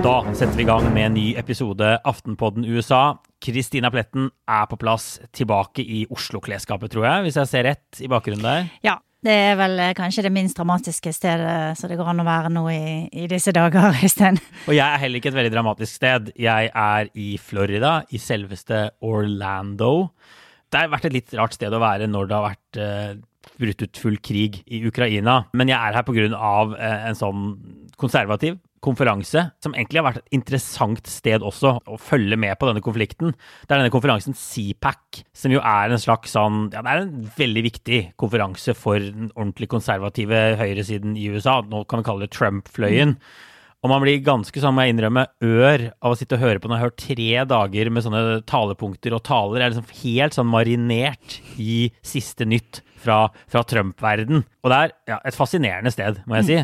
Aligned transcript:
Da 0.00 0.22
setter 0.32 0.56
vi 0.56 0.64
i 0.64 0.66
gang 0.70 0.86
med 0.94 1.04
en 1.04 1.12
ny 1.18 1.24
episode 1.36 1.84
Aftenpodden 2.08 2.64
USA. 2.64 3.18
Kristina 3.44 3.90
Pletten 3.92 4.30
er 4.48 4.64
på 4.70 4.78
plass 4.80 5.18
tilbake 5.36 5.84
i 5.84 6.06
Oslo-klesskapet, 6.08 6.94
tror 6.94 7.04
jeg, 7.04 7.26
hvis 7.26 7.36
jeg 7.36 7.50
ser 7.50 7.66
rett 7.68 8.00
i 8.00 8.08
bakgrunnen 8.08 8.46
der. 8.46 8.70
Ja, 8.86 8.94
det 9.20 9.34
er 9.50 9.58
vel 9.60 9.76
eh, 9.84 9.92
kanskje 9.98 10.24
det 10.24 10.32
minst 10.32 10.56
dramatiske 10.56 11.12
stedet 11.12 11.76
så 11.76 11.90
det 11.90 11.98
går 12.00 12.08
an 12.14 12.24
å 12.24 12.26
være 12.26 12.54
nå 12.54 12.64
i, 12.72 12.80
i 13.12 13.26
disse 13.28 13.52
dager, 13.52 13.92
Øystein. 14.00 14.40
Og 14.64 14.72
jeg 14.78 14.86
er 14.86 15.04
heller 15.04 15.20
ikke 15.20 15.34
et 15.34 15.38
veldig 15.42 15.52
dramatisk 15.58 16.00
sted. 16.00 16.32
Jeg 16.40 16.72
er 16.72 17.12
i 17.12 17.28
Florida, 17.36 17.98
i 18.08 18.22
selveste 18.22 18.86
Orlando. 19.04 20.08
Det 20.72 20.80
har 20.80 20.90
vært 20.96 21.10
et 21.10 21.18
litt 21.20 21.36
rart 21.36 21.60
sted 21.60 21.68
å 21.68 21.84
være 21.84 22.08
når 22.08 22.32
det 22.32 22.38
har 22.38 22.48
vært 22.48 22.80
uh, 22.80 23.54
brutt 23.60 23.84
ut 23.84 24.04
full 24.08 24.16
krig 24.24 24.62
i 24.72 24.86
Ukraina. 24.88 25.42
Men 25.52 25.68
jeg 25.68 25.76
er 25.76 26.00
her 26.00 26.36
av 26.40 26.78
uh, 26.78 27.00
en 27.12 27.18
sånn 27.26 27.48
konservativ 28.00 28.56
konferanse, 28.82 29.44
som 29.62 29.76
egentlig 29.76 30.00
har 30.00 30.08
vært 30.08 30.22
et 30.22 30.36
interessant 30.38 31.06
sted 31.10 31.44
også 31.46 31.76
å 31.86 31.98
følge 32.00 32.38
med 32.40 32.58
på 32.58 32.68
denne 32.68 32.82
konflikten. 32.84 33.36
Det 33.62 33.70
er 33.70 33.82
denne 33.82 33.94
konferansen 33.94 34.36
CPAC, 34.38 35.22
som 35.36 35.54
jo 35.54 35.62
er 35.62 35.92
en 35.92 36.02
slags 36.02 36.34
sånn 36.34 36.66
Ja, 36.72 36.82
det 36.82 36.90
er 36.92 37.04
en 37.04 37.30
veldig 37.38 37.64
viktig 37.68 38.02
konferanse 38.20 38.74
for 38.78 38.98
den 38.98 39.30
ordentlig 39.36 39.70
konservative 39.72 40.42
høyresiden 40.60 41.16
i 41.18 41.30
USA. 41.32 41.60
Nå 41.62 41.84
kan 41.86 42.02
vi 42.02 42.08
kalle 42.10 42.26
det 42.26 42.34
Trump-fløyen. 42.34 43.16
Og 43.82 43.90
man 43.90 44.02
blir 44.04 44.20
ganske, 44.22 44.60
sånn 44.62 44.76
må 44.76 44.84
jeg 44.84 44.94
innrømme, 44.94 45.24
ør 45.42 45.88
av 45.98 46.14
å 46.14 46.18
sitte 46.18 46.36
og 46.36 46.44
høre 46.44 46.62
på 46.62 46.70
når 46.70 46.76
jeg 46.76 46.82
har 46.82 46.90
hørt 46.90 47.02
tre 47.02 47.30
dager 47.50 47.90
med 47.90 48.04
sånne 48.04 48.22
talepunkter 48.46 49.16
og 49.16 49.24
taler. 49.26 49.58
Jeg 49.58 49.64
er 49.64 49.74
liksom 49.74 49.96
helt 50.04 50.38
sånn 50.38 50.52
marinert 50.52 51.40
i 51.58 51.80
siste 52.06 52.46
nytt 52.46 52.84
fra, 53.02 53.24
fra 53.50 53.64
Trump-verden. 53.66 54.46
Og 54.62 54.70
det 54.70 54.78
er 54.78 54.96
ja, 55.10 55.18
et 55.26 55.38
fascinerende 55.38 55.90
sted, 55.94 56.22
må 56.30 56.38
jeg 56.38 56.50
si 56.50 56.60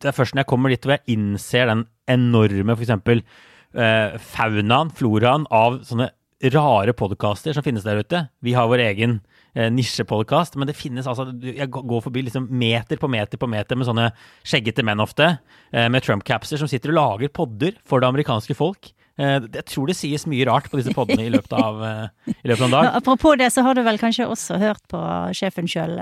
det 0.00 0.10
er 0.10 0.16
først 0.16 0.34
når 0.34 0.44
jeg 0.44 0.50
kommer 0.52 0.72
dit 0.72 0.86
hvor 0.86 0.96
jeg 0.96 1.16
innser 1.16 1.70
den 1.70 1.84
enorme 2.10 2.76
f.eks. 2.76 3.22
Eh, 3.70 4.16
faunaen, 4.32 4.90
floraen 4.96 5.44
av 5.54 5.82
sånne 5.86 6.10
rare 6.54 6.92
podkaster 6.96 7.52
som 7.52 7.64
finnes 7.64 7.84
der 7.84 8.00
ute. 8.00 8.22
Vi 8.40 8.54
har 8.56 8.68
vår 8.70 8.82
egen 8.86 9.18
eh, 9.54 9.68
nisjepodkast, 9.72 10.56
men 10.56 10.70
det 10.70 10.78
finnes 10.78 11.08
altså 11.10 11.28
Jeg 11.44 11.68
går 11.70 12.00
forbi 12.04 12.24
liksom 12.26 12.48
meter 12.48 13.00
på 13.00 13.10
meter 13.12 13.40
på 13.40 13.48
meter 13.50 13.76
med 13.76 13.88
sånne 13.88 14.08
skjeggete 14.46 14.84
menn 14.86 15.04
ofte, 15.04 15.34
eh, 15.72 15.90
med 15.92 16.04
Trump-capser, 16.06 16.60
som 16.60 16.70
sitter 16.70 16.94
og 16.94 16.98
lager 17.00 17.34
podder 17.36 17.76
for 17.84 18.00
det 18.00 18.08
amerikanske 18.08 18.56
folk. 18.56 18.92
Eh, 19.20 19.36
jeg 19.52 19.66
tror 19.68 19.90
det 19.90 19.98
sies 19.98 20.24
mye 20.30 20.48
rart 20.48 20.70
på 20.72 20.80
disse 20.80 20.94
poddene 20.96 21.28
i 21.28 21.34
løpet 21.34 21.52
av, 21.60 21.84
eh, 21.84 22.32
i 22.32 22.48
løpet 22.48 22.64
av 22.64 22.70
en 22.70 22.76
dag. 22.78 22.90
Apropos 23.02 23.36
det, 23.36 23.52
så 23.52 23.66
har 23.66 23.76
du 23.76 23.84
vel 23.84 24.00
kanskje 24.00 24.30
også 24.30 24.56
hørt 24.62 24.82
på 24.88 25.02
sjefen 25.36 25.68
sjøl, 25.68 26.00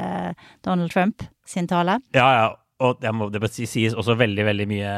Donald 0.63 0.95
Trump, 0.95 1.27
sin 1.49 1.67
tale? 1.67 1.99
Ja, 2.15 2.31
ja. 2.39 2.49
Og 2.85 2.99
det, 3.03 3.11
må, 3.11 3.27
det 3.35 3.43
sies 3.51 3.97
også 3.97 4.15
veldig 4.19 4.45
veldig 4.47 4.67
mye 4.71 4.91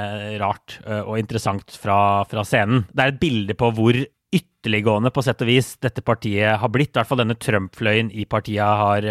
rart 0.42 0.78
og 0.84 1.14
interessant 1.16 1.72
fra, 1.80 2.24
fra, 2.28 2.44
scenen. 2.44 2.84
Det 2.92 3.04
er 3.04 3.14
et 3.14 3.22
bilde 3.22 3.56
på 3.56 3.70
hvor 3.76 3.96
ytterliggående 4.30 5.10
på 5.10 5.24
sett 5.24 5.40
og 5.42 5.48
vis 5.48 5.72
dette 5.82 6.04
partiet 6.06 6.60
har 6.60 6.70
blitt. 6.70 6.92
I 6.92 7.00
hvert 7.00 7.08
fall 7.08 7.22
denne 7.22 7.38
Trump-fløyen 7.40 8.12
i 8.12 8.26
partiet 8.30 8.62
har, 8.82 9.08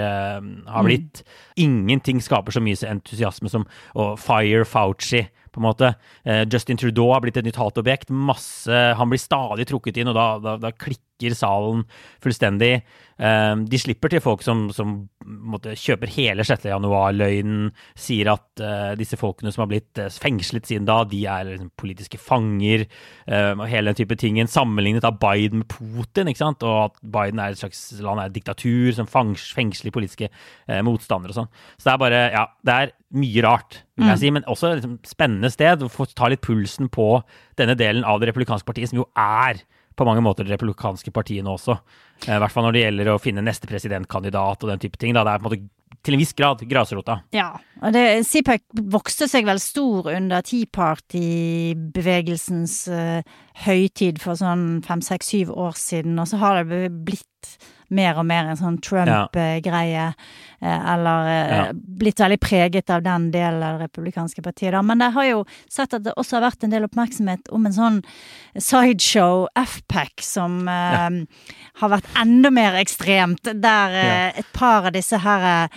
har 0.69 0.85
blitt. 0.85 1.23
Mm. 1.25 1.65
Ingenting 1.65 2.21
skaper 2.23 2.55
så 2.55 2.61
mye 2.63 2.77
entusiasme 2.93 3.51
som 3.51 3.65
å 3.97 4.13
fire 4.21 4.63
Fauci 4.69 5.25
på 5.49 5.59
en 5.59 5.65
måte. 5.65 5.91
Justin 6.53 6.79
Trudeau 6.79 7.09
har 7.15 7.25
blitt 7.25 7.41
et 7.41 7.49
nytt 7.49 7.59
hatobjekt. 7.59 8.13
Masse, 8.13 8.85
Han 8.95 9.09
blir 9.09 9.21
stadig 9.21 9.67
trukket 9.67 9.97
inn, 9.97 10.13
og 10.13 10.17
da, 10.19 10.29
da, 10.45 10.57
da 10.61 10.71
klikker 10.71 11.08
salen 11.35 11.83
fullstendig. 12.23 12.79
Eh, 13.19 13.53
de 13.67 13.79
slipper 13.81 14.13
til 14.13 14.21
folk 14.23 14.43
som, 14.45 14.67
som 14.71 14.93
måtte, 15.19 15.73
kjøper 15.75 16.11
hele 16.15 16.45
6. 16.47 16.69
januar-løgnen, 16.71 17.73
sier 17.99 18.31
at 18.31 18.63
uh, 18.63 18.93
disse 18.97 19.17
folkene 19.19 19.51
som 19.51 19.65
har 19.65 19.69
blitt 19.71 19.99
uh, 19.99 20.07
fengslet 20.23 20.69
siden 20.69 20.87
da, 20.87 21.01
de 21.07 21.19
er 21.27 21.49
liksom, 21.51 21.71
politiske 21.79 22.19
fanger, 22.21 22.85
og 23.29 23.65
hele 23.69 23.91
den 23.91 23.97
type 23.99 24.15
ting. 24.19 24.39
Sammenlignet 24.49 25.05
av 25.05 25.19
Biden 25.21 25.61
med 25.61 25.69
Putin, 25.69 26.29
ikke 26.31 26.41
sant? 26.41 26.63
og 26.65 26.77
at 26.87 26.95
Biden 27.03 27.41
er 27.41 27.53
et 27.53 27.59
slags 27.59 27.81
land 28.01 28.21
er 28.21 28.31
et 28.31 28.35
diktatur 28.35 28.95
som 28.95 29.09
fengsler 29.09 29.93
politiske 29.93 30.29
motstandere 30.85 31.33
og 31.33 31.37
sånn. 31.41 31.51
Så 31.77 31.85
det 31.85 31.93
er 31.93 32.01
bare 32.01 32.21
Ja, 32.33 32.45
det 32.65 32.75
er 32.75 32.93
mye 33.19 33.43
rart, 33.45 33.81
vil 33.97 34.09
jeg 34.09 34.17
mm. 34.17 34.21
si, 34.21 34.31
men 34.33 34.47
også 34.49 34.69
et 34.69 34.79
liksom, 34.79 34.95
spennende 35.07 35.51
sted 35.53 35.85
å 35.85 35.91
få 35.91 36.07
ta 36.13 36.29
litt 36.31 36.43
pulsen 36.45 36.89
på 36.93 37.11
denne 37.59 37.77
delen 37.79 38.05
av 38.07 38.21
det 38.21 38.29
republikanske 38.31 38.67
partiet, 38.67 38.91
som 38.91 39.01
jo 39.01 39.07
er 39.17 39.61
på 39.99 40.07
mange 40.07 40.23
måter 40.23 40.47
det 40.47 40.55
republikanske 40.55 41.11
partiet 41.15 41.43
nå 41.45 41.51
også. 41.57 41.73
Eh, 42.25 42.35
I 42.37 42.39
hvert 42.39 42.53
fall 42.53 42.65
når 42.67 42.73
det 42.75 42.83
gjelder 42.85 43.05
å 43.11 43.21
finne 43.21 43.45
neste 43.45 43.65
presidentkandidat 43.69 44.57
og 44.63 44.69
den 44.71 44.81
type 44.81 44.97
ting. 45.01 45.11
Da. 45.15 45.21
Det 45.27 45.33
er 45.33 45.39
på 45.43 45.45
en 45.45 45.49
måte 45.51 45.67
til 46.05 46.13
en 46.15 46.21
viss 46.21 46.37
grad 46.37 46.57
grasrota. 46.69 47.15
Ja, 47.35 47.49
og 47.83 47.89
det, 47.95 48.03
CPAC 48.27 48.61
vokste 48.93 49.25
seg 49.27 49.43
vel 49.49 49.59
stor 49.59 50.07
under 50.13 50.39
Tea 50.47 50.67
Party-bevegelsens 50.71 52.75
uh, 52.93 53.19
høytid 53.65 54.15
for 54.23 54.33
sånn 54.39 54.65
fem, 54.85 55.01
seks, 55.03 55.25
syv 55.33 55.47
år 55.51 55.75
siden, 55.79 56.13
og 56.21 56.27
så 56.31 56.35
har 56.39 56.63
det 56.63 56.87
blitt 57.03 57.57
mer 57.95 58.19
og 58.19 58.25
mer 58.29 58.49
en 58.49 58.59
sånn 58.59 58.77
Trump-greie. 58.83 60.05
Eh, 60.61 60.91
eller 60.93 61.29
eh, 61.31 61.55
ja. 61.55 61.63
blitt 61.73 62.19
veldig 62.19 62.39
preget 62.43 62.89
av 62.91 63.03
den 63.05 63.29
delen 63.31 63.63
av 63.63 63.77
det 63.77 63.87
republikanske 63.87 64.43
partiet. 64.43 64.73
Da. 64.75 64.81
Men 64.85 65.03
jeg 65.05 65.15
har 65.15 65.27
jo 65.29 65.41
sett 65.71 65.95
at 65.95 66.03
det 66.05 66.15
også 66.19 66.37
har 66.37 66.47
vært 66.49 66.65
en 66.67 66.73
del 66.73 66.87
oppmerksomhet 66.89 67.51
om 67.55 67.65
en 67.69 67.75
sånn 67.75 68.01
sideshow, 68.55 69.47
FPAC, 69.55 70.25
som 70.25 70.61
ja. 70.67 71.07
eh, 71.07 71.49
har 71.81 71.93
vært 71.95 72.13
enda 72.19 72.53
mer 72.53 72.79
ekstremt. 72.81 73.53
Der 73.63 73.99
eh, 74.03 74.39
et 74.43 74.53
par 74.55 74.89
av 74.89 74.95
disse 74.95 75.21
her 75.23 75.69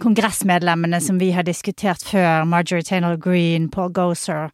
kongressmedlemmene 0.00 1.02
som 1.04 1.20
vi 1.20 1.32
har 1.36 1.46
diskutert 1.46 2.04
før, 2.06 2.46
Marjorie 2.48 2.86
Taylor 2.86 3.20
Green, 3.20 3.68
Paul 3.70 3.92
Goser, 3.92 4.48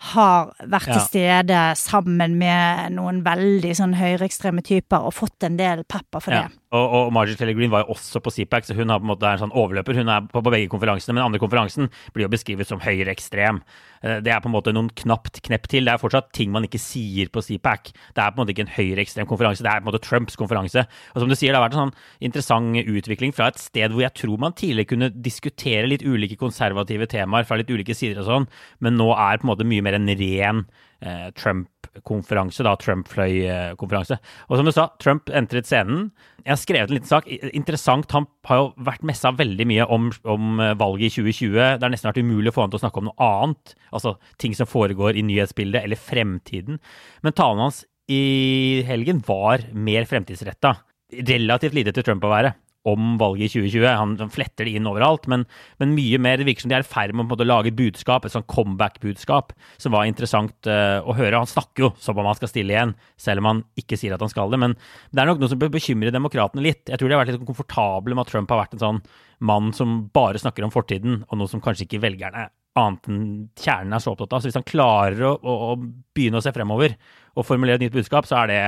har 0.00 0.54
vært 0.64 0.88
ja. 0.88 0.96
til 0.96 1.02
stede 1.04 1.58
sammen 1.76 2.38
med 2.40 2.94
noen 2.96 3.20
veldig 3.24 3.74
sånn 3.76 3.98
høyreekstreme 3.98 4.64
typer 4.64 5.04
og 5.04 5.16
fått 5.16 5.44
en 5.44 5.58
del 5.60 5.84
pepper 5.84 6.24
for 6.24 6.36
ja. 6.36 6.46
det. 6.46 6.59
Og, 6.70 6.92
og 6.94 7.08
Margie 7.14 7.34
Taylor 7.34 7.56
Green 7.58 7.70
var 7.72 7.82
jo 7.82 7.96
også 7.96 8.20
på 8.22 8.30
CPAC, 8.30 8.68
så 8.68 8.76
hun 8.78 8.92
har 8.92 9.00
på 9.02 9.06
en 9.08 9.10
måte 9.10 9.26
en 9.26 9.40
sånn 9.42 9.54
overløper. 9.58 9.96
Hun 9.98 10.10
er 10.12 10.26
på, 10.30 10.38
på 10.38 10.52
begge 10.54 10.70
konferansene, 10.70 11.16
men 11.16 11.24
den 11.24 11.30
andre 11.32 11.40
konferansen 11.42 11.88
blir 12.14 12.28
jo 12.28 12.30
beskrevet 12.30 12.68
som 12.68 12.82
høyreekstrem. 12.84 13.58
Eh, 14.04 14.20
det 14.22 14.30
er 14.30 14.42
på 14.42 14.46
en 14.46 14.54
måte 14.54 14.74
noen 14.74 14.90
knapt 15.02 15.40
knepp 15.48 15.66
til. 15.70 15.88
Det 15.88 15.96
er 15.96 16.02
fortsatt 16.02 16.30
ting 16.36 16.52
man 16.54 16.68
ikke 16.68 16.78
sier 16.78 17.32
på 17.34 17.42
CPAC. 17.42 17.90
Det 18.14 18.22
er 18.22 18.30
på 18.30 18.38
en 18.38 18.42
måte 18.44 18.54
ikke 18.54 18.66
en 18.68 18.74
høyreekstrem 18.76 19.26
konferanse, 19.30 19.64
det 19.66 19.72
er 19.72 19.82
på 19.82 19.88
en 19.88 19.90
måte 19.90 20.02
Trumps 20.04 20.38
konferanse. 20.38 20.84
Og 21.14 21.24
som 21.24 21.32
du 21.32 21.34
sier, 21.34 21.50
det 21.50 21.58
har 21.58 21.66
vært 21.66 21.74
en 21.74 21.88
sånn 21.88 22.28
interessant 22.30 22.78
utvikling 22.80 23.34
fra 23.34 23.50
et 23.50 23.58
sted 23.58 23.90
hvor 23.90 24.04
jeg 24.04 24.14
tror 24.22 24.38
man 24.38 24.54
tidligere 24.54 24.92
kunne 24.92 25.10
diskutere 25.24 25.90
litt 25.90 26.06
ulike 26.06 26.38
konservative 26.38 27.10
temaer 27.10 27.48
fra 27.48 27.58
litt 27.58 27.72
ulike 27.72 27.96
sider 27.98 28.22
og 28.22 28.30
sånn, 28.30 28.48
men 28.84 28.94
nå 29.00 29.10
er 29.16 29.40
på 29.40 29.48
en 29.48 29.52
måte 29.52 29.66
mye 29.66 29.82
mer 29.82 29.98
en 29.98 30.12
ren 30.20 30.62
Trump-konferanse, 31.00 32.64
da, 32.66 32.74
Trump-fløy-konferanse. 32.80 34.18
Og 34.48 34.58
som 34.58 34.68
du 34.68 34.72
sa, 34.74 34.88
Trump 35.00 35.30
entret 35.32 35.68
scenen. 35.68 36.10
Jeg 36.44 36.52
har 36.52 36.60
skrevet 36.60 36.90
en 36.90 36.98
liten 36.98 37.10
sak. 37.10 37.28
Interessant, 37.56 38.10
han 38.12 38.28
har 38.48 38.60
jo 38.60 38.68
vært 38.86 39.06
messa 39.08 39.32
veldig 39.36 39.66
mye 39.70 39.86
om, 39.92 40.10
om 40.28 40.60
eh, 40.60 40.74
valget 40.80 41.10
i 41.10 41.14
2020. 41.20 41.56
Det 41.56 41.86
har 41.86 41.92
nesten 41.92 42.10
vært 42.10 42.22
umulig 42.22 42.52
å 42.52 42.56
få 42.56 42.66
han 42.66 42.74
til 42.74 42.80
å 42.80 42.84
snakke 42.84 43.02
om 43.02 43.10
noe 43.10 43.30
annet. 43.30 43.74
Altså 43.96 44.16
ting 44.40 44.56
som 44.56 44.68
foregår 44.70 45.18
i 45.18 45.24
nyhetsbildet, 45.26 45.84
eller 45.84 46.00
fremtiden. 46.00 46.80
Men 47.24 47.36
talen 47.36 47.64
hans 47.64 47.84
i 48.10 48.82
helgen 48.88 49.22
var 49.26 49.64
mer 49.72 50.08
fremtidsretta. 50.10 50.76
Relativt 51.10 51.76
lite 51.76 51.94
til 51.94 52.06
Trump 52.06 52.24
å 52.26 52.32
være. 52.32 52.54
Om 52.88 53.16
valget 53.20 53.50
i 53.50 53.60
2020. 53.60 53.86
Han, 54.00 54.14
han 54.20 54.32
fletter 54.32 54.66
det 54.66 54.74
inn 54.78 54.88
overalt, 54.88 55.26
men, 55.30 55.44
men, 55.82 55.94
mye 55.96 56.20
mer. 56.22 56.40
Det 56.40 56.46
virker 56.48 56.64
som 56.64 56.72
de 56.72 56.78
er 56.78 56.84
i 56.84 56.88
ferd 56.88 57.14
med 57.16 57.32
å 57.32 57.46
lage 57.46 57.72
et 57.72 57.78
budskap, 57.78 58.24
et 58.24 58.34
sånn 58.34 58.46
comeback-budskap, 58.50 59.52
som 59.80 59.96
var 59.96 60.08
interessant 60.08 60.70
uh, 60.70 61.00
å 61.04 61.16
høre. 61.18 61.40
Han 61.42 61.50
snakker 61.50 61.86
jo 61.86 61.90
som 62.00 62.18
om 62.20 62.28
han 62.30 62.38
skal 62.38 62.52
stille 62.52 62.76
igjen, 62.76 62.94
selv 63.20 63.44
om 63.44 63.50
han 63.50 63.64
ikke 63.80 63.98
sier 64.00 64.16
at 64.16 64.24
han 64.24 64.32
skal 64.32 64.52
det. 64.52 64.60
Men 64.62 64.76
det 65.10 65.22
er 65.22 65.30
nok 65.30 65.42
noe 65.42 65.52
som 65.52 65.60
bekymrer 65.60 66.14
demokratene 66.14 66.64
litt. 66.64 66.86
Jeg 66.88 67.00
tror 67.00 67.10
de 67.10 67.18
har 67.18 67.24
vært 67.24 67.36
litt 67.36 67.48
komfortable 67.48 68.16
med 68.16 68.24
at 68.24 68.32
Trump 68.32 68.54
har 68.54 68.64
vært 68.64 68.78
en 68.78 68.86
sånn 68.86 69.02
mann 69.44 69.74
som 69.76 70.02
bare 70.14 70.40
snakker 70.40 70.64
om 70.64 70.72
fortiden, 70.72 71.22
og 71.28 71.40
noe 71.40 71.50
som 71.50 71.62
kanskje 71.64 71.88
ikke 71.88 72.02
velgerne 72.04 72.48
annet 72.78 73.08
enn 73.10 73.22
kjernen 73.58 73.96
er 73.96 74.02
så 74.02 74.12
opptatt 74.14 74.36
av. 74.36 74.42
Så 74.42 74.50
hvis 74.50 74.58
han 74.58 74.68
klarer 74.68 75.24
å, 75.26 75.34
å, 75.34 75.56
å 75.72 76.14
begynne 76.14 76.40
å 76.40 76.44
se 76.44 76.52
fremover 76.54 76.94
og 77.34 77.46
formulere 77.46 77.80
et 77.80 77.86
nytt 77.86 77.96
budskap, 77.96 78.28
så 78.28 78.42
er 78.42 78.50
det 78.50 78.60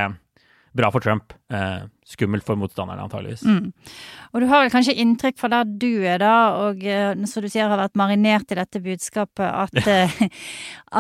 bra 0.72 0.90
for 0.92 1.00
Trump. 1.00 1.32
Eh, 1.52 1.82
skummelt 2.06 2.44
for 2.44 2.56
motstanderne, 2.56 3.04
antageligvis. 3.04 3.42
Mm. 3.44 3.72
Og 4.32 4.42
du 4.42 4.46
har 4.50 4.62
vel 4.62 4.72
kanskje 4.72 4.94
inntrykk 5.00 5.38
fra 5.40 5.50
der 5.52 5.68
du 5.68 6.02
er, 6.08 6.18
da, 6.20 6.34
og 6.64 6.82
eh, 6.84 7.12
som 7.28 7.44
du 7.44 7.48
sier 7.52 7.70
har 7.70 7.80
vært 7.80 7.98
marinert 7.98 8.52
i 8.52 8.58
dette 8.58 8.80
budskapet, 8.84 9.44
at, 9.46 9.78
eh, 9.92 10.16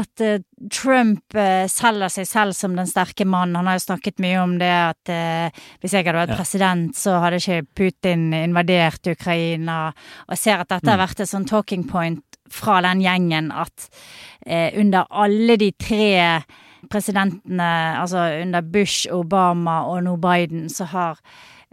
at 0.02 0.24
uh, 0.24 0.38
Trump 0.72 1.36
selger 1.72 2.12
seg 2.12 2.28
selv 2.28 2.56
som 2.56 2.76
den 2.78 2.88
sterke 2.88 3.26
mannen. 3.28 3.56
Han 3.58 3.70
har 3.70 3.80
jo 3.80 3.86
snakket 3.86 4.22
mye 4.22 4.40
om 4.40 4.56
det 4.60 4.72
at 4.72 5.12
hvis 5.82 5.96
jeg 5.96 6.06
hadde 6.06 6.20
vært 6.20 6.34
ja. 6.34 6.38
president, 6.38 6.96
så 6.96 7.16
hadde 7.22 7.40
ikke 7.42 7.62
Putin 7.76 8.28
invadert 8.36 9.12
Ukraina. 9.12 9.78
Og 10.28 10.36
jeg 10.36 10.42
ser 10.44 10.62
at 10.62 10.70
dette 10.70 10.86
mm. 10.86 10.92
har 10.94 11.02
vært 11.02 11.24
et 11.24 11.32
sånn 11.32 11.48
talking 11.48 11.86
point 11.90 12.38
fra 12.52 12.80
den 12.84 13.02
gjengen 13.02 13.50
at 13.56 13.88
under 14.76 15.08
alle 15.22 15.56
de 15.60 15.70
tre 15.80 16.12
presidentene, 16.92 17.70
altså 18.00 18.26
under 18.42 18.62
Bush, 18.62 19.08
Obama 19.12 19.82
og 19.88 20.02
nå 20.06 20.16
Biden, 20.22 20.68
så 20.72 20.86
har 20.92 21.20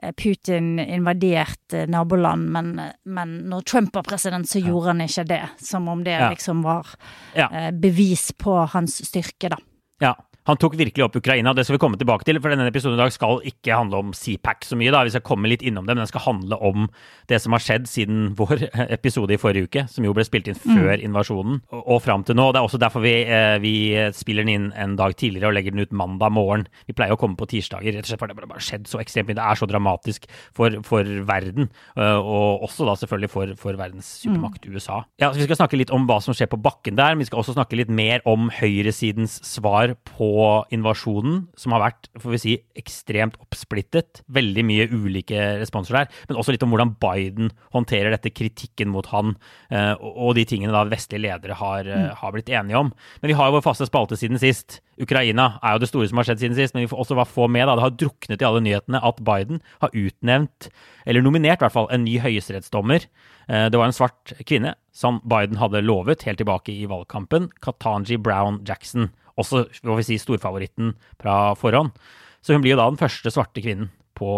eh, 0.01 0.13
Putin 0.17 0.77
invadert 0.79 1.75
eh, 1.75 1.87
naboland, 1.91 2.47
men, 2.55 2.71
men 3.05 3.35
når 3.51 3.67
Trump 3.67 3.99
var 3.99 4.07
president, 4.07 4.49
så 4.49 4.63
gjorde 4.63 4.93
han 4.93 5.03
ikke 5.05 5.27
det. 5.29 5.43
Som 5.71 5.91
om 5.91 6.03
det 6.07 6.17
liksom 6.31 6.63
var. 6.65 6.95
Eh, 7.35 7.71
bevis 7.75 8.31
på 8.37 8.61
hans 8.73 9.01
styrke, 9.09 9.51
da. 9.51 9.59
Ja, 9.99 10.15
han 10.49 10.57
tok 10.57 10.75
virkelig 10.79 11.05
opp 11.05 11.17
Ukraina. 11.19 11.53
Det 11.53 11.65
skal 11.65 11.77
vi 11.77 11.81
komme 11.83 11.97
tilbake 11.99 12.25
til, 12.25 12.39
for 12.41 12.49
denne 12.49 12.65
episoden 12.69 12.97
i 12.97 13.01
dag 13.03 13.13
skal 13.13 13.43
ikke 13.45 13.75
handle 13.77 13.99
om 14.01 14.13
CPAC 14.17 14.65
så 14.65 14.77
mye. 14.79 14.91
da, 14.93 15.03
Vi 15.05 15.13
skal 15.13 15.25
komme 15.25 15.49
litt 15.51 15.61
innom 15.61 15.85
det, 15.85 15.93
men 15.93 16.01
den 16.01 16.09
skal 16.09 16.25
handle 16.25 16.57
om 16.57 16.87
det 17.29 17.37
som 17.43 17.53
har 17.53 17.61
skjedd 17.61 17.85
siden 17.89 18.33
vår 18.39 18.65
episode 18.97 19.35
i 19.35 19.39
forrige 19.41 19.69
uke, 19.69 19.85
som 19.91 20.07
jo 20.07 20.13
ble 20.17 20.25
spilt 20.25 20.49
inn 20.49 20.57
mm. 20.57 20.65
før 20.71 20.95
mm. 20.95 21.05
invasjonen, 21.05 21.59
og, 21.69 21.83
og 21.83 22.01
fram 22.05 22.25
til 22.25 22.39
nå. 22.39 22.47
Det 22.49 22.61
er 22.61 22.69
også 22.69 22.81
derfor 22.81 23.05
vi, 23.05 23.13
eh, 23.29 23.57
vi, 23.61 23.75
spiller 24.17 24.47
den 24.47 24.53
inn 24.55 24.67
en 24.73 24.95
dag 24.99 25.13
tidligere 25.19 25.51
og 25.51 25.57
legger 25.57 25.75
den 25.75 25.85
ut 25.85 25.93
mandag 25.93 26.33
morgen. 26.33 26.65
Vi 26.89 26.97
pleier 26.97 27.13
å 27.13 27.19
komme 27.21 27.37
på 27.37 27.49
tirsdager, 27.53 27.93
rett 27.93 28.07
og 28.07 28.11
slett 28.11 28.23
fordi 28.23 28.37
det 28.39 28.49
har 28.49 28.65
skjedd 28.65 28.89
så 28.89 29.03
ekstremt 29.03 29.29
mye. 29.29 29.37
Det 29.37 29.45
er 29.45 29.61
så 29.61 29.69
dramatisk 29.69 30.25
for, 30.57 30.79
for 30.87 31.13
verden, 31.29 31.69
eh, 31.93 32.17
og 32.17 32.65
også 32.65 32.89
da 32.89 32.97
selvfølgelig 33.03 33.33
for, 33.35 33.53
for 33.59 33.77
verdens 33.79 34.09
supermakt 34.23 34.65
mm. 34.65 34.73
USA. 34.73 35.03
Ja, 35.21 35.29
så 35.29 35.37
Vi 35.37 35.45
skal 35.45 35.61
snakke 35.61 35.77
litt 35.79 35.93
om 35.93 36.09
hva 36.09 36.17
som 36.23 36.33
skjer 36.33 36.49
på 36.49 36.61
bakken 36.61 36.97
der, 36.97 37.13
men 37.13 37.21
vi 37.21 37.29
skal 37.29 37.43
også 37.43 37.57
snakke 37.57 37.77
litt 37.77 37.93
mer 37.93 38.25
om 38.29 38.49
høyresidens 38.57 39.39
svar 39.45 39.93
på 40.09 40.38
invasjonen, 40.73 41.43
som 41.59 41.73
har 41.75 41.83
vært 41.83 42.09
får 42.19 42.33
vi 42.33 42.39
si, 42.41 42.55
ekstremt 42.79 43.37
oppsplittet. 43.41 44.21
Veldig 44.31 44.65
mye 44.67 44.87
ulike 44.91 45.39
responser 45.61 45.97
der. 45.99 46.11
Men 46.29 46.39
også 46.41 46.55
litt 46.55 46.65
om 46.65 46.73
hvordan 46.73 46.95
Biden 47.01 47.53
håndterer 47.75 48.13
dette, 48.13 48.33
kritikken 48.35 48.91
mot 48.93 49.07
han, 49.13 49.35
eh, 49.73 49.93
og 49.99 50.35
de 50.37 50.45
tingene 50.49 50.75
da 50.75 50.85
vestlige 50.89 51.25
ledere 51.27 51.57
har, 51.59 51.87
eh, 51.87 52.09
mm. 52.09 52.19
har 52.21 52.35
blitt 52.35 52.51
enige 52.51 52.83
om. 52.83 52.93
Men 53.21 53.31
vi 53.31 53.37
har 53.39 53.49
jo 53.49 53.57
vår 53.57 53.65
faste 53.65 53.89
spalte 53.89 54.19
siden 54.19 54.41
sist. 54.41 54.79
Ukraina 54.99 55.53
er 55.63 55.75
jo 55.75 55.83
det 55.83 55.89
store 55.91 56.09
som 56.11 56.19
har 56.19 56.27
skjedd 56.27 56.43
siden 56.43 56.57
sist, 56.57 56.75
men 56.75 56.83
vi 56.83 56.91
får 56.91 57.05
også 57.05 57.25
få 57.29 57.47
med 57.51 57.67
da, 57.67 57.77
det 57.77 57.85
har 57.85 57.95
druknet 57.95 58.41
i 58.41 58.47
alle 58.47 58.63
nyhetene 58.65 59.03
at 59.09 59.21
Biden 59.23 59.61
har 59.83 59.95
utnevnt, 59.95 60.69
eller 61.07 61.23
nominert 61.23 61.61
i 61.61 61.65
hvert 61.65 61.75
fall, 61.75 61.87
en 61.93 62.03
ny 62.03 62.17
høyesterettsdommer. 62.19 63.07
Eh, 63.47 63.69
det 63.71 63.79
var 63.79 63.89
en 63.89 63.95
svart 63.95 64.35
kvinne 64.45 64.75
som 64.95 65.21
Biden 65.23 65.59
hadde 65.61 65.85
lovet 65.85 66.25
helt 66.27 66.41
tilbake 66.41 66.75
i 66.75 66.89
valgkampen, 66.89 67.49
Katanji 67.63 68.19
Brown 68.21 68.61
Jackson 68.67 69.09
også 69.39 69.65
må 69.87 69.97
vi 69.99 70.07
si, 70.07 70.19
storfavoritten 70.21 70.93
fra 71.19 71.55
forhånd. 71.59 71.93
Så 72.43 72.55
hun 72.55 72.63
blir 72.63 72.75
jo 72.75 72.81
da 72.81 72.89
den 72.91 72.99
første 72.99 73.31
svarte 73.33 73.63
kvinnen 73.63 73.89
på 74.19 74.29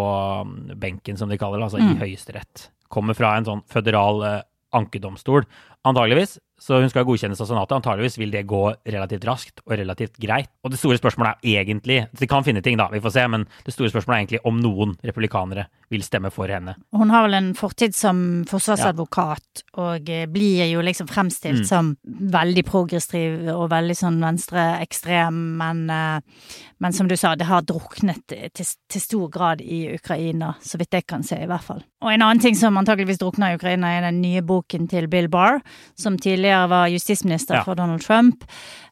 um, 0.46 0.56
benken, 0.78 1.18
som 1.18 1.30
de 1.30 1.40
kaller 1.42 1.62
det, 1.62 1.68
altså 1.70 1.82
mm. 1.82 1.92
i 1.96 2.00
Høyesterett. 2.04 2.68
Kommer 2.92 3.18
fra 3.18 3.34
en 3.38 3.48
sånn 3.48 3.62
føderal 3.72 4.24
eh, 4.28 4.40
ankedomstol, 4.78 5.46
antageligvis. 5.88 6.36
Så 6.62 6.78
hun 6.78 6.90
skal 6.92 7.08
godkjennes 7.08 7.42
av 7.42 7.48
Senatet. 7.50 7.74
Antageligvis 7.80 8.20
vil 8.22 8.34
det 8.34 8.44
gå 8.50 8.62
relativt 8.86 9.26
raskt 9.26 9.64
og 9.66 9.74
relativt 9.80 10.20
greit. 10.22 10.52
Og 10.62 10.70
det 10.74 10.78
store 10.78 11.00
spørsmålet 11.00 11.42
er 11.42 11.64
egentlig 11.64 12.04
De 12.20 12.28
kan 12.30 12.46
finne 12.46 12.62
ting, 12.62 12.78
da, 12.78 12.86
vi 12.92 13.02
får 13.02 13.16
se, 13.16 13.24
men 13.34 13.48
det 13.66 13.74
store 13.74 13.90
spørsmålet 13.90 14.16
er 14.18 14.22
egentlig 14.22 14.42
om 14.46 14.60
noen 14.62 14.94
republikanere 15.02 15.66
vil 15.92 16.04
stemme 16.06 16.30
for 16.32 16.52
henne. 16.52 16.76
Hun 16.96 17.10
har 17.12 17.26
vel 17.26 17.36
en 17.40 17.50
fortid 17.58 17.96
som 17.98 18.22
forsvarsadvokat, 18.48 19.64
ja. 19.64 19.72
og 19.84 20.12
eh, 20.14 20.28
blir 20.32 20.64
jo 20.70 20.84
liksom 20.86 21.10
fremstilt 21.10 21.64
mm. 21.64 21.68
som 21.68 21.96
veldig 22.06 22.64
progressiv 22.68 23.50
og 23.52 23.66
veldig 23.74 23.98
sånn 23.98 24.22
venstreekstrem, 24.24 25.42
men, 25.60 25.84
eh, 25.92 26.46
men 26.84 26.96
som 26.96 27.10
du 27.10 27.18
sa, 27.20 27.34
det 27.36 27.50
har 27.50 27.66
druknet 27.68 28.24
til, 28.30 28.70
til, 28.70 29.02
stor 29.02 29.28
grad 29.34 29.66
i 29.66 29.84
Ukraina, 29.98 30.54
så 30.64 30.80
vidt 30.80 30.96
jeg 30.96 31.10
kan 31.10 31.26
se, 31.28 31.42
i 31.42 31.50
hvert 31.50 31.66
fall. 31.66 31.84
Og 32.06 32.14
en 32.14 32.24
annen 32.24 32.42
ting 32.44 32.56
som 32.58 32.78
antageligvis 32.80 33.20
drukner 33.22 33.52
i 33.52 33.60
Ukraina, 33.60 33.92
er 33.98 34.08
den 34.08 34.22
nye 34.24 34.46
boken 34.46 34.88
til 34.92 35.10
Bill 35.12 35.28
Barr, 35.34 35.60
som 36.00 36.16
tidligere 36.22 36.51
var 36.72 36.90
justisminister 36.92 37.60
ja. 37.60 37.64
for 37.66 37.80
Donald 37.80 38.04
Trump. 38.04 38.44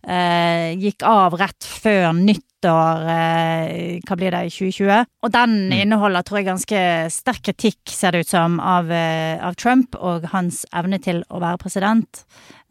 Eh, 0.04 0.76
gikk 0.80 1.04
av 1.08 1.36
rett 1.40 1.66
før 1.68 2.14
nyttår, 2.16 3.04
eh, 3.14 4.00
hva 4.06 4.18
blir 4.20 4.36
det, 4.36 4.44
i 4.48 4.54
2020. 4.54 5.10
Og 5.26 5.34
den 5.36 5.56
mm. 5.68 5.76
inneholder, 5.82 6.26
tror 6.28 6.40
jeg, 6.40 6.48
ganske 6.48 6.84
sterk 7.14 7.44
kritikk, 7.50 7.82
ser 7.92 8.16
det 8.16 8.24
ut 8.26 8.32
som, 8.32 8.60
av, 8.64 8.92
eh, 8.92 9.36
av 9.44 9.60
Trump 9.60 9.98
og 10.00 10.30
hans 10.34 10.64
evne 10.72 11.02
til 11.04 11.24
å 11.30 11.44
være 11.44 11.62
president. 11.62 12.24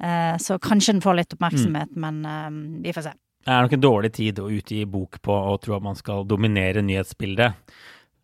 Eh, 0.03 0.35
så 0.41 0.61
kanskje 0.63 0.97
den 0.97 1.05
får 1.05 1.21
litt 1.21 1.37
oppmerksomhet, 1.37 1.93
mm. 1.95 2.01
men 2.07 2.25
eh, 2.25 2.83
vi 2.89 2.97
får 2.97 3.11
se. 3.11 3.15
Det 3.49 3.55
er 3.55 3.65
nok 3.65 3.77
en 3.79 3.85
dårlig 3.85 4.11
tid 4.13 4.41
å 4.43 4.51
utgi 4.53 4.83
bok 4.85 5.23
på 5.25 5.33
og 5.33 5.63
tro 5.65 5.79
at 5.79 5.85
man 5.85 5.97
skal 5.97 6.27
dominere 6.29 6.83
nyhetsbildet. 6.85 7.77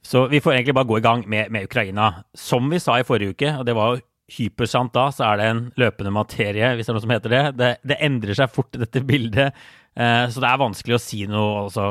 Så 0.05 0.27
vi 0.29 0.41
får 0.45 0.59
egentlig 0.59 0.75
bare 0.77 0.89
gå 0.91 0.99
i 0.99 1.05
gang 1.05 1.23
med, 1.29 1.53
med 1.55 1.65
Ukraina. 1.65 2.11
Som 2.37 2.69
vi 2.73 2.81
sa 2.83 2.99
i 3.01 3.07
forrige 3.09 3.33
uke, 3.33 3.55
og 3.57 3.65
det 3.65 3.77
var 3.77 3.95
jo 3.95 4.03
hypersant 4.33 4.95
da, 4.95 5.09
så 5.13 5.27
er 5.29 5.41
det 5.41 5.49
en 5.51 5.65
løpende 5.81 6.13
materie, 6.15 6.71
hvis 6.75 6.89
det 6.89 6.93
er 6.93 6.97
noe 6.97 7.05
som 7.05 7.13
heter 7.13 7.35
det. 7.35 7.43
Det, 7.59 7.73
det 7.85 8.01
endrer 8.05 8.39
seg 8.39 8.53
fort, 8.53 8.73
dette 8.81 9.03
bildet. 9.05 9.67
Eh, 9.95 10.25
så 10.33 10.43
det 10.43 10.49
er 10.49 10.63
vanskelig 10.63 10.97
å 10.97 11.03
si 11.03 11.25
noe 11.31 11.67
altså, 11.67 11.91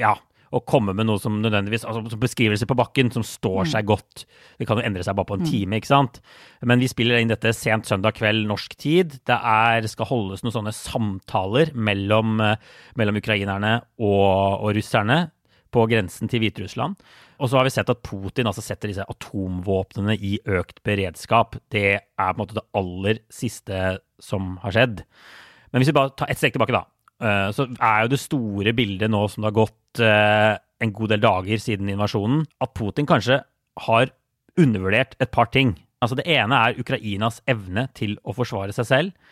ja, 0.00 0.14
å 0.54 0.62
komme 0.66 0.94
med 0.96 1.08
noe 1.08 1.20
som 1.20 1.38
nødvendigvis 1.42 1.84
altså 1.88 2.18
Beskrivelse 2.20 2.68
på 2.68 2.76
bakken 2.78 3.10
som 3.14 3.24
står 3.26 3.66
mm. 3.66 3.70
seg 3.74 3.88
godt. 3.88 4.24
Det 4.58 4.68
kan 4.68 4.80
jo 4.80 4.86
endre 4.86 5.04
seg 5.04 5.18
bare 5.18 5.28
på 5.28 5.38
en 5.38 5.44
mm. 5.44 5.50
time, 5.50 5.80
ikke 5.80 5.92
sant. 5.92 6.20
Men 6.64 6.82
vi 6.82 6.90
spiller 6.90 7.20
inn 7.20 7.32
dette 7.32 7.52
sent 7.56 7.88
søndag 7.88 8.16
kveld 8.18 8.46
norsk 8.48 8.76
tid. 8.80 9.18
Det 9.28 9.36
er, 9.36 9.88
skal 9.90 10.10
holdes 10.10 10.44
noen 10.44 10.56
sånne 10.56 10.74
samtaler 10.76 11.74
mellom, 11.76 12.38
eh, 12.44 12.58
mellom 12.98 13.20
ukrainerne 13.20 13.78
og, 14.00 14.62
og 14.62 14.76
russerne 14.78 15.26
på 15.74 15.84
grensen 15.90 16.30
til 16.30 16.44
Hviterussland. 16.44 16.96
Og 17.36 17.50
så 17.50 17.58
har 17.58 17.66
vi 17.66 17.72
sett 17.74 17.90
at 17.92 18.02
Putin 18.06 18.48
altså 18.48 18.64
setter 18.64 18.90
disse 18.90 19.04
atomvåpnene 19.12 20.16
i 20.16 20.36
økt 20.58 20.80
beredskap. 20.86 21.58
Det 21.72 21.88
er 21.96 22.02
på 22.16 22.32
en 22.32 22.40
måte 22.40 22.56
det 22.56 22.64
aller 22.76 23.20
siste 23.32 23.98
som 24.22 24.54
har 24.62 24.76
skjedd. 24.76 25.02
Men 25.70 25.82
hvis 25.82 25.92
vi 25.92 25.96
bare 25.98 26.14
tar 26.16 26.32
ett 26.32 26.40
steg 26.40 26.54
tilbake, 26.54 26.72
da, 26.72 26.86
eh, 27.20 27.48
så 27.52 27.68
er 27.76 28.04
jo 28.04 28.12
det 28.14 28.22
store 28.22 28.72
bildet 28.76 29.12
nå 29.12 29.26
som 29.28 29.44
det 29.44 29.50
har 29.50 29.58
gått 29.58 30.00
eh, 30.04 30.54
en 30.84 30.94
god 30.96 31.12
del 31.12 31.24
dager 31.24 31.60
siden 31.60 31.92
invasjonen, 31.92 32.46
at 32.64 32.72
Putin 32.76 33.08
kanskje 33.08 33.42
har 33.86 34.12
undervurdert 34.56 35.16
et 35.20 35.32
par 35.32 35.52
ting. 35.52 35.74
Altså 36.00 36.16
Det 36.16 36.26
ene 36.28 36.56
er 36.56 36.80
Ukrainas 36.80 37.42
evne 37.48 37.86
til 37.96 38.16
å 38.24 38.34
forsvare 38.36 38.72
seg 38.76 38.88
selv. 38.88 39.25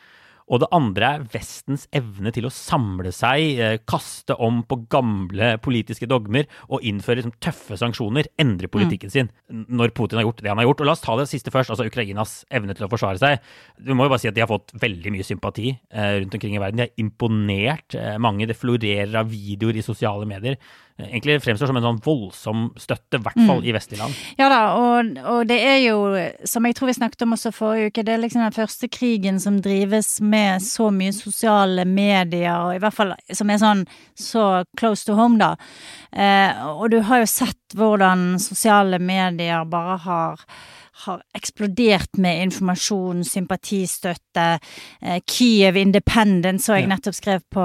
Og 0.52 0.60
det 0.60 0.68
andre 0.76 1.08
er 1.16 1.22
Vestens 1.32 1.86
evne 1.94 2.28
til 2.34 2.44
å 2.44 2.52
samle 2.52 3.12
seg, 3.16 3.60
eh, 3.64 3.76
kaste 3.88 4.36
om 4.36 4.60
på 4.68 4.76
gamle 4.92 5.54
politiske 5.64 6.08
dogmer 6.10 6.44
og 6.68 6.84
innføre 6.84 7.22
liksom, 7.22 7.36
tøffe 7.40 7.78
sanksjoner, 7.80 8.28
endre 8.40 8.68
politikken 8.68 9.08
mm. 9.08 9.14
sin 9.14 9.30
når 9.48 9.94
Putin 9.96 10.20
har 10.20 10.26
gjort 10.28 10.42
det 10.44 10.52
han 10.52 10.60
har 10.60 10.68
gjort. 10.68 10.84
Og 10.84 10.90
la 10.90 10.96
oss 10.96 11.04
ta 11.04 11.16
det 11.16 11.30
siste 11.30 11.52
først, 11.54 11.72
altså 11.72 11.88
Ukrainas 11.88 12.42
evne 12.52 12.76
til 12.76 12.84
å 12.84 12.90
forsvare 12.92 13.20
seg. 13.22 13.40
Du 13.80 13.94
må 13.96 14.04
jo 14.04 14.12
bare 14.12 14.20
si 14.20 14.28
at 14.28 14.36
de 14.36 14.44
har 14.44 14.50
fått 14.50 14.74
veldig 14.76 15.14
mye 15.14 15.26
sympati 15.26 15.70
eh, 15.72 16.18
rundt 16.20 16.36
omkring 16.36 16.58
i 16.58 16.62
verden. 16.62 16.82
De 16.82 16.88
har 16.88 17.00
imponert 17.00 17.96
eh, 17.96 18.18
mange. 18.20 18.48
Det 18.50 18.58
florerer 18.58 19.16
av 19.22 19.32
videoer 19.32 19.80
i 19.80 19.86
sosiale 19.86 20.28
medier 20.28 20.60
egentlig 20.98 21.40
fremstår 21.42 21.66
som 21.66 21.78
en 21.78 21.86
sånn 21.88 22.00
voldsom 22.04 22.66
støtte, 22.78 23.18
i 23.18 23.22
hvert 23.24 23.38
fall 23.40 23.62
mm. 23.62 23.66
i 23.66 23.72
vestlige 23.74 24.00
land. 24.04 24.18
Ja 24.38 24.46
da, 24.52 24.60
og, 24.78 25.10
og, 25.24 25.40
det 25.50 25.56
er 25.66 25.78
jo, 25.82 25.96
som 26.46 26.68
jeg 26.68 26.76
tror 26.78 26.90
vi 26.92 26.96
snakket 27.00 27.24
om 27.26 27.34
også 27.34 27.50
forrige 27.54 27.90
uke, 27.90 28.04
det 28.06 28.14
er 28.14 28.22
liksom 28.22 28.44
den 28.44 28.54
første 28.54 28.90
krigen 28.92 29.40
som 29.42 29.58
drives 29.64 30.20
med 30.22 30.62
så 30.62 30.90
mye 30.94 31.14
sosiale 31.16 31.86
medier, 31.88 32.54
og 32.54 32.76
i 32.76 32.82
hvert 32.84 32.94
fall 32.94 33.16
som 33.34 33.50
er 33.50 33.60
sånn 33.62 33.82
så 34.14 34.46
close 34.78 35.08
to 35.08 35.18
home, 35.18 35.40
da. 35.42 35.54
Eh, 36.14 36.62
og 36.70 36.86
du 36.94 37.00
har 37.08 37.24
jo 37.24 37.30
sett 37.30 37.74
hvordan 37.74 38.38
sosiale 38.42 39.02
medier 39.02 39.66
bare 39.66 39.98
har 40.06 40.46
har 41.02 41.22
eksplodert 41.34 42.18
med 42.22 42.44
informasjon, 42.46 43.24
sympatistøtte. 43.26 44.46
Eh, 45.02 45.18
Kiev 45.26 45.76
Independent 45.76 46.62
så 46.62 46.78
jeg 46.78 46.86
nettopp 46.90 47.16
skrev 47.16 47.42
på 47.50 47.64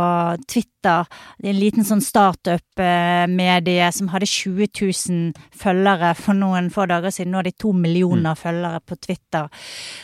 Twitter. 0.50 1.06
Er 1.44 1.52
en 1.52 1.60
liten 1.60 1.86
sånn 1.86 2.02
startup-medie 2.02 3.90
som 3.94 4.10
hadde 4.14 4.30
20 4.30 4.70
000 4.80 5.50
følgere 5.60 6.14
for 6.18 6.38
noen 6.38 6.72
få 6.74 6.88
dager 6.90 7.14
siden. 7.14 7.34
Nå 7.34 7.42
har 7.42 7.50
de 7.50 7.54
to 7.54 7.74
millioner 7.76 8.34
mm. 8.34 8.40
følgere 8.40 8.82
på 8.88 8.98
Twitter. 8.98 9.50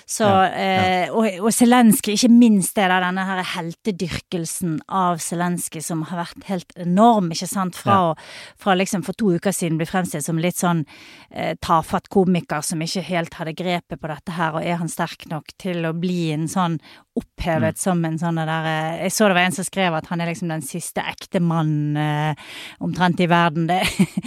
Så, 0.05 0.27
ja, 0.27 0.46
ja. 0.51 0.86
Eh, 1.08 1.15
og, 1.15 1.29
og 1.48 1.50
Zelenskyj, 1.55 2.13
ikke 2.20 2.32
minst 2.36 2.75
det 2.77 2.89
der, 2.91 3.08
denne 3.08 3.25
her 3.25 3.41
heltedyrkelsen 3.55 4.77
av 4.86 5.24
Zelenskyj 5.24 5.82
som 5.88 6.05
har 6.12 6.22
vært 6.25 6.46
helt 6.51 6.77
enorm, 6.77 7.32
ikke 7.34 7.50
sant. 7.50 7.79
Fra, 7.79 7.98
ja. 8.12 8.53
fra 8.62 8.77
liksom 8.77 9.01
for 9.08 9.17
to 9.17 9.34
uker 9.34 9.55
siden 9.55 9.79
ble 9.82 9.89
fremstilt 9.89 10.27
som 10.27 10.38
litt 10.41 10.60
sånn 10.62 10.86
eh, 11.32 11.55
tafatt 11.63 12.12
komiker 12.13 12.62
som 12.65 12.84
ikke 12.86 13.01
helt 13.01 13.14
hadde 13.15 13.55
grepet 13.57 14.00
på 14.01 14.10
dette 14.12 14.34
her, 14.36 14.55
og 14.55 14.65
er 14.65 14.79
han 14.81 14.91
sterk 14.91 15.25
nok 15.31 15.53
til 15.62 15.86
å 15.88 15.93
bli 15.98 16.31
en 16.36 16.48
sånn 16.51 16.77
opphevet 17.15 17.77
mm. 17.77 17.81
som 17.81 18.03
en 18.05 18.17
sånn 18.19 18.41
der 18.41 18.67
eh, 18.69 19.03
Jeg 19.05 19.15
så 19.15 19.29
det 19.29 19.38
var 19.38 19.48
en 19.48 19.55
som 19.55 19.67
skrev 19.67 19.95
at 19.95 20.10
han 20.12 20.22
er 20.22 20.31
liksom 20.31 20.51
den 20.51 20.65
siste 20.65 21.03
ekte 21.05 21.39
mannen 21.39 21.95
eh, 22.00 22.50
omtrent 22.84 23.24
i 23.24 23.29
verden. 23.31 23.69
Det, 23.72 23.81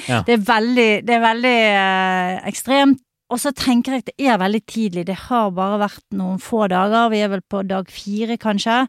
ja. 0.09 0.23
det, 0.27 0.39
er 0.39 0.49
veldig, 0.49 0.89
det 1.05 1.19
er 1.19 1.25
veldig 1.27 1.59
eh, 1.69 2.33
ekstremt. 2.49 3.05
Og 3.29 3.41
så 3.43 3.53
tenker 3.53 3.93
jeg 3.93 4.07
at 4.07 4.11
det 4.11 4.25
er 4.25 4.41
veldig 4.41 4.63
tidlig. 4.65 5.05
Det 5.11 5.19
har 5.27 5.51
bare 5.53 5.83
vært 5.83 6.05
noen 6.17 6.41
få 6.41 6.65
dager. 6.73 7.11
Vi 7.13 7.21
er 7.21 7.33
vel 7.35 7.45
på 7.45 7.61
dag 7.69 7.91
fire, 7.93 8.39
kanskje. 8.41 8.87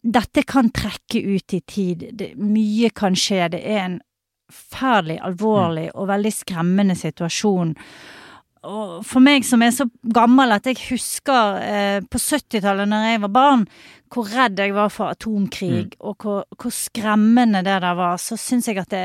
Dette 0.00 0.46
kan 0.48 0.70
trekke 0.72 1.20
ut 1.20 1.56
i 1.56 1.60
tid. 1.60 2.06
Det, 2.16 2.30
mye 2.40 2.88
kan 2.96 3.16
skje. 3.18 3.50
Det 3.52 3.60
er 3.60 3.82
en 3.82 3.98
forferdelig 4.46 5.18
alvorlig 5.26 5.90
og 5.94 6.08
veldig 6.08 6.32
skremmende 6.32 6.96
situasjon. 6.96 7.74
Og 8.66 9.04
for 9.06 9.22
meg 9.22 9.44
som 9.46 9.62
er 9.64 9.72
så 9.74 9.86
gammel 10.14 10.54
at 10.54 10.66
jeg 10.68 10.80
husker 10.88 11.60
eh, 11.62 11.98
på 12.02 12.20
70-tallet 12.20 12.88
når 12.90 13.06
jeg 13.10 13.22
var 13.26 13.32
barn, 13.34 13.64
hvor 14.12 14.28
redd 14.30 14.60
jeg 14.62 14.74
var 14.74 14.90
for 14.94 15.10
atomkrig, 15.10 15.86
mm. 15.90 15.94
og 16.06 16.22
hvor, 16.22 16.44
hvor, 16.54 16.74
skremmende 16.74 17.62
det 17.66 17.78
der 17.82 17.96
var, 17.98 18.18
så 18.22 18.38
syns 18.38 18.68
jeg 18.70 18.78
at 18.82 18.90
det, 18.92 19.04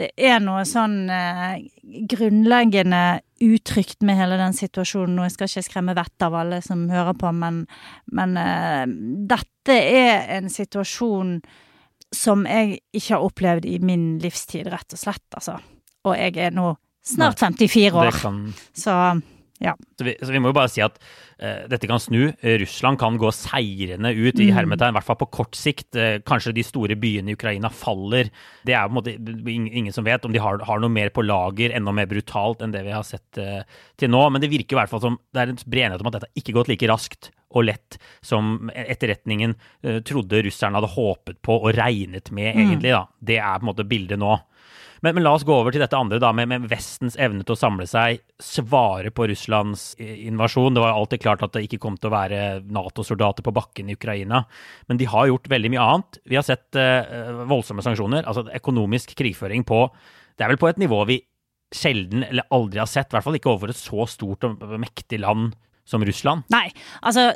det, 0.00 0.10
er 0.16 0.40
noe 0.44 0.64
sånn 0.68 1.06
eh, 1.12 1.62
grunnleggende 2.10 3.20
utrygt 3.44 4.04
med 4.06 4.18
hele 4.20 4.38
den 4.40 4.56
situasjonen. 4.56 5.18
Og 5.20 5.28
jeg 5.28 5.36
skal 5.36 5.50
ikke 5.50 5.66
skremme 5.68 5.96
vettet 5.96 6.26
av 6.28 6.36
alle 6.40 6.60
som 6.64 6.88
hører 6.92 7.16
på, 7.18 7.32
men, 7.36 7.64
men 8.12 8.36
eh, 8.40 8.84
dette 9.32 9.76
er 9.76 10.36
en 10.38 10.52
situasjon 10.52 11.38
som 12.14 12.44
jeg 12.48 12.80
ikke 12.94 13.16
har 13.16 13.24
opplevd 13.24 13.66
i 13.68 13.78
min 13.82 14.16
livstid, 14.22 14.68
rett 14.72 14.94
og 14.94 15.00
slett, 15.00 15.26
altså. 15.34 15.58
Og 16.06 16.14
jeg 16.14 16.36
er 16.38 16.52
nå 16.54 16.76
snart 17.06 17.40
54 17.40 17.94
år. 17.94 18.12
Kan... 18.20 18.42
Så 18.74 18.92
ja. 19.58 19.76
Så 19.98 20.04
vi, 20.04 20.16
så 20.20 20.32
vi, 20.32 20.40
må 20.42 20.50
jo 20.50 20.56
bare 20.56 20.68
si 20.68 20.82
at 20.84 20.98
uh, 21.00 21.64
dette 21.70 21.88
kan 21.88 22.00
snu. 22.02 22.28
Russland 22.60 23.00
kan 23.00 23.16
gå 23.20 23.30
seirende 23.34 24.12
ut 24.12 24.40
i 24.40 24.50
mm. 24.50 24.54
hermetegn, 24.56 24.92
i 24.92 24.96
hvert 24.98 25.06
fall 25.06 25.20
på 25.20 25.30
kort 25.38 25.56
sikt. 25.56 25.88
Uh, 25.96 26.18
kanskje 26.26 26.54
de 26.56 26.64
store 26.66 26.98
byene 27.00 27.32
i 27.32 27.38
Ukraina 27.38 27.70
faller. 27.72 28.30
Det 28.66 28.76
er 28.76 28.88
på 28.88 28.92
en 28.92 28.98
måte 28.98 29.16
ingen 29.16 29.94
som 29.96 30.06
vet 30.06 30.26
om 30.28 30.34
de 30.34 30.42
har, 30.42 30.60
har 30.68 30.82
noe 30.82 30.92
mer 30.92 31.12
på 31.14 31.24
lager, 31.24 31.74
enda 31.76 31.94
mer 31.96 32.10
brutalt 32.10 32.64
enn 32.64 32.74
det 32.74 32.84
vi 32.86 32.94
har 32.94 33.06
sett 33.06 33.40
uh, 33.40 33.62
til 34.00 34.12
nå. 34.12 34.26
Men 34.32 34.44
det 34.44 34.52
virker 34.52 34.76
i 34.76 34.80
hvert 34.82 34.92
fall 34.92 35.04
som 35.04 35.18
det 35.32 35.42
er 35.42 35.54
en 35.54 35.64
bred 35.64 35.88
enighet 35.88 36.04
om 36.04 36.12
at 36.12 36.20
dette 36.20 36.32
ikke 36.36 36.52
har 36.52 36.60
gått 36.60 36.74
like 36.74 36.92
raskt 36.92 37.32
og 37.56 37.64
lett 37.64 37.96
som 38.26 38.68
etterretningen 38.74 39.54
trodde 40.04 40.42
russerne 40.44 40.76
hadde 40.76 40.90
håpet 40.92 41.38
på 41.46 41.54
og 41.54 41.70
regnet 41.78 42.28
med, 42.34 42.50
mm. 42.52 42.58
egentlig. 42.60 42.90
da. 42.92 43.06
Det 43.30 43.38
er 43.38 43.62
på 43.62 43.64
en 43.64 43.70
måte 43.70 43.86
bildet 43.88 44.20
nå. 44.20 44.34
Men, 45.04 45.14
men, 45.14 45.24
la 45.24 45.34
oss 45.36 45.44
gå 45.46 45.52
over 45.52 45.74
til 45.74 45.82
dette 45.82 45.98
andre, 45.98 46.20
da, 46.22 46.32
med, 46.36 46.48
med, 46.50 46.66
Vestens 46.70 47.18
evne 47.20 47.44
til 47.44 47.56
å 47.56 47.58
samle 47.60 47.86
seg, 47.90 48.22
svare 48.42 49.12
på 49.14 49.28
Russlands 49.30 49.90
invasjon. 50.00 50.76
Det 50.76 50.82
var 50.84 50.96
alltid 50.96 51.22
klart 51.24 51.44
at 51.46 51.54
det 51.56 51.66
ikke 51.66 51.80
kom 51.82 51.98
til 52.00 52.10
å 52.10 52.16
være 52.16 52.42
Nato-soldater 52.72 53.46
på 53.46 53.54
bakken 53.56 53.90
i 53.92 53.96
Ukraina. 53.98 54.42
Men 54.88 55.00
de 55.00 55.08
har 55.12 55.30
gjort 55.30 55.50
veldig 55.52 55.72
mye 55.74 55.86
annet. 55.86 56.20
Vi 56.24 56.38
har 56.38 56.46
sett 56.46 56.78
uh, 56.80 57.44
voldsomme 57.48 57.84
sanksjoner, 57.84 58.24
altså 58.24 58.46
økonomisk 58.56 59.16
krigføring 59.18 59.66
på 59.68 59.86
Det 60.36 60.44
er 60.44 60.52
vel 60.52 60.60
på 60.60 60.68
et 60.70 60.80
nivå 60.80 61.04
vi 61.08 61.20
sjelden 61.74 62.22
eller 62.22 62.46
aldri 62.54 62.78
har 62.78 62.88
sett, 62.88 63.10
i 63.10 63.16
hvert 63.16 63.26
fall 63.26 63.38
ikke 63.38 63.50
overfor 63.50 63.72
et 63.72 63.78
så 63.78 64.06
stort 64.10 64.44
og 64.46 64.60
mektig 64.80 65.18
land 65.22 65.54
som 65.86 66.04
Russland? 66.04 66.46
Nei, 66.52 66.68
altså 67.00 67.32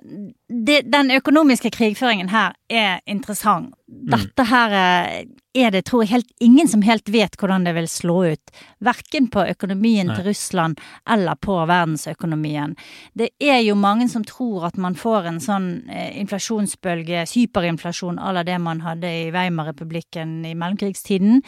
det, 0.51 0.83
Den 0.91 1.11
økonomiske 1.15 1.71
krigføringen 1.71 2.33
her 2.33 2.57
er 2.71 2.99
interessant. 3.07 3.75
Mm. 3.91 4.11
Dette 4.13 4.45
her 4.47 4.75
eh, 4.75 5.23
er 5.55 5.73
det, 5.75 5.83
tror 5.89 6.05
jeg, 6.05 6.13
helt 6.13 6.29
ingen 6.43 6.69
som 6.71 6.83
helt 6.87 7.09
vet 7.11 7.35
hvordan 7.39 7.65
det 7.67 7.73
vil 7.75 7.89
slå 7.91 8.17
ut. 8.35 8.53
Verken 8.87 9.27
på 9.33 9.43
økonomien 9.51 10.07
Nei. 10.07 10.17
til 10.17 10.29
Russland 10.31 10.79
eller 11.11 11.39
på 11.43 11.57
verdensøkonomien. 11.67 12.77
Det 13.19 13.33
er 13.43 13.59
jo 13.65 13.75
mange 13.79 14.07
som 14.13 14.25
tror 14.27 14.69
at 14.69 14.79
man 14.79 14.95
får 14.99 15.27
en 15.31 15.41
sånn 15.43 15.69
eh, 15.91 16.13
inflasjonsbølge, 16.23 17.25
hyperinflasjon 17.33 18.21
à 18.23 18.35
la 18.37 18.45
det 18.47 18.61
man 18.63 18.83
hadde 18.87 19.11
i 19.11 19.27
Weimar-republikken 19.35 20.39
i 20.47 20.55
mellomkrigstiden. 20.55 21.43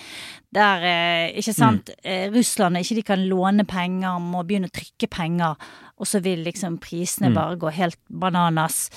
Der, 0.53 0.83
eh, 0.89 1.39
ikke 1.39 1.55
sant, 1.57 1.95
mm. 1.95 2.03
eh, 2.03 2.27
Russland 2.35 2.83
ikke 2.83 2.99
de 2.99 3.07
kan 3.07 3.27
låne 3.31 3.67
penger, 3.69 4.19
må 4.19 4.43
begynne 4.43 4.71
å 4.71 4.75
trykke 4.75 5.11
penger, 5.15 5.73
og 6.03 6.09
så 6.11 6.19
vil 6.25 6.43
liksom 6.43 6.81
prisene 6.83 7.31
mm. 7.31 7.37
bare 7.39 7.61
gå 7.63 7.71
helt 7.77 8.01
bananas. 8.11 8.89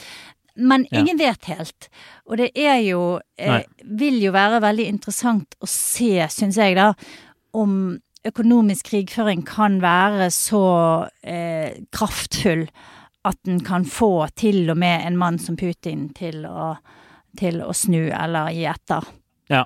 Men 0.55 0.87
ingen 0.89 1.19
ja. 1.19 1.29
vet 1.29 1.45
helt. 1.51 1.89
Og 2.25 2.39
det 2.39 2.49
er 2.55 2.79
jo 2.85 3.19
eh, 3.37 3.65
Vil 3.99 4.21
jo 4.23 4.31
være 4.31 4.61
veldig 4.63 4.85
interessant 4.87 5.57
å 5.59 5.67
se, 5.69 6.25
syns 6.31 6.57
jeg, 6.57 6.77
da, 6.79 6.93
om 7.55 7.97
økonomisk 8.25 8.89
krigføring 8.89 9.43
kan 9.45 9.77
være 9.83 10.31
så 10.33 10.65
eh, 11.21 11.75
kraftfull 11.93 12.65
at 13.25 13.37
den 13.45 13.61
kan 13.65 13.85
få 13.89 14.27
til 14.37 14.69
og 14.71 14.79
med 14.81 15.05
en 15.05 15.17
mann 15.17 15.37
som 15.41 15.57
Putin 15.57 16.07
til 16.17 16.45
å, 16.49 16.73
til 17.37 17.61
å 17.65 17.73
snu 17.73 18.07
eller 18.07 18.53
gi 18.53 18.65
etter. 18.69 19.07
Ja. 19.51 19.65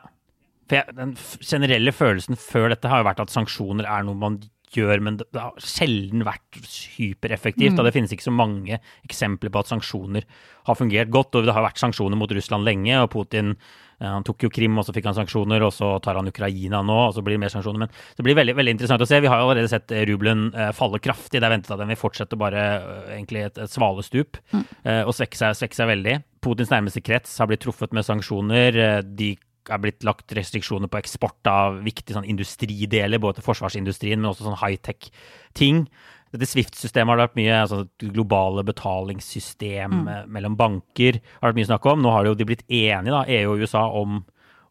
For 0.70 0.80
jeg, 0.80 0.96
den 0.96 1.16
generelle 1.42 1.94
følelsen 1.96 2.40
før 2.40 2.70
dette 2.74 2.92
har 2.92 3.02
jo 3.02 3.10
vært 3.10 3.24
at 3.24 3.34
sanksjoner 3.34 3.88
er 3.90 4.06
noe 4.06 4.20
man 4.20 4.38
gjør, 4.76 5.04
men 5.06 5.20
det, 5.22 5.28
har 5.34 5.58
sjelden 5.64 6.26
vært 6.28 6.62
hypereffektivt. 6.96 7.76
Mm. 7.76 7.82
Og 7.82 7.88
det 7.88 7.94
finnes 7.96 8.16
ikke 8.16 8.30
så 8.30 8.36
mange 8.36 8.80
eksempler 9.08 9.54
på 9.54 9.64
at 9.64 9.72
sanksjoner 9.72 10.28
har 10.70 10.80
fungert 10.80 11.14
godt. 11.14 11.38
Og 11.38 11.48
det 11.48 11.56
har 11.56 11.66
vært 11.66 11.82
sanksjoner 11.82 12.20
mot 12.20 12.32
Russland 12.36 12.68
lenge, 12.68 12.98
og 13.02 13.12
Putin 13.14 13.56
han 14.00 14.24
tok 14.24 14.46
jo 14.46 14.50
Krim, 14.54 14.78
og 14.80 14.86
så 14.88 14.94
fikk 14.96 15.10
han 15.10 15.18
sanksjoner, 15.18 15.64
og 15.66 15.74
så 15.76 15.92
tar 16.04 16.16
han 16.20 16.32
Ukraina 16.32 16.80
nå, 16.86 16.98
og 17.10 17.16
så 17.16 17.24
blir 17.26 17.36
det 17.36 17.44
mer 17.44 17.52
sanksjoner. 17.52 17.84
Men 17.84 17.92
det 18.16 18.26
blir 18.26 18.38
veldig, 18.38 18.56
veldig 18.56 18.76
interessant 18.78 19.04
å 19.04 19.08
se. 19.10 19.20
Vi 19.20 19.28
har 19.28 19.42
jo 19.42 19.50
allerede 19.50 19.72
sett 19.72 19.92
eh, 19.92 20.06
rubelen 20.08 20.48
eh, 20.54 20.72
falle 20.76 21.02
kraftig. 21.04 21.42
Det 21.42 21.48
er 21.48 21.52
ventet 21.52 21.74
at 21.76 21.82
den 21.82 21.92
vil 21.92 22.00
fortsette 22.00 22.40
bare 22.40 22.64
eh, 22.78 23.12
egentlig 23.18 23.44
et, 23.50 23.60
et 23.66 23.74
svalestup 23.74 24.40
mm. 24.54 24.64
og 25.04 25.12
svekke 25.16 25.40
seg, 25.42 25.58
svekke 25.60 25.80
seg 25.82 25.92
veldig. 25.92 26.16
Putins 26.46 26.72
nærmeste 26.72 27.04
krets 27.04 27.36
har 27.42 27.50
blitt 27.52 27.64
truffet 27.66 27.96
med 27.96 28.08
sanksjoner. 28.08 28.80
De 29.04 29.34
er 29.74 29.82
blitt 29.84 30.06
lagt 30.08 30.34
restriksjoner 30.36 30.92
på 30.92 31.00
eksport 31.02 31.50
av 31.50 31.82
viktige 31.86 32.18
sånn, 32.18 32.28
industrideler, 32.30 33.22
både 33.22 33.40
til 33.40 33.48
forsvarsindustrien, 33.50 34.22
men 34.22 34.32
også 34.32 34.48
sånn 34.48 34.60
high-tech-ting. 34.62 35.86
Dette 36.34 36.46
Swift-systemet 36.46 37.10
har 37.10 37.18
det 37.18 37.28
vært 37.28 37.40
mye 37.40 37.56
altså, 37.64 37.80
globale 38.04 38.64
betalingssystem 38.68 39.96
mm. 40.04 40.10
mellom 40.30 40.58
banker. 40.60 41.18
har 41.18 41.42
det 41.42 41.50
vært 41.50 41.62
mye 41.62 41.70
snakk 41.72 41.88
om. 41.90 42.04
Nå 42.04 42.14
har 42.14 42.26
de 42.26 42.34
jo 42.34 42.50
blitt 42.52 42.68
enige, 42.68 43.16
da, 43.16 43.24
EU 43.40 43.56
og 43.56 43.64
USA, 43.64 43.88
om 43.90 44.22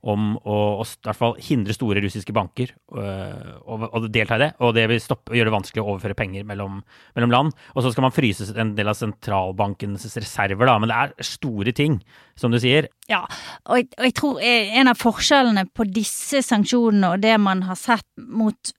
om 0.07 0.37
å, 0.39 0.57
å 0.79 0.85
i 0.87 1.09
hvert 1.09 1.19
fall 1.19 1.35
hindre 1.43 1.75
store 1.75 2.03
russiske 2.05 2.35
banker 2.35 2.71
øh, 2.95 3.57
å 3.67 4.03
delta 4.07 4.39
i 4.39 4.45
det. 4.45 4.51
Og 4.63 4.75
det 4.77 4.87
vil 4.91 5.03
stoppe, 5.03 5.35
gjøre 5.35 5.51
det 5.51 5.57
vanskelig 5.57 5.83
å 5.83 5.89
overføre 5.95 6.17
penger 6.19 6.47
mellom, 6.49 6.79
mellom, 7.19 7.35
land. 7.35 7.57
Og 7.75 7.83
så 7.83 7.93
skal 7.93 8.07
man 8.07 8.15
fryse 8.15 8.47
en 8.55 8.75
del 8.79 8.93
av 8.93 8.99
sentralbankens 8.99 10.07
reserver, 10.15 10.71
da. 10.71 10.79
Men 10.79 10.93
det 10.93 11.01
er 11.03 11.29
store 11.33 11.75
ting, 11.75 11.99
som 12.39 12.55
du 12.55 12.61
sier. 12.63 12.91
Ja, 13.11 13.25
og 13.67 13.81
jeg, 13.81 13.91
og 13.99 14.07
jeg 14.07 14.17
tror 14.21 14.41
en 14.47 14.93
av 14.93 15.03
forskjellene 15.03 15.67
på 15.75 15.89
disse 15.91 16.45
sanksjonene 16.47 17.15
og 17.15 17.23
det 17.25 17.35
man 17.43 17.65
har 17.67 17.79
sett 17.81 18.07
mot 18.23 18.75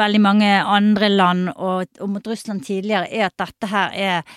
veldig 0.00 0.22
mange 0.22 0.50
andre 0.62 1.10
land 1.12 1.48
og, 1.54 1.90
og 2.00 2.12
mot 2.16 2.28
Russland 2.30 2.64
tidligere, 2.64 3.10
er 3.12 3.28
at 3.28 3.40
dette 3.40 3.68
her 3.68 3.96
er 3.98 4.36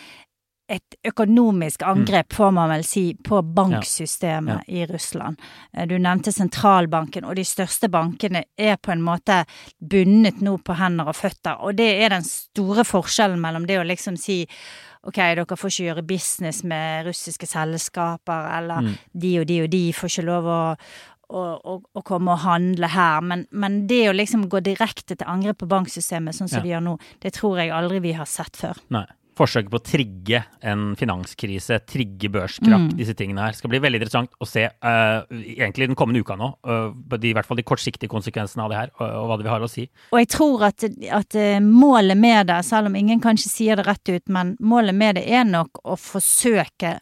et 0.68 0.98
økonomisk 1.08 1.82
mm. 1.82 1.90
angrep, 1.90 2.34
får 2.34 2.52
man 2.52 2.72
vel 2.76 2.84
si, 2.84 3.06
på 3.24 3.40
banksystemet 3.42 4.54
ja. 4.54 4.64
Ja. 4.68 4.82
i 4.84 4.86
Russland. 4.90 5.40
Eh, 5.74 5.88
du 5.88 5.96
nevnte 5.98 6.34
sentralbanken, 6.36 7.26
og 7.26 7.38
de 7.40 7.46
største 7.48 7.90
bankene 7.92 8.44
er 8.58 8.76
på 8.76 8.92
en 8.92 9.04
måte 9.06 9.44
bundet 9.80 10.42
nå 10.44 10.58
på 10.60 10.76
hender 10.80 11.08
og 11.12 11.16
føtter. 11.18 11.62
Og 11.64 11.78
det 11.80 11.90
er 12.04 12.18
den 12.18 12.28
store 12.28 12.84
forskjellen 12.88 13.40
mellom 13.42 13.68
det 13.70 13.80
å 13.80 13.88
liksom 13.88 14.20
si 14.20 14.44
ok, 15.08 15.20
dere 15.38 15.58
får 15.58 15.72
ikke 15.72 15.86
gjøre 15.86 16.08
business 16.08 16.64
med 16.68 17.08
russiske 17.08 17.48
selskaper, 17.48 18.50
eller 18.58 18.84
mm. 18.84 18.96
de 19.14 19.38
og 19.40 19.46
de 19.48 19.62
og 19.64 19.70
de 19.72 19.84
får 19.96 20.12
ikke 20.12 20.26
lov 20.28 20.50
å, 20.52 20.64
å, 21.32 21.44
å, 21.56 21.78
å, 21.96 22.04
komme 22.04 22.34
og 22.36 22.44
handle 22.44 22.90
her. 22.92 23.22
Men, 23.24 23.46
men, 23.52 23.86
det 23.88 24.02
å 24.10 24.18
liksom 24.18 24.50
gå 24.52 24.60
direkte 24.66 25.16
til 25.16 25.30
angrep 25.30 25.62
på 25.64 25.70
banksystemet, 25.72 26.36
sånn 26.36 26.52
som 26.52 26.60
ja. 26.60 26.66
de 26.66 26.76
gjør 26.76 26.86
nå, 26.90 26.98
det 27.24 27.34
tror 27.38 27.62
jeg 27.62 27.72
aldri 27.76 28.04
vi 28.04 28.18
har 28.20 28.28
sett 28.28 28.60
før. 28.60 28.84
Nei. 28.92 29.06
Forsøket 29.38 29.72
på 29.72 29.80
å 29.80 29.86
trigge 29.86 30.42
en 30.66 30.90
finanskrise, 31.00 31.80
trigge 31.90 32.32
børskrakk, 32.34 32.90
mm. 32.90 32.96
disse 33.00 33.16
tingene 33.18 33.46
her. 33.46 33.56
Det 33.56 33.62
skal 33.62 33.72
bli 33.74 33.82
veldig 33.84 34.02
interessant 34.02 34.34
å 34.42 34.48
se 34.50 34.66
uh, 34.68 35.24
egentlig 35.30 35.90
den 35.92 36.00
kommende 36.00 36.24
uka 36.26 36.38
nå, 36.40 36.52
uh, 36.68 37.18
i 37.18 37.34
hvert 37.36 37.48
fall 37.48 37.60
de 37.62 37.68
kortsiktige 37.68 38.12
konsekvensene 38.12 38.66
av 38.66 38.74
det 38.74 38.82
her, 38.82 38.94
og, 38.98 39.06
og 39.06 39.30
hva 39.30 39.40
det 39.40 39.48
vil 39.48 39.54
ha 39.54 39.60
å 39.68 39.72
si. 39.72 39.88
Og 40.12 40.22
jeg 40.24 40.32
tror 40.34 40.68
at, 40.70 40.88
at, 41.20 41.40
målet 41.64 42.20
med 42.20 42.52
det, 42.52 42.60
selv 42.68 42.92
om 42.92 42.98
ingen 43.00 43.22
kanskje 43.24 43.54
sier 43.54 43.80
det 43.80 43.88
rett 43.88 44.14
ut, 44.14 44.26
men 44.34 44.56
målet 44.64 44.98
med 44.98 45.20
det 45.20 45.28
er 45.30 45.48
nok 45.48 45.84
å 45.86 45.98
forsøke 46.00 46.98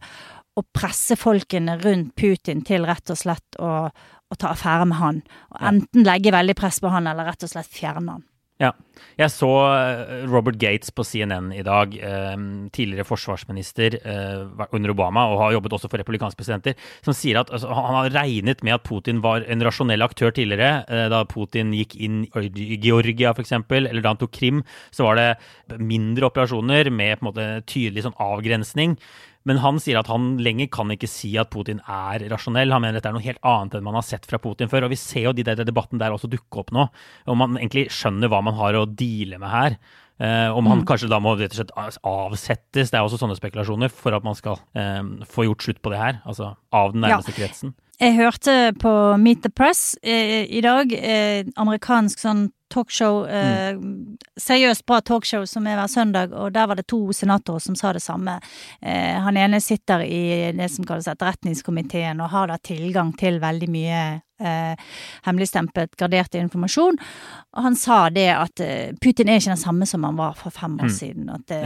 å 0.56 0.64
presse 0.76 1.18
folkene 1.20 1.76
rundt 1.82 2.14
Putin 2.16 2.64
til 2.66 2.86
rett 2.88 3.12
og 3.12 3.20
slett 3.20 3.60
å, 3.60 3.72
å 3.92 4.38
ta 4.40 4.54
affære 4.54 4.88
med 4.88 5.00
han. 5.02 5.20
Og 5.52 5.60
enten 5.72 6.08
legge 6.08 6.34
veldig 6.36 6.56
press 6.58 6.80
på 6.84 6.92
han, 6.94 7.10
eller 7.12 7.28
rett 7.28 7.44
og 7.44 7.52
slett 7.52 7.72
fjerne 7.72 8.18
han. 8.18 8.24
Ja. 8.62 8.72
Jeg 9.20 9.32
så 9.32 9.50
eh, 9.68 10.24
Robert 10.28 10.56
Gates 10.60 10.92
på 10.96 11.04
CNN 11.08 11.50
i 11.56 11.64
dag, 11.64 11.92
eh, 11.96 12.36
tidligere 12.76 13.08
forsvarsminister 13.08 13.98
eh, 14.00 14.66
under 14.76 14.94
Obama, 14.94 15.26
og 15.32 15.42
har 15.42 15.56
jobbet 15.56 15.76
også 15.76 15.90
for 15.92 16.00
republikanske 16.00 16.40
presidenter, 16.40 16.78
som 17.04 17.16
sier 17.16 17.42
at 17.42 17.52
altså, 17.52 17.72
han 17.76 17.98
har 18.00 18.14
regnet 18.16 18.64
med 18.64 18.78
at 18.78 18.88
Putin 18.88 19.20
var 19.24 19.44
en 19.52 19.64
rasjonell 19.64 20.04
aktør 20.04 20.32
tidligere. 20.36 20.84
Da 21.12 21.22
Putin 21.28 21.74
gikk 21.76 21.96
inn 22.00 22.24
i 22.28 22.80
Georgia 22.84 23.32
f.eks., 23.36 23.56
eller 23.56 24.02
da 24.04 24.14
han 24.14 24.20
tok 24.24 24.36
Krim, 24.36 24.64
så 24.96 25.10
var 25.10 25.20
det 25.20 25.80
mindre 25.80 26.28
operasjoner 26.32 26.92
med 26.92 27.20
på 27.20 27.26
en 27.26 27.32
måte 27.32 27.48
tydelig 27.72 28.08
sånn 28.08 28.20
avgrensning. 28.24 29.00
Men 29.46 29.60
han 29.62 29.78
sier 29.82 30.00
at 30.00 30.10
han 30.10 30.36
lenger 30.42 30.72
kan 30.74 30.90
ikke 30.94 31.10
si 31.10 31.36
at 31.38 31.52
Putin 31.54 31.82
er 31.86 32.26
rasjonell. 32.32 32.74
Han 32.74 32.82
mener 32.82 32.98
dette 32.98 33.12
er 33.12 33.18
noe 33.18 33.26
helt 33.26 33.44
annet 33.46 33.78
enn 33.78 33.86
man 33.86 33.98
har 34.00 34.06
sett 34.08 34.26
fra 34.26 34.40
Putin 34.42 34.72
før. 34.72 34.88
Og 34.88 34.96
vi 34.96 35.00
ser 35.00 35.28
jo 35.28 35.36
de 35.38 35.46
der 35.46 35.62
debatten 35.62 36.02
der 36.02 36.16
også 36.16 36.32
dukke 36.32 36.64
opp 36.64 36.74
nå. 36.76 36.88
Om 37.30 37.42
man 37.44 37.60
egentlig 37.60 37.88
skjønner 37.94 38.32
hva 38.34 38.42
man 38.46 38.58
har 38.58 38.80
å 38.80 38.88
deale 38.90 39.38
med 39.42 39.54
her. 39.54 39.78
Eh, 40.18 40.50
om 40.50 40.66
han 40.72 40.82
mm. 40.82 40.86
kanskje 40.90 41.12
da 41.12 41.20
må 41.22 41.36
rett 41.36 41.54
og 41.54 41.60
slett 41.60 41.74
avsettes, 42.08 42.90
det 42.90 42.98
er 42.98 43.04
også 43.04 43.20
sånne 43.20 43.36
spekulasjoner, 43.36 43.92
for 43.92 44.16
at 44.16 44.24
man 44.26 44.38
skal 44.38 44.62
eh, 44.74 45.02
få 45.30 45.50
gjort 45.50 45.66
slutt 45.66 45.82
på 45.84 45.92
det 45.94 46.00
her. 46.02 46.22
Altså 46.26 46.54
av 46.74 46.96
den 46.96 47.04
nærmeste 47.06 47.36
ja. 47.36 47.42
kretsen. 47.44 47.76
Jeg 48.02 48.18
hørte 48.18 48.74
på 48.82 48.92
Meet 49.22 49.46
the 49.46 49.52
Press 49.54 49.94
eh, 50.04 50.44
i 50.52 50.64
dag, 50.64 50.92
eh, 50.92 51.46
amerikansk 51.56 52.20
sånn 52.20 52.48
talkshow, 52.74 53.26
eh, 53.28 53.78
seriøst 54.40 54.86
bra 54.86 55.02
talkshow 55.02 55.46
som 55.46 55.68
er 55.68 55.78
hver 55.80 55.92
søndag, 55.92 56.34
og 56.34 56.54
der 56.54 56.68
var 56.68 56.80
det 56.80 56.88
to 56.88 57.14
senatorer 57.14 57.64
som 57.64 57.76
sa 57.76 57.94
det 57.94 58.04
samme. 58.04 58.40
Eh, 58.82 59.16
han 59.22 59.38
ene 59.38 59.62
sitter 59.62 60.04
i 60.06 60.52
det 60.56 60.70
som 60.72 60.86
kalles 60.86 61.08
etterretningskomiteen 61.08 62.22
og 62.22 62.34
har 62.34 62.48
da 62.52 62.58
tilgang 62.58 63.14
til 63.18 63.40
veldig 63.44 63.70
mye 63.70 64.06
eh, 64.40 64.76
hemmeligstempet, 65.26 65.96
gradert 66.00 66.36
informasjon. 66.36 66.98
Og 67.56 67.64
han 67.68 67.78
sa 67.80 68.06
det 68.14 68.28
at 68.34 68.64
eh, 68.64 68.94
Putin 69.02 69.30
er 69.30 69.40
ikke 69.40 69.54
den 69.54 69.62
samme 69.62 69.88
som 69.90 70.06
han 70.08 70.20
var 70.20 70.36
for 70.40 70.54
fem 70.54 70.78
år 70.80 70.90
mm. 70.90 70.96
siden. 70.98 71.30
At 71.34 71.48
det, 71.52 71.62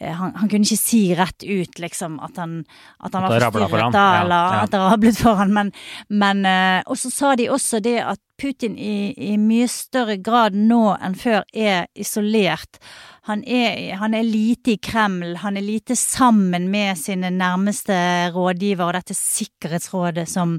ja. 0.00 0.14
han, 0.20 0.34
han, 0.36 0.48
kunne 0.48 0.66
ikke 0.66 0.80
si 0.80 1.02
rett 1.16 1.44
ut 1.44 1.80
liksom 1.82 2.18
at 2.24 2.40
han, 2.40 2.60
at 3.00 3.14
han 3.14 3.28
at 3.28 3.34
var 3.36 3.48
forstyrret 3.50 3.96
da, 3.96 4.06
eller 4.22 4.36
ja, 4.36 4.58
ja. 4.58 4.66
at 4.66 4.74
det 4.74 4.84
rablet 4.84 5.20
for 5.20 5.40
han, 5.40 5.54
men, 5.54 5.72
men 6.08 6.44
eh, 6.48 6.82
Og 6.86 6.98
så 6.98 7.10
sa 7.12 7.34
de 7.38 7.50
også 7.52 7.80
det 7.84 7.98
at 8.02 8.20
Putin 8.40 8.74
i, 8.78 9.14
i, 9.14 9.36
mye 9.38 9.68
større 9.70 10.16
grad 10.18 10.56
nå 10.58 10.96
enn 10.98 11.14
før 11.18 11.44
er 11.54 11.86
isolert. 11.94 12.80
Han 13.24 13.40
er, 13.48 13.94
han 13.96 14.12
er, 14.14 14.22
lite 14.22 14.74
i 14.74 14.76
Kreml, 14.76 15.38
han 15.40 15.56
er 15.56 15.64
lite 15.64 15.96
sammen 15.96 16.66
med 16.68 16.98
sine 17.00 17.30
nærmeste 17.32 17.94
rådgivere 18.34 18.90
og 18.90 18.96
dette 18.98 19.16
sikkerhetsrådet 19.16 20.26
som, 20.28 20.58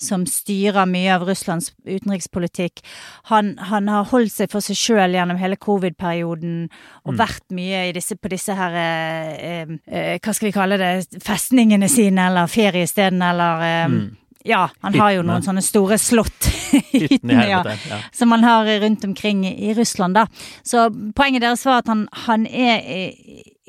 som 0.00 0.24
styrer 0.24 0.88
mye 0.88 1.12
av 1.12 1.26
Russlands 1.28 1.74
utenrikspolitikk. 1.84 2.80
Han, 3.28 3.58
han 3.60 3.90
har 3.92 4.08
holdt 4.08 4.32
seg 4.38 4.48
for 4.52 4.64
seg 4.64 4.80
sjøl 4.80 5.18
gjennom 5.18 5.40
hele 5.40 5.58
covid-perioden 5.60 6.62
og 7.04 7.12
mm. 7.12 7.18
vært 7.20 7.44
mye 7.52 7.82
disse, 7.92 8.16
på 8.16 8.32
disse 8.32 8.56
her 8.56 8.78
eh, 8.80 9.76
eh, 9.84 10.16
Hva 10.16 10.32
skal 10.32 10.48
vi 10.48 10.54
kalle 10.56 10.80
det, 10.80 11.20
festningene 11.24 11.92
sine 11.92 12.30
eller 12.30 12.48
feriestedene 12.48 13.34
eller 13.34 13.68
eh, 13.68 13.84
mm 13.92 14.08
ja, 14.48 14.70
han 14.80 14.96
har 14.98 15.12
jo 15.18 15.24
noen 15.26 15.44
sånne 15.44 15.62
store 15.64 15.98
slott. 16.00 16.48
Hyttene, 16.92 17.44
ja, 17.48 17.60
ja. 17.90 18.00
Som 18.12 18.32
han 18.32 18.46
har 18.46 18.68
rundt 18.80 19.04
omkring 19.04 19.44
i 19.48 19.74
Russland, 19.76 20.16
da. 20.18 20.26
Så 20.62 20.88
poenget 21.16 21.44
deres 21.44 21.64
var 21.68 21.82
at 21.82 21.92
han, 21.92 22.06
han 22.26 22.46
er 22.46 22.80
i, 22.82 23.02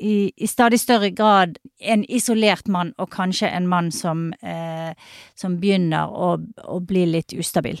i, 0.00 0.14
i, 0.36 0.48
stadig 0.48 0.80
større 0.80 1.10
grad 1.10 1.58
en 1.80 2.04
isolert 2.08 2.68
mann, 2.68 2.94
og 2.98 3.12
kanskje 3.12 3.52
en 3.52 3.68
mann 3.68 3.92
som, 3.92 4.30
eh, 4.42 4.92
som 5.36 5.60
begynner 5.60 6.08
å, 6.08 6.34
å 6.64 6.80
bli 6.80 7.06
litt 7.12 7.36
ustabil. 7.36 7.80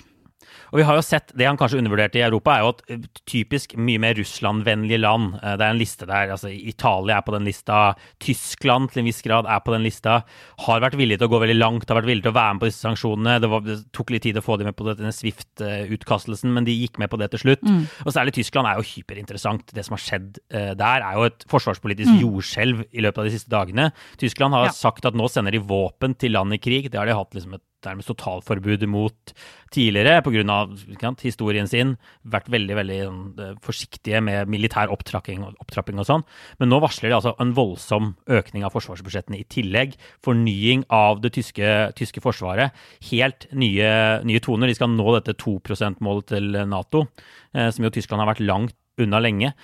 Og 0.70 0.80
vi 0.80 0.86
har 0.86 0.98
jo 0.98 1.04
sett, 1.04 1.32
Det 1.34 1.46
han 1.46 1.58
kanskje 1.58 1.80
undervurderte 1.80 2.20
i 2.20 2.24
Europa, 2.26 2.54
er 2.54 2.64
jo 2.64 2.72
at 2.74 2.82
eh, 2.88 3.06
typisk 3.28 3.76
mye 3.76 4.00
mer 4.02 4.14
Russland-vennlige 4.18 5.00
land 5.00 5.36
eh, 5.42 5.56
Det 5.58 5.66
er 5.66 5.74
en 5.74 5.80
liste 5.80 6.06
der. 6.06 6.30
altså 6.30 6.50
Italia 6.50 7.18
er 7.18 7.26
på 7.26 7.34
den 7.34 7.44
lista. 7.48 7.94
Tyskland 8.20 8.90
til 8.90 9.02
en 9.02 9.10
viss 9.10 9.22
grad 9.22 9.46
er 9.46 9.60
på 9.64 9.74
den 9.74 9.84
lista. 9.86 10.22
Har 10.66 10.82
vært 10.84 10.98
villig 10.98 11.18
til 11.18 11.28
å 11.28 11.32
gå 11.34 11.40
veldig 11.42 11.58
langt, 11.58 11.88
har 11.88 12.00
vært 12.00 12.10
villig 12.10 12.24
til 12.24 12.34
å 12.34 12.38
være 12.38 12.54
med 12.54 12.64
på 12.64 12.70
disse 12.70 12.84
sanksjonene. 12.86 13.38
Det, 13.42 13.50
var, 13.50 13.64
det 13.66 13.78
tok 13.96 14.12
litt 14.14 14.26
tid 14.26 14.38
å 14.38 14.44
få 14.44 14.58
dem 14.60 14.70
med 14.70 14.78
på 14.78 14.86
denne 14.88 15.14
Swift-utkastelsen, 15.14 16.52
men 16.54 16.66
de 16.68 16.76
gikk 16.76 17.00
med 17.02 17.10
på 17.10 17.18
det 17.20 17.30
til 17.34 17.44
slutt. 17.44 17.64
Mm. 17.66 17.86
Og 18.06 18.14
særlig 18.14 18.36
Tyskland 18.38 18.70
er 18.70 18.78
jo 18.78 18.86
hyperinteressant. 18.92 19.74
Det 19.74 19.86
som 19.86 19.96
har 19.96 20.04
skjedd 20.04 20.40
uh, 20.54 20.72
der, 20.78 21.06
er 21.06 21.18
jo 21.18 21.26
et 21.30 21.46
forsvarspolitisk 21.50 22.12
mm. 22.12 22.20
jordskjelv 22.24 22.84
i 22.90 23.04
løpet 23.06 23.22
av 23.22 23.28
de 23.28 23.34
siste 23.34 23.52
dagene. 23.52 23.90
Tyskland 24.20 24.56
har 24.56 24.70
ja. 24.70 24.76
sagt 24.76 25.08
at 25.08 25.18
nå 25.18 25.28
sender 25.32 25.56
de 25.56 25.62
våpen 25.64 26.14
til 26.18 26.36
land 26.36 26.54
i 26.56 26.60
krig. 26.62 26.90
Det 26.90 27.00
har 27.00 27.10
de 27.10 27.16
hatt 27.16 27.36
liksom 27.36 27.58
et 27.58 27.64
nærmest 27.86 28.10
totalforbud 28.10 28.86
mot 28.90 29.32
tidligere 29.72 30.22
pga. 30.22 31.14
historien 31.22 31.68
sin. 31.68 31.96
Vært 32.24 32.50
veldig 32.50 32.76
veldig 32.76 32.98
sånn, 33.04 33.40
eh, 33.40 33.54
forsiktige 33.62 34.22
med 34.22 34.48
militær 34.48 34.90
opptrapping, 34.90 35.44
opptrapping 35.60 35.98
og 35.98 36.06
sånn. 36.06 36.24
Men 36.58 36.70
nå 36.70 36.80
varsler 36.80 37.10
de 37.10 37.16
altså 37.16 37.34
en 37.40 37.54
voldsom 37.54 38.16
økning 38.28 38.64
av 38.64 38.72
forsvarsbudsjettene 38.72 39.40
i 39.40 39.44
tillegg. 39.44 39.94
Fornying 40.22 40.84
av 40.90 41.20
det 41.20 41.32
tyske, 41.32 41.94
tyske 41.94 42.20
forsvaret. 42.20 42.72
Helt 43.10 43.46
nye, 43.52 44.22
nye, 44.24 44.40
toner. 44.40 44.66
De 44.66 44.74
skal 44.74 44.88
nå 44.88 45.20
dette 45.20 45.36
2 45.36 45.60
%-målet 45.60 46.26
til 46.26 46.52
Nato, 46.66 47.08
eh, 47.54 47.70
som 47.70 47.84
jo 47.84 47.90
Tyskland 47.90 48.20
har 48.20 48.34
vært 48.34 48.46
langt 48.46 48.74
unna 48.98 49.20
lenge. 49.20 49.54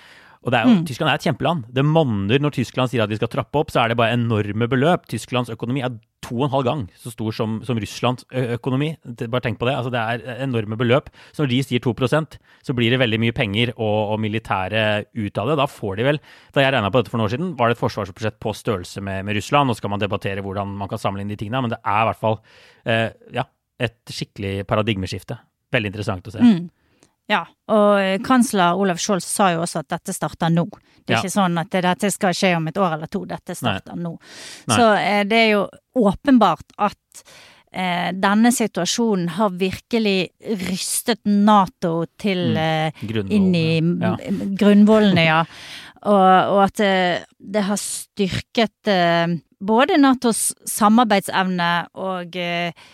Og 0.47 0.53
jo, 0.55 0.75
mm. 0.77 0.83
Tyskland 0.87 1.11
er 1.11 1.19
et 1.19 1.25
kjempeland. 1.27 1.65
Det 1.75 1.83
monner 1.83 2.39
når 2.39 2.53
Tyskland 2.55 2.91
sier 2.91 3.03
at 3.03 3.11
de 3.11 3.17
skal 3.19 3.31
trappe 3.31 3.59
opp, 3.59 3.71
så 3.73 3.81
er 3.81 3.91
det 3.91 3.97
bare 3.99 4.15
enorme 4.15 4.69
beløp. 4.71 5.03
Tysklands 5.11 5.51
økonomi 5.51 5.83
er 5.83 5.97
to 6.23 6.37
og 6.39 6.47
en 6.47 6.53
halv 6.53 6.65
gang 6.65 6.83
så 6.97 7.11
stor 7.11 7.35
som, 7.35 7.57
som 7.67 7.79
Russlands 7.79 8.23
økonomi. 8.31 8.93
Bare 9.27 9.43
tenk 9.43 9.59
på 9.59 9.67
det. 9.67 9.75
Altså, 9.75 9.91
det 9.93 9.99
er 9.99 10.43
enorme 10.45 10.79
beløp. 10.79 11.11
Så 11.35 11.43
når 11.43 11.51
de 11.51 11.59
sier 11.67 11.83
2% 11.83 12.37
så 12.63 12.75
blir 12.77 12.93
det 12.93 13.01
veldig 13.01 13.19
mye 13.21 13.35
penger 13.35 13.73
og, 13.75 14.13
og 14.13 14.21
militære 14.23 14.85
ut 15.19 15.41
av 15.43 15.51
det. 15.51 15.59
Da 15.59 15.67
får 15.71 15.99
de 15.99 16.07
vel 16.07 16.21
Da 16.55 16.63
jeg 16.63 16.75
regna 16.75 16.91
på 16.91 17.01
dette 17.01 17.13
for 17.13 17.19
noen 17.19 17.27
år 17.27 17.35
siden, 17.35 17.53
var 17.59 17.69
det 17.69 17.77
et 17.77 17.83
forsvarsbudsjett 17.83 18.39
på 18.43 18.55
størrelse 18.55 19.03
med, 19.03 19.27
med 19.27 19.39
Russland. 19.39 19.67
Nå 19.69 19.77
skal 19.77 19.93
man 19.93 20.03
debattere 20.03 20.43
hvordan 20.45 20.73
man 20.79 20.91
kan 20.91 21.01
sammenligne 21.01 21.35
de 21.35 21.39
tingene, 21.43 21.63
men 21.65 21.75
det 21.75 21.81
er 21.83 22.01
i 22.01 22.09
hvert 22.09 22.23
fall 22.23 22.39
eh, 22.87 23.11
ja, 23.35 23.47
et 23.83 24.15
skikkelig 24.15 24.61
paradigmeskifte. 24.69 25.39
Veldig 25.75 25.91
interessant 25.91 26.31
å 26.31 26.33
se. 26.33 26.43
Mm. 26.43 26.67
Ja, 27.27 27.41
og 27.73 27.97
eh, 27.99 28.17
kansler 28.23 28.79
Olav 28.79 29.01
Scholz 29.03 29.27
sa 29.27 29.51
jo 29.51 29.65
også 29.65 29.81
at 29.83 29.91
dette 29.97 30.15
starter 30.15 30.51
nå. 30.53 30.63
Det 31.03 31.11
er 31.11 31.17
ja. 31.17 31.23
ikke 31.23 31.33
sånn 31.33 31.59
at 31.59 31.75
dette 31.75 32.11
skal 32.11 32.35
skje 32.35 32.53
om 32.57 32.69
et 32.71 32.79
år 32.79 32.95
eller 32.97 33.11
to, 33.11 33.25
dette 33.27 33.55
starter 33.55 33.97
Nei. 33.97 34.05
nå. 34.05 34.13
Nei. 34.71 34.77
Så 34.77 34.87
eh, 34.95 35.21
det 35.27 35.41
er 35.43 35.49
jo 35.51 35.65
åpenbart 35.99 36.77
at 36.87 37.23
eh, 37.71 38.13
denne 38.15 38.51
situasjonen 38.55 39.33
har 39.35 39.57
virkelig 39.59 40.19
rystet 40.67 41.23
Nato 41.27 42.05
til 42.19 42.53
mm. 42.55 42.61
eh, 42.63 43.19
inn 43.35 43.51
i 43.55 43.67
ja. 43.81 44.15
grunnvollene, 44.63 45.27
ja. 45.27 45.43
Og, 46.07 46.13
og, 46.53 46.59
at 46.61 46.77
det, 46.77 46.87
eh, 46.87 47.23
det 47.57 47.63
har 47.67 47.79
styrket 47.81 48.89
eh, 48.93 49.31
både 49.59 49.97
Natos 49.99 50.51
samarbeidsevne 50.69 51.71
og 51.97 52.37
eh, 52.37 52.87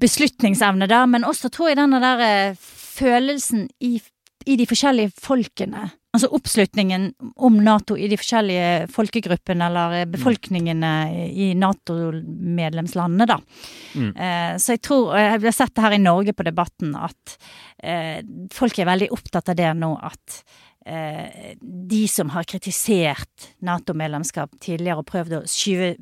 beslutningsevne 0.00 0.88
der, 0.90 1.06
men 1.10 1.24
også 1.24 1.50
tror 1.52 1.72
jeg 1.72 1.80
denne 1.80 2.00
der 2.02 2.24
eh, 2.26 2.58
følelsen 2.96 3.68
i, 3.80 3.96
i, 4.46 4.56
de 4.56 4.66
forskjellige 4.68 5.12
folkene. 5.20 5.88
Altså 6.16 6.30
oppslutningen 6.32 7.10
om 7.44 7.58
Nato 7.60 7.96
i 7.98 8.08
de 8.08 8.16
forskjellige 8.16 8.86
folkegruppene 8.94 9.68
eller 9.68 9.96
eh, 10.00 10.06
befolkningene 10.08 10.92
i 11.28 11.50
Nato-medlemslandene, 11.58 13.28
da. 13.28 13.40
Mm. 13.96 14.12
Eh, 14.12 14.52
så 14.62 14.76
jeg 14.76 14.84
tror, 14.86 15.10
og 15.12 15.20
jeg 15.20 15.34
har 15.48 15.58
sett 15.58 15.74
det 15.76 15.86
her 15.86 15.98
i 15.98 16.02
Norge 16.04 16.36
på 16.36 16.46
Debatten, 16.46 16.94
at 16.96 17.36
eh, 17.82 18.22
folk 18.54 18.80
er 18.80 18.90
veldig 18.92 19.12
opptatt 19.16 19.52
av 19.52 19.60
det 19.60 19.72
nå 19.76 19.92
at 20.08 20.40
eh, 20.86 21.54
de 21.60 22.04
som 22.08 22.32
har 22.36 22.48
kritisert 22.48 23.52
Nato-medlemskap 23.66 24.56
tidligere 24.62 25.02
og 25.02 25.10
prøvd 25.10 25.40
å 25.40 25.46
skyve 25.50 25.96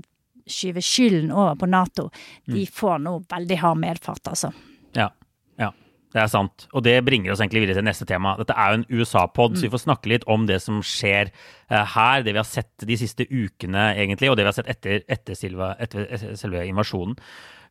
skyve 0.51 0.83
skylden 0.85 1.33
over 1.33 1.59
på 1.61 1.69
Nato, 1.71 2.09
de 2.47 2.65
mm. 2.65 2.73
får 2.75 3.03
nå 3.05 3.19
veldig 3.31 3.61
hard 3.63 3.81
medfart, 3.81 4.33
altså. 4.33 4.53
Ja. 4.97 5.11
Ja. 5.61 5.71
Det 6.15 6.21
er 6.23 6.31
sant. 6.31 6.69
Og 6.71 6.85
det 6.87 6.95
bringer 7.07 7.33
oss 7.33 7.41
egentlig 7.43 7.65
videre 7.65 7.81
til 7.81 7.89
neste 7.89 8.07
tema. 8.07 8.37
Dette 8.39 8.55
er 8.55 8.71
jo 8.71 8.81
en 8.81 8.87
USA-pod, 8.93 9.55
mm. 9.55 9.59
så 9.59 9.67
vi 9.67 9.73
får 9.73 9.83
snakke 9.83 10.13
litt 10.13 10.27
om 10.31 10.45
det 10.47 10.61
som 10.63 10.79
skjer 10.87 11.33
uh, 11.73 11.81
her. 11.97 12.23
Det 12.23 12.37
vi 12.37 12.39
har 12.39 12.47
sett 12.47 12.87
de 12.87 12.99
siste 13.01 13.27
ukene, 13.31 13.89
egentlig, 13.99 14.31
og 14.31 14.39
det 14.39 14.47
vi 14.47 14.53
har 14.53 14.59
sett 14.61 14.71
etter, 14.71 15.03
etter, 15.11 15.39
Silva, 15.39 15.73
etter, 15.83 16.07
etter 16.07 16.37
selve 16.39 16.63
invasjonen. 16.69 17.17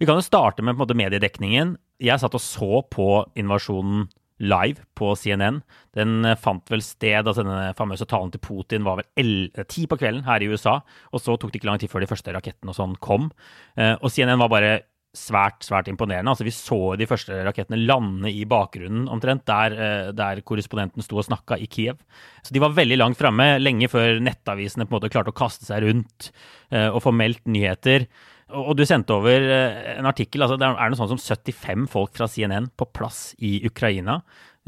Vi 0.02 0.10
kan 0.10 0.20
jo 0.20 0.26
starte 0.26 0.66
med 0.66 0.76
på 0.76 0.82
en 0.82 0.84
måte, 0.84 1.00
mediedekningen. 1.00 1.78
Jeg 2.04 2.20
satt 2.20 2.36
og 2.36 2.44
så 2.44 2.82
på 2.92 3.08
invasjonen 3.40 4.10
live 4.44 4.84
på 4.98 5.14
CNN. 5.20 5.62
Den 5.98 6.30
fant 6.42 6.70
vel 6.72 6.84
sted, 6.86 7.24
altså 7.24 7.44
denne 7.44 7.74
famøse 7.78 8.08
talen 8.10 8.34
til 8.34 8.44
Putin 8.44 8.86
var 8.88 9.02
vel 9.02 9.50
ti 9.72 9.88
på 9.90 9.98
kvelden 10.00 10.26
her 10.28 10.44
i 10.44 10.50
USA. 10.52 10.80
Og 11.12 11.24
så 11.24 11.38
tok 11.38 11.54
det 11.54 11.62
ikke 11.62 11.72
lang 11.72 11.82
tid 11.82 11.92
før 11.92 12.04
de 12.04 12.10
første 12.12 12.36
rakettene 12.36 12.74
og 12.74 12.78
sånn 12.78 12.98
kom. 13.04 13.30
Og 13.78 14.10
CNN 14.12 14.42
var 14.42 14.52
bare 14.52 14.74
svært 15.14 15.62
svært 15.62 15.90
imponerende. 15.92 16.32
Altså, 16.32 16.46
vi 16.46 16.54
så 16.54 16.96
de 16.98 17.08
første 17.10 17.38
rakettene 17.46 17.78
lande 17.86 18.32
i 18.34 18.48
bakgrunnen 18.50 19.06
omtrent, 19.14 19.46
der, 19.46 19.76
eh, 19.78 20.12
der 20.12 20.42
korrespondenten 20.42 21.06
sto 21.06 21.20
og 21.22 21.28
snakka 21.28 21.60
i 21.62 21.68
Kiev. 21.70 22.02
Så 22.42 22.54
de 22.54 22.60
var 22.60 22.74
veldig 22.74 22.98
langt 22.98 23.18
framme, 23.18 23.62
lenge 23.62 23.90
før 23.90 24.20
nettavisene 24.20 24.88
på 24.88 24.96
en 24.96 25.00
måte 25.00 25.12
klarte 25.14 25.30
å 25.30 25.38
kaste 25.38 25.70
seg 25.70 25.86
rundt 25.86 26.32
og 26.74 27.04
få 27.06 27.12
meldt 27.14 27.44
nyheter. 27.46 28.08
Og, 28.54 28.74
du 28.78 28.84
sendte 28.86 29.16
over 29.16 29.44
uh, 29.50 29.98
en 29.98 30.10
artikkel. 30.10 30.46
altså 30.46 30.60
Det 30.62 30.68
er 30.70 30.94
noe 30.94 31.00
sånt 31.00 31.14
som 31.16 31.22
75 31.22 31.88
folk 31.92 32.14
fra 32.18 32.30
CNN 32.30 32.70
på 32.78 32.90
plass 32.94 33.32
i 33.42 33.58
Ukraina. 33.68 34.20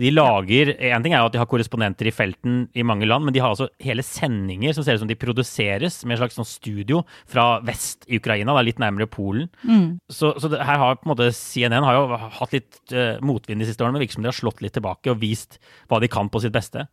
De 0.02 0.12
lager 0.12 0.74
En 0.92 1.04
ting 1.04 1.14
er 1.14 1.22
jo 1.22 1.30
at 1.30 1.36
de 1.36 1.40
har 1.40 1.50
korrespondenter 1.50 2.10
i 2.10 2.14
felten 2.16 2.66
i 2.76 2.84
mange 2.88 3.08
land, 3.08 3.26
men 3.26 3.36
de 3.36 3.42
har 3.44 3.54
altså 3.54 3.70
hele 3.84 4.04
sendinger 4.06 4.76
som 4.76 4.84
ser 4.86 4.98
ut 4.98 5.04
som 5.04 5.10
de 5.10 5.18
produseres 5.20 6.02
med 6.04 6.16
et 6.16 6.22
slags 6.24 6.38
sånn 6.40 6.48
studio 6.48 7.04
fra 7.32 7.62
vest 7.66 8.04
i 8.10 8.20
Ukraina, 8.20 8.56
da, 8.56 8.64
litt 8.66 8.82
nærmere 8.82 9.08
Polen. 9.12 9.48
Mm. 9.64 10.02
Så, 10.12 10.34
så 10.42 10.50
det, 10.52 10.60
her 10.66 10.82
har 10.82 10.98
på 11.00 11.08
en 11.08 11.14
måte 11.14 11.30
CNN 11.36 11.86
har 11.86 11.98
jo 11.98 12.20
hatt 12.40 12.56
litt 12.56 12.80
uh, 12.94 13.22
motvind 13.26 13.64
de 13.64 13.70
siste 13.70 13.84
årene, 13.84 13.96
men 13.96 14.06
virker 14.06 14.20
som 14.20 14.26
de 14.26 14.32
har 14.32 14.38
slått 14.38 14.64
litt 14.66 14.76
tilbake 14.76 15.14
og 15.14 15.22
vist 15.22 15.60
hva 15.92 16.02
de 16.04 16.10
kan 16.12 16.30
på 16.32 16.42
sitt 16.44 16.56
beste. 16.56 16.86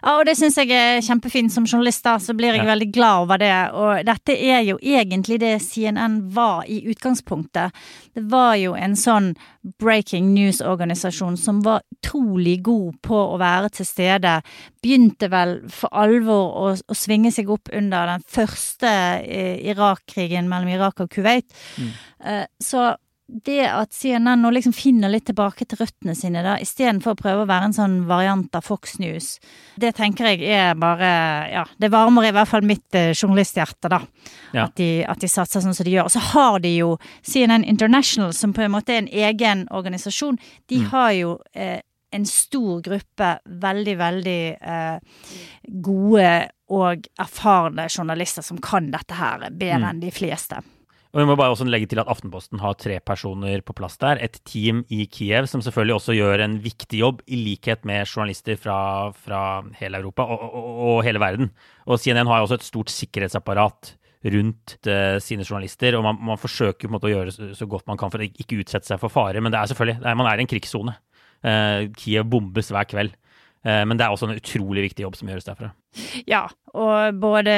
Ja, 0.00 0.16
og 0.16 0.24
det 0.28 0.36
syns 0.40 0.58
jeg 0.60 0.72
er 0.72 1.02
kjempefint 1.04 1.52
som 1.52 1.68
journalist, 1.68 2.04
da, 2.06 2.16
så 2.22 2.36
blir 2.36 2.54
jeg 2.54 2.64
ja. 2.64 2.70
veldig 2.72 2.90
glad 2.94 3.26
over 3.26 3.42
det. 3.42 3.54
Og 3.76 4.06
dette 4.08 4.36
er 4.36 4.64
jo 4.70 4.78
egentlig 4.80 5.40
det 5.42 5.56
CNN 5.64 6.22
var 6.36 6.64
i 6.70 6.80
utgangspunktet. 6.90 7.76
Det 8.16 8.24
var 8.32 8.56
jo 8.60 8.76
en 8.78 8.96
sånn 8.96 9.34
breaking 9.78 10.32
news-organisasjon 10.34 11.36
som 11.40 11.60
var 11.64 11.82
utrolig 11.96 12.58
god 12.66 13.00
på 13.04 13.18
å 13.32 13.38
være 13.40 13.72
til 13.78 13.88
stede. 13.88 14.36
Begynte 14.82 15.30
vel 15.32 15.58
for 15.72 15.92
alvor 15.96 16.52
å, 16.60 16.68
å 16.76 16.96
svinge 16.96 17.32
seg 17.34 17.50
opp 17.52 17.72
under 17.74 18.12
den 18.12 18.26
første 18.30 18.92
eh, 19.22 19.56
Irak-krigen 19.72 20.50
mellom 20.50 20.70
Irak 20.76 21.02
og 21.04 21.10
Kuwait. 21.12 21.48
Mm. 21.76 21.90
Eh, 22.26 22.46
så 22.62 22.92
det 23.26 23.64
at 23.66 23.90
CNN 23.92 24.38
nå 24.42 24.50
liksom 24.54 24.72
finner 24.76 25.10
litt 25.10 25.24
tilbake 25.26 25.66
til 25.66 25.80
røttene 25.80 26.14
sine, 26.14 26.44
da, 26.46 26.54
istedenfor 26.62 27.16
å 27.16 27.18
prøve 27.18 27.42
å 27.42 27.48
være 27.50 27.70
en 27.70 27.74
sånn 27.74 27.96
variant 28.06 28.54
av 28.54 28.62
Fox 28.62 29.00
News, 29.02 29.32
det 29.82 29.96
tenker 29.98 30.30
jeg 30.30 30.46
er 30.54 30.78
bare 30.78 31.08
Ja, 31.50 31.64
det 31.82 31.90
varmer 31.90 32.28
i 32.28 32.32
hvert 32.34 32.50
fall 32.50 32.66
mitt 32.66 32.94
eh, 32.94 33.10
journalisthjerte, 33.14 33.90
da. 33.90 34.00
Ja. 34.52 34.68
At, 34.68 34.76
de, 34.78 35.02
at, 35.02 35.20
de, 35.22 35.30
satser 35.30 35.64
sånn 35.64 35.74
som 35.74 35.86
de 35.86 35.96
gjør. 35.96 36.06
Og 36.06 36.14
så 36.14 36.22
har 36.32 36.60
de 36.62 36.70
jo 36.76 36.94
CNN 37.26 37.66
International, 37.66 38.32
som 38.34 38.54
på 38.54 38.62
en 38.62 38.72
måte 38.76 38.94
er 38.94 39.02
en 39.02 39.10
egen 39.10 39.66
organisasjon. 39.74 40.38
De 40.70 40.80
mm. 40.84 40.88
har 40.94 41.10
jo 41.18 41.34
eh, 41.58 41.80
en 42.14 42.26
stor 42.30 42.80
gruppe 42.86 43.32
veldig, 43.66 43.96
veldig 43.98 44.40
eh, 44.54 45.26
gode 45.82 46.30
og 46.72 47.10
erfarne 47.22 47.90
journalister 47.90 48.46
som 48.46 48.62
kan 48.62 48.90
dette 48.94 49.18
her 49.18 49.50
bedre 49.50 49.82
mm. 49.82 49.90
enn 49.90 50.02
de 50.02 50.14
fleste. 50.14 50.62
Og 51.16 51.22
vi 51.22 51.30
må 51.30 51.32
bare 51.40 51.54
også 51.54 51.64
legge 51.64 51.86
til 51.88 51.96
at 52.02 52.10
Aftenposten 52.12 52.60
har 52.60 52.74
tre 52.76 52.98
personer 53.00 53.62
på 53.64 53.72
plass 53.78 53.94
der. 54.02 54.18
Et 54.20 54.34
team 54.44 54.82
i 54.92 55.06
Kiev 55.08 55.46
som 55.48 55.62
selvfølgelig 55.64 55.94
også 55.94 56.12
gjør 56.12 56.42
en 56.44 56.58
viktig 56.60 57.00
jobb, 57.00 57.22
i 57.24 57.38
likhet 57.40 57.86
med 57.88 58.04
journalister 58.04 58.58
fra, 58.60 58.76
fra 59.16 59.40
hele 59.78 60.02
Europa 60.02 60.26
og, 60.28 60.44
og, 60.44 60.66
og, 60.90 60.98
hele 61.06 61.22
verden. 61.22 61.48
Og 61.88 62.02
CNN 62.02 62.28
har 62.28 62.44
også 62.44 62.58
et 62.60 62.68
stort 62.68 62.92
sikkerhetsapparat 62.92 63.94
rundt 64.28 64.76
uh, 64.90 65.16
sine 65.24 65.46
journalister. 65.48 65.96
Og 65.96 66.04
man, 66.04 66.20
man 66.34 66.42
forsøker 66.42 66.92
måte 66.92 67.08
å 67.08 67.14
gjøre 67.14 67.32
så, 67.32 67.64
godt 67.64 67.88
man 67.88 67.96
kan 67.96 68.12
for 68.12 68.20
å 68.20 68.28
ikke 68.28 68.60
utsette 68.60 68.92
seg 68.92 69.00
for 69.00 69.08
fare. 69.08 69.40
Men 69.40 69.54
det 69.54 69.62
er 69.62 69.72
selvfølgelig, 69.72 70.02
det 70.04 70.12
er, 70.12 70.20
man 70.20 70.28
er 70.28 70.36
i 70.36 70.44
en 70.44 70.52
krigssone. 70.52 70.98
Uh, 71.40 71.88
Kiev 71.96 72.28
bombes 72.28 72.68
hver 72.76 72.92
kveld. 72.92 73.16
Uh, 73.66 73.82
men 73.88 73.98
det 73.98 74.06
er 74.06 74.14
også 74.14 74.28
en 74.28 74.38
utrolig 74.38 74.84
viktig 74.86 75.02
jobb 75.02 75.16
som 75.18 75.30
gjøres 75.30 75.48
derfra. 75.48 75.72
Ja, 76.28 76.44
og 76.76 77.16
både 77.18 77.54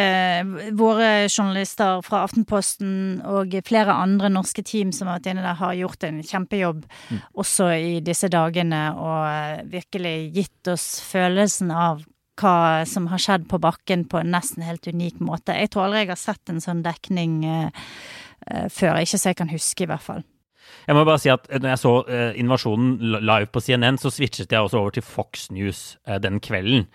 våre 0.78 1.26
journalister 1.26 2.00
fra 2.06 2.22
Aftenposten 2.24 3.18
og 3.28 3.56
flere 3.66 3.92
andre 3.92 4.30
norske 4.32 4.62
team 4.64 4.92
som 4.94 5.10
har 5.10 5.18
vært 5.18 5.32
inne 5.32 5.44
der, 5.44 5.58
har 5.58 5.74
gjort 5.76 6.06
en 6.06 6.22
kjempejobb 6.24 6.84
mm. 6.86 7.18
også 7.42 7.72
i 7.74 7.98
disse 8.04 8.30
dagene 8.32 8.84
og 8.94 9.66
virkelig 9.72 10.16
gitt 10.38 10.72
oss 10.72 10.86
følelsen 11.04 11.74
av 11.74 12.06
hva 12.38 12.86
som 12.86 13.08
har 13.10 13.20
skjedd 13.20 13.48
på 13.50 13.58
bakken 13.62 14.06
på 14.08 14.20
en 14.20 14.32
nesten 14.32 14.62
helt 14.62 14.86
unik 14.86 15.18
måte. 15.24 15.56
Jeg 15.58 15.72
tror 15.74 15.88
aldri 15.88 16.04
jeg 16.04 16.12
har 16.14 16.22
sett 16.22 16.52
en 16.52 16.62
sånn 16.62 16.84
dekning 16.86 17.40
uh, 17.42 17.70
før, 18.70 19.02
ikke 19.02 19.18
så 19.18 19.32
jeg 19.32 19.40
kan 19.42 19.50
huske, 19.50 19.84
i 19.84 19.90
hvert 19.90 20.04
fall. 20.04 20.22
Jeg 20.88 20.96
må 20.96 21.04
bare 21.04 21.20
si 21.20 21.30
at 21.32 21.48
når 21.52 21.72
jeg 21.74 21.82
så 21.82 21.94
uh, 22.08 22.32
invasjonen 22.40 23.20
live 23.20 23.50
på 23.52 23.62
CNN, 23.64 24.00
så 24.00 24.12
switchet 24.12 24.52
jeg 24.52 24.64
også 24.64 24.80
over 24.80 24.94
til 24.96 25.04
Fox 25.04 25.48
News 25.54 25.98
uh, 26.08 26.16
den 26.22 26.40
kvelden. 26.44 26.88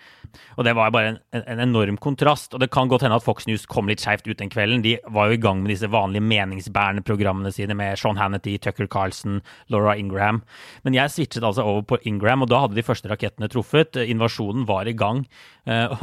Og 0.58 0.66
det 0.66 0.74
var 0.74 0.92
bare 0.94 1.12
en, 1.12 1.18
en, 1.36 1.62
enorm 1.62 1.98
kontrast. 2.02 2.54
Og 2.54 2.62
det 2.62 2.70
kan 2.74 2.90
godt 2.90 3.04
hende 3.06 3.18
at 3.18 3.24
Fox 3.26 3.46
News 3.46 3.66
kom 3.70 3.90
litt 3.90 4.02
skeivt 4.02 4.26
ut 4.26 4.40
den 4.40 4.50
kvelden. 4.52 4.82
De 4.84 4.96
var 5.14 5.30
jo 5.30 5.38
i 5.38 5.42
gang 5.42 5.62
med 5.62 5.70
disse 5.74 5.90
vanlige 5.90 6.24
meningsbærende 6.26 7.04
programmene 7.06 7.52
sine 7.54 7.76
med 7.78 7.98
Sean 8.00 8.18
Hannity, 8.18 8.56
Tucker 8.58 8.88
Carlson, 8.90 9.40
Laura 9.72 9.96
Ingram. 10.00 10.42
Men 10.82 10.98
jeg 10.98 11.14
switchet 11.14 11.46
altså 11.46 11.66
over 11.66 11.86
på 11.94 12.00
Ingram, 12.08 12.42
og 12.44 12.50
da 12.50 12.64
hadde 12.64 12.78
de 12.78 12.86
første 12.86 13.10
rakettene 13.10 13.50
truffet. 13.52 13.98
Invasjonen 14.02 14.66
var 14.68 14.90
i 14.90 14.96
gang. 14.98 15.24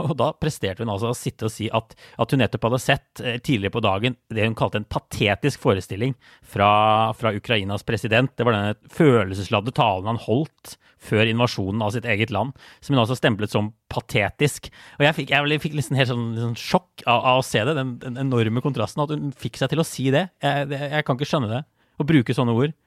Og 0.02 0.16
da 0.18 0.32
presterte 0.42 0.82
hun 0.82 0.90
altså 0.90 1.12
å 1.12 1.18
sitte 1.18 1.46
og 1.46 1.54
si 1.54 1.68
at, 1.76 1.94
at 2.18 2.32
hun 2.34 2.42
nettopp 2.42 2.70
hadde 2.70 2.82
sett 2.82 3.22
tidligere 3.46 3.76
på 3.76 3.84
dagen 3.86 4.16
det 4.34 4.48
hun 4.48 4.58
kalte 4.58 4.80
en 4.82 4.88
patetisk 4.90 5.62
forestilling 5.62 6.16
fra, 6.42 7.12
fra 7.18 7.34
Ukrainas 7.36 7.61
Ukrainas 7.62 7.84
president. 7.84 8.32
Det 8.36 8.46
var 8.46 8.56
denne 8.56 8.92
følelsesladde 8.92 9.74
talen 9.76 10.10
han 10.10 10.20
holdt 10.22 10.78
før 11.02 11.26
invasjonen 11.26 11.82
av 11.82 11.94
sitt 11.96 12.06
eget 12.06 12.32
land, 12.34 12.54
som 12.82 12.94
hun 12.94 13.02
altså 13.02 13.18
stemplet 13.18 13.52
som 13.52 13.72
patetisk. 13.90 14.70
Og 15.00 15.06
jeg 15.06 15.18
fikk, 15.18 15.32
jeg 15.34 15.62
fikk 15.62 15.78
liksom 15.78 15.98
helt 15.98 16.12
sånn, 16.12 16.28
sånn 16.38 16.58
sjokk 16.60 17.06
av, 17.08 17.20
av, 17.20 17.40
å 17.42 17.46
se 17.46 17.64
det, 17.66 17.74
den, 17.78 17.96
den, 18.02 18.20
enorme 18.22 18.62
kontrasten. 18.62 19.02
At 19.02 19.14
hun 19.14 19.32
fikk 19.34 19.58
seg 19.58 19.72
til 19.74 19.82
å 19.82 19.88
si 19.88 20.10
det. 20.14 20.28
Jeg, 20.44 20.70
det, 20.70 20.82
jeg 20.94 21.08
kan 21.08 21.18
ikke 21.18 21.30
skjønne 21.30 21.50
det. 21.50 21.62
Å 22.02 22.08
bruke 22.08 22.34
sånne 22.34 22.56
ord. 22.58 22.78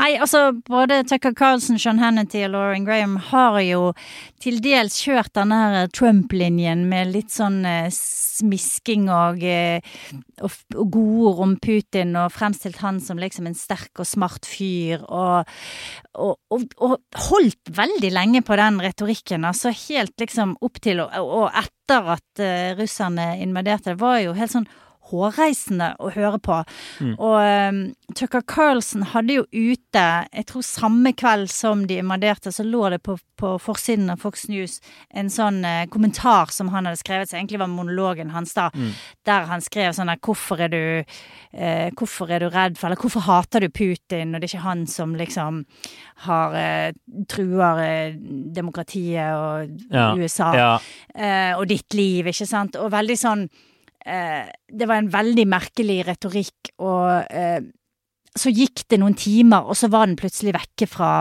Nei, 0.00 0.14
altså 0.16 0.48
både 0.66 1.02
Tucker 1.06 1.34
Carlson, 1.36 1.78
Sean 1.78 2.00
Hannity 2.00 2.40
og 2.46 2.54
Lauren 2.54 2.86
Graham 2.86 3.18
har 3.28 3.58
jo 3.62 3.92
til 4.42 4.58
dels 4.64 4.96
kjørt 5.04 5.34
denne 5.36 5.84
Trump-linjen 5.94 6.86
med 6.90 7.12
litt 7.12 7.30
sånn 7.34 7.60
eh, 7.68 7.90
smisking 7.92 9.06
og, 9.12 9.42
eh, 9.44 9.84
og, 10.40 10.56
og 10.74 10.94
godord 10.96 11.42
om 11.46 11.54
Putin 11.62 12.16
og 12.18 12.32
fremstilt 12.34 12.80
han 12.82 12.98
som 13.04 13.20
liksom 13.20 13.50
en 13.50 13.58
sterk 13.58 14.02
og 14.02 14.08
smart 14.08 14.48
fyr 14.48 15.04
og, 15.06 15.52
og, 16.16 16.66
og 16.80 16.96
holdt 17.28 17.74
veldig 17.76 18.12
lenge 18.16 18.42
på 18.46 18.58
den 18.58 18.80
retorikken, 18.82 19.46
altså 19.46 19.74
helt 19.86 20.16
liksom 20.20 20.56
opp 20.64 20.80
til 20.82 21.04
og, 21.04 21.50
etter 21.52 22.14
at 22.16 22.40
uh, 22.40 22.72
russerne 22.78 23.34
invaderte. 23.44 23.98
Var 24.00 24.22
jo 24.24 24.34
helt 24.36 24.54
sånn 24.54 24.68
hårreisende 25.12 25.92
å 26.00 26.10
høre 26.14 26.40
på. 26.42 26.58
Mm. 27.04 27.12
Og 27.16 27.36
um, 27.38 27.80
Tucker 28.16 28.42
Carlson 28.48 29.04
hadde 29.12 29.38
jo 29.40 29.44
ute, 29.52 30.04
jeg 30.32 30.46
tror 30.48 30.64
samme 30.66 31.12
kveld 31.16 31.50
som 31.52 31.86
de 31.88 31.98
invaderte, 32.00 32.52
så 32.52 32.64
lå 32.66 32.88
det 32.92 33.02
på, 33.04 33.16
på 33.40 33.54
forsiden 33.62 34.10
av 34.12 34.22
Fox 34.22 34.46
News 34.50 34.78
en 35.10 35.30
sånn 35.32 35.62
uh, 35.64 35.84
kommentar 35.92 36.52
som 36.54 36.70
han 36.72 36.88
hadde 36.88 37.00
skrevet, 37.00 37.30
som 37.30 37.40
egentlig 37.40 37.60
var 37.62 37.72
monologen 37.72 38.32
hans 38.34 38.54
da, 38.56 38.68
mm. 38.74 38.92
der 39.28 39.48
han 39.50 39.64
skrev 39.64 39.96
sånn 39.96 40.12
der 40.12 40.20
hvorfor 40.22 40.64
er 40.66 40.72
du 40.72 40.82
uh, 41.02 41.88
hvorfor 41.98 42.32
er 42.32 42.44
du 42.44 42.50
redd 42.52 42.78
for, 42.78 42.88
eller 42.88 43.00
hvorfor 43.00 43.26
hater 43.28 43.64
du 43.64 43.70
Putin, 43.72 44.34
og 44.34 44.40
det 44.40 44.48
er 44.48 44.54
ikke 44.54 44.66
han 44.66 44.86
som 44.90 45.16
liksom 45.18 45.64
har 46.26 46.56
uh, 46.56 46.88
truer 47.30 48.16
demokratiet 48.54 49.34
og 49.36 49.92
ja. 49.92 50.12
USA 50.16 50.52
ja. 50.56 50.72
og 51.56 51.66
ditt 51.70 51.94
liv, 51.96 52.28
ikke 52.30 52.46
sant, 52.48 52.76
og 52.80 52.92
veldig 52.92 53.16
sånn 53.18 53.46
eh, 54.06 54.48
Det 54.68 54.88
var 54.88 55.00
en 55.00 55.12
veldig 55.12 55.46
merkelig 55.50 56.00
retorikk, 56.08 56.74
og 56.82 57.30
eh, 57.30 57.60
så 58.32 58.52
gikk 58.52 58.86
det 58.88 58.98
noen 59.02 59.16
timer, 59.18 59.68
og 59.68 59.76
så 59.76 59.90
var 59.92 60.08
den 60.08 60.18
plutselig 60.20 60.54
vekke 60.56 60.88
fra 60.88 61.12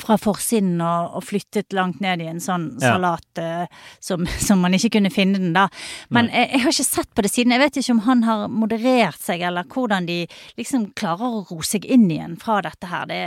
fra 0.00 0.16
forsiden 0.16 0.80
og, 0.80 1.16
og, 1.18 1.24
flyttet 1.28 1.74
langt 1.76 2.00
ned 2.00 2.22
i 2.24 2.28
en 2.30 2.40
sånn 2.40 2.70
ja. 2.80 2.94
salat 2.94 3.40
eh, 3.40 3.66
som, 4.00 4.24
som, 4.46 4.62
man 4.64 4.76
ikke 4.76 4.94
kunne 4.96 5.12
finne 5.12 5.40
den, 5.40 5.52
da. 5.56 5.66
Men 6.14 6.30
jeg, 6.32 6.48
jeg, 6.48 6.62
har 6.64 6.74
ikke 6.74 6.88
sett 6.88 7.12
på 7.12 7.24
det 7.26 7.32
siden. 7.32 7.54
Jeg 7.54 7.64
vet 7.64 7.80
ikke 7.82 7.96
om 7.98 8.04
han 8.06 8.24
har 8.26 8.46
moderert 8.48 9.20
seg, 9.20 9.44
eller 9.48 9.68
hvordan 9.68 10.08
de 10.08 10.22
liksom 10.60 10.90
klarer 10.98 11.28
å 11.28 11.44
ro 11.50 11.60
seg 11.66 11.84
inn 11.84 12.08
igjen 12.10 12.38
fra 12.40 12.62
dette 12.64 12.88
her. 12.88 13.08
Det, 13.10 13.20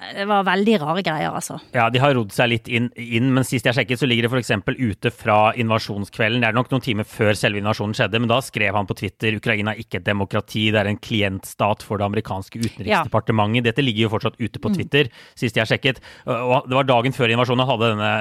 det 0.00 0.24
var 0.28 0.46
veldig 0.48 0.76
rare 0.80 1.02
greier, 1.04 1.34
altså. 1.36 1.58
Ja, 1.76 1.88
de 1.92 2.00
har 2.00 2.14
rodd 2.16 2.32
seg 2.32 2.48
litt 2.52 2.68
inn, 2.72 2.88
inn, 2.96 3.28
men 3.36 3.44
sist 3.46 3.66
jeg 3.68 3.76
sjekket, 3.76 4.00
så 4.00 4.08
ligger 4.08 4.26
det 4.26 4.32
f.eks. 4.32 4.52
ute 4.80 5.12
fra 5.12 5.38
invasjonskvelden. 5.60 6.40
Det 6.40 6.48
er 6.48 6.56
nok 6.56 6.72
noen 6.72 6.84
timer 6.84 7.08
før 7.08 7.36
selve 7.38 7.60
invasjonen 7.60 7.96
skjedde, 7.98 8.22
men 8.22 8.30
da 8.32 8.40
skrev 8.44 8.78
han 8.78 8.88
på 8.88 8.96
Twitter 9.02 9.36
Ukraina 9.36 9.74
er 9.74 9.84
ikke 9.84 10.00
et 10.00 10.08
demokrati, 10.08 10.70
det 10.72 10.80
er 10.82 10.90
en 10.92 11.00
klientstat 11.00 11.84
for 11.84 12.00
det 12.00 12.08
amerikanske 12.08 12.62
utenriksdepartementet. 12.62 13.60
Ja. 13.60 13.66
Dette 13.70 13.84
ligger 13.84 14.06
jo 14.06 14.14
fortsatt 14.16 14.40
ute 14.40 14.62
på 14.62 14.72
mm. 14.72 14.78
Twitter, 14.78 15.10
mm. 15.10 15.26
sist 15.44 15.60
jeg 15.60 15.68
sjekket. 15.68 16.00
Og 16.26 16.70
det 16.70 16.80
var 16.80 16.88
dagen 16.88 17.16
før 17.16 17.36
invasjonen 17.36 17.68
hadde 17.68 17.92
denne 17.94 18.14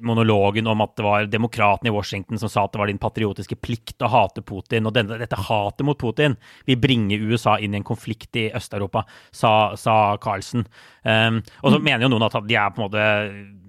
monologen 0.00 0.66
om 0.66 0.80
at 0.84 0.96
det 0.98 1.04
var 1.06 1.28
demokratene 1.30 1.90
i 1.90 1.94
Washington 1.94 2.40
som 2.40 2.50
sa 2.52 2.64
at 2.66 2.74
det 2.74 2.80
var 2.80 2.90
din 2.90 3.00
patriotiske 3.00 3.58
plikt 3.62 4.02
å 4.04 4.10
hate 4.12 4.44
Putin. 4.46 4.88
Og 4.88 4.94
denne, 4.96 5.18
dette 5.20 5.38
hatet 5.48 5.86
mot 5.86 5.98
Putin 5.98 6.36
vil 6.68 6.80
bringe 6.80 7.18
USA 7.20 7.56
inn 7.58 7.74
i 7.74 7.80
en 7.80 7.86
konflikt 7.86 8.36
i 8.36 8.48
Øst-Europa, 8.56 9.06
sa, 9.30 9.52
sa 9.80 10.16
Carlsen. 10.22 10.66
Um, 11.02 11.42
og 11.62 11.72
så 11.72 11.78
mm. 11.78 11.86
mener 11.86 12.06
jo 12.06 12.12
noen 12.12 12.26
at 12.28 12.36
de 12.46 12.58
er 12.58 12.74
på 12.74 12.82
en 12.82 12.88
måte 12.88 13.06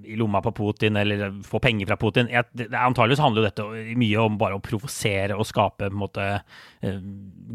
i 0.08 0.16
lomma 0.16 0.42
på 0.42 0.52
Putin 0.56 0.96
eller 0.96 1.44
får 1.44 1.60
penger 1.60 1.90
fra 1.90 1.98
Putin. 2.00 2.30
Jeg, 2.32 2.48
det, 2.56 2.70
antageligvis 2.72 3.22
handler 3.22 3.44
jo 3.44 3.50
dette 3.50 3.98
mye 4.00 4.24
om 4.24 4.38
bare 4.40 4.58
å 4.58 4.63
provosere 4.63 5.36
og 5.36 5.48
skape 5.48 5.84
på 5.84 5.92
en 5.92 6.00
måte 6.00 6.28
eh, 6.32 7.02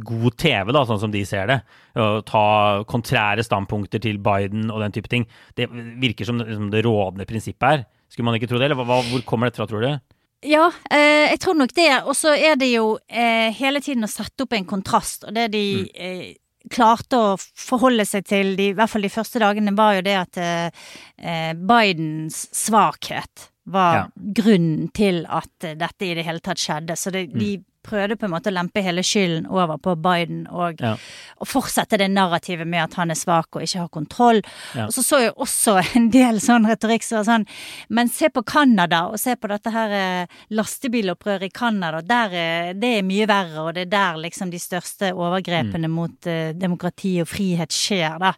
god 0.05 0.37
TV, 0.41 0.73
da, 0.75 0.85
sånn 0.89 1.01
som 1.01 1.15
de 1.15 1.25
ser 1.29 1.49
det. 1.49 1.59
Og 2.03 2.21
ta 2.29 2.45
kontrære 2.89 3.45
standpunkter 3.47 4.03
til 4.05 4.21
Biden 4.23 4.69
og 4.73 4.85
den 4.85 4.95
type 4.95 5.11
ting. 5.13 5.27
Det 5.57 5.69
virker 6.03 6.29
som, 6.29 6.43
som 6.45 6.69
det 6.73 6.85
rådende 6.87 7.29
prinsippet 7.29 7.69
her. 7.69 7.85
Skulle 8.13 8.29
man 8.29 8.37
ikke 8.37 8.51
tro 8.51 8.61
det? 8.61 8.69
Eller 8.69 8.77
hva, 8.77 9.01
hvor 9.09 9.25
kommer 9.25 9.49
dette 9.49 9.63
fra, 9.63 9.69
tror 9.71 9.87
du? 9.87 9.93
Ja, 10.45 10.67
eh, 10.91 11.31
jeg 11.31 11.41
tror 11.41 11.57
nok 11.57 11.73
det. 11.77 11.91
Og 12.05 12.17
så 12.19 12.35
er 12.35 12.59
det 12.61 12.73
jo 12.75 12.97
eh, 13.09 13.49
hele 13.57 13.81
tiden 13.81 14.05
å 14.05 14.11
sette 14.11 14.45
opp 14.45 14.53
en 14.57 14.69
kontrast. 14.69 15.25
Og 15.29 15.33
det 15.37 15.49
de 15.55 15.65
mm. 15.79 15.87
eh, 15.95 16.27
klarte 16.73 17.19
å 17.19 17.31
forholde 17.39 18.05
seg 18.07 18.27
til, 18.29 18.53
de, 18.59 18.69
i 18.73 18.77
hvert 18.77 18.91
fall 18.91 19.07
de 19.07 19.13
første 19.13 19.41
dagene, 19.43 19.75
var 19.79 19.97
jo 19.97 20.05
det 20.05 20.19
at 20.19 20.43
eh, 20.43 21.55
Bidens 21.57 22.45
svakhet 22.53 23.49
var 23.73 23.97
ja. 23.97 24.07
grunnen 24.43 24.91
til 24.95 25.23
at 25.31 25.71
dette 25.79 26.09
i 26.09 26.17
det 26.19 26.27
hele 26.27 26.43
tatt 26.43 26.61
skjedde. 26.61 26.99
Så 26.99 27.15
det, 27.15 27.29
mm. 27.31 27.39
de 27.39 27.53
prøvde 27.85 28.17
på 28.19 28.27
en 28.27 28.33
måte 28.35 28.51
å 28.51 28.55
lempe 28.55 28.83
hele 28.85 29.05
skylden 29.07 29.49
over 29.51 29.79
på 29.83 29.95
Biden 30.01 30.45
og, 30.51 30.81
ja. 30.83 30.95
og 31.39 31.49
fortsette 31.49 31.99
det 32.01 32.09
narrativet 32.13 32.69
med 32.69 32.85
at 32.85 32.97
han 33.01 33.13
er 33.13 33.19
svak 33.19 33.57
og 33.57 33.65
ikke 33.65 33.85
har 33.85 33.91
kontroll. 33.93 34.43
Ja. 34.77 34.87
Og 34.87 34.95
så 34.95 35.05
så 35.07 35.21
jeg 35.23 35.35
også 35.37 35.77
en 35.99 36.09
del 36.15 36.41
sånn 36.43 36.69
retorikk 36.69 37.07
som 37.07 37.21
var 37.21 37.29
sånn 37.29 37.47
Men 37.93 38.11
se 38.13 38.31
på 38.33 38.45
Canada, 38.47 39.05
og 39.11 39.21
se 39.21 39.35
på 39.37 39.51
dette 39.51 39.73
her 39.75 39.97
eh, 39.97 40.39
lastebilopprøret 40.55 41.49
i 41.49 41.55
Canada. 41.55 42.03
Der, 42.07 42.73
det 42.79 42.93
er 42.99 43.07
mye 43.07 43.29
verre, 43.29 43.67
og 43.67 43.75
det 43.77 43.87
er 43.87 43.93
der 43.93 44.23
liksom 44.23 44.53
de 44.53 44.61
største 44.63 45.13
overgrepene 45.13 45.89
mm. 45.89 45.95
mot 45.97 46.29
uh, 46.29 46.53
demokrati 46.57 47.15
og 47.23 47.29
frihet 47.31 47.75
skjer, 47.75 48.19
da. 48.23 48.33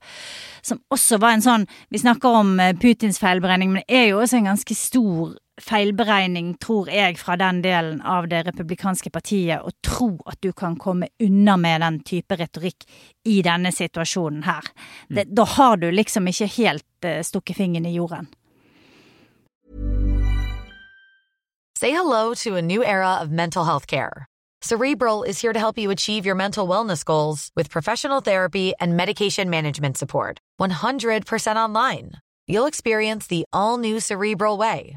Som 0.64 0.80
også 0.94 1.18
var 1.20 1.34
en 1.34 1.44
sånn 1.44 1.66
Vi 1.92 2.00
snakker 2.00 2.38
om 2.40 2.54
Putins 2.80 3.18
feilberegning, 3.20 3.72
men 3.74 3.84
det 3.84 3.98
er 3.98 4.06
jo 4.12 4.20
også 4.22 4.38
en 4.38 4.52
ganske 4.52 4.76
stor 4.78 5.34
feilberegning, 5.62 6.54
tror 6.58 6.88
jeg, 6.90 7.18
fra 7.18 7.36
den 7.38 7.60
delen 7.62 8.00
av 8.02 8.26
det 8.28 8.42
republikanske 8.48 9.10
partiet 9.14 9.62
å 9.62 9.70
tro 9.86 10.10
at 10.26 10.40
du 10.42 10.52
kan 10.52 10.76
komme 10.80 11.08
unna 11.22 11.56
med 11.56 11.80
den 11.84 12.00
type 12.06 12.38
retorikk 12.40 12.86
i 13.24 13.40
denne 13.46 13.72
situasjonen 13.72 14.42
her. 14.48 14.66
Det, 15.08 15.28
mm. 15.28 15.34
Da 15.34 15.46
har 15.56 15.76
du 15.76 15.90
liksom 15.92 16.28
ikke 16.28 16.50
helt 16.56 17.06
uh, 17.06 17.20
stukket 17.22 17.56
fingeren 17.60 17.86
i 17.86 17.94
jorden. 17.94 18.30
Say 21.78 21.90
hello 21.90 22.34
to 22.34 22.56
a 22.56 22.62
new 22.62 22.84
era 22.84 23.18
of 23.20 23.30
mental 23.30 23.64
health 23.64 23.86
care. 23.86 24.26
Cerebral 24.62 25.24
is 25.24 25.40
here 25.40 25.52
to 25.52 25.58
help 25.58 25.76
you 25.76 25.90
achieve 25.90 26.24
your 26.24 26.34
mental 26.34 26.66
wellness 26.66 27.04
goals 27.04 27.50
with 27.54 27.68
professional 27.68 28.22
therapy 28.22 28.72
and 28.80 28.96
medication 28.96 29.50
management 29.50 29.98
support. 29.98 30.38
100% 30.58 31.56
online. 31.56 32.12
You'll 32.48 32.66
experience 32.66 33.26
the 33.26 33.44
all 33.52 33.76
new 33.76 34.00
Cerebral 34.00 34.56
Way, 34.56 34.96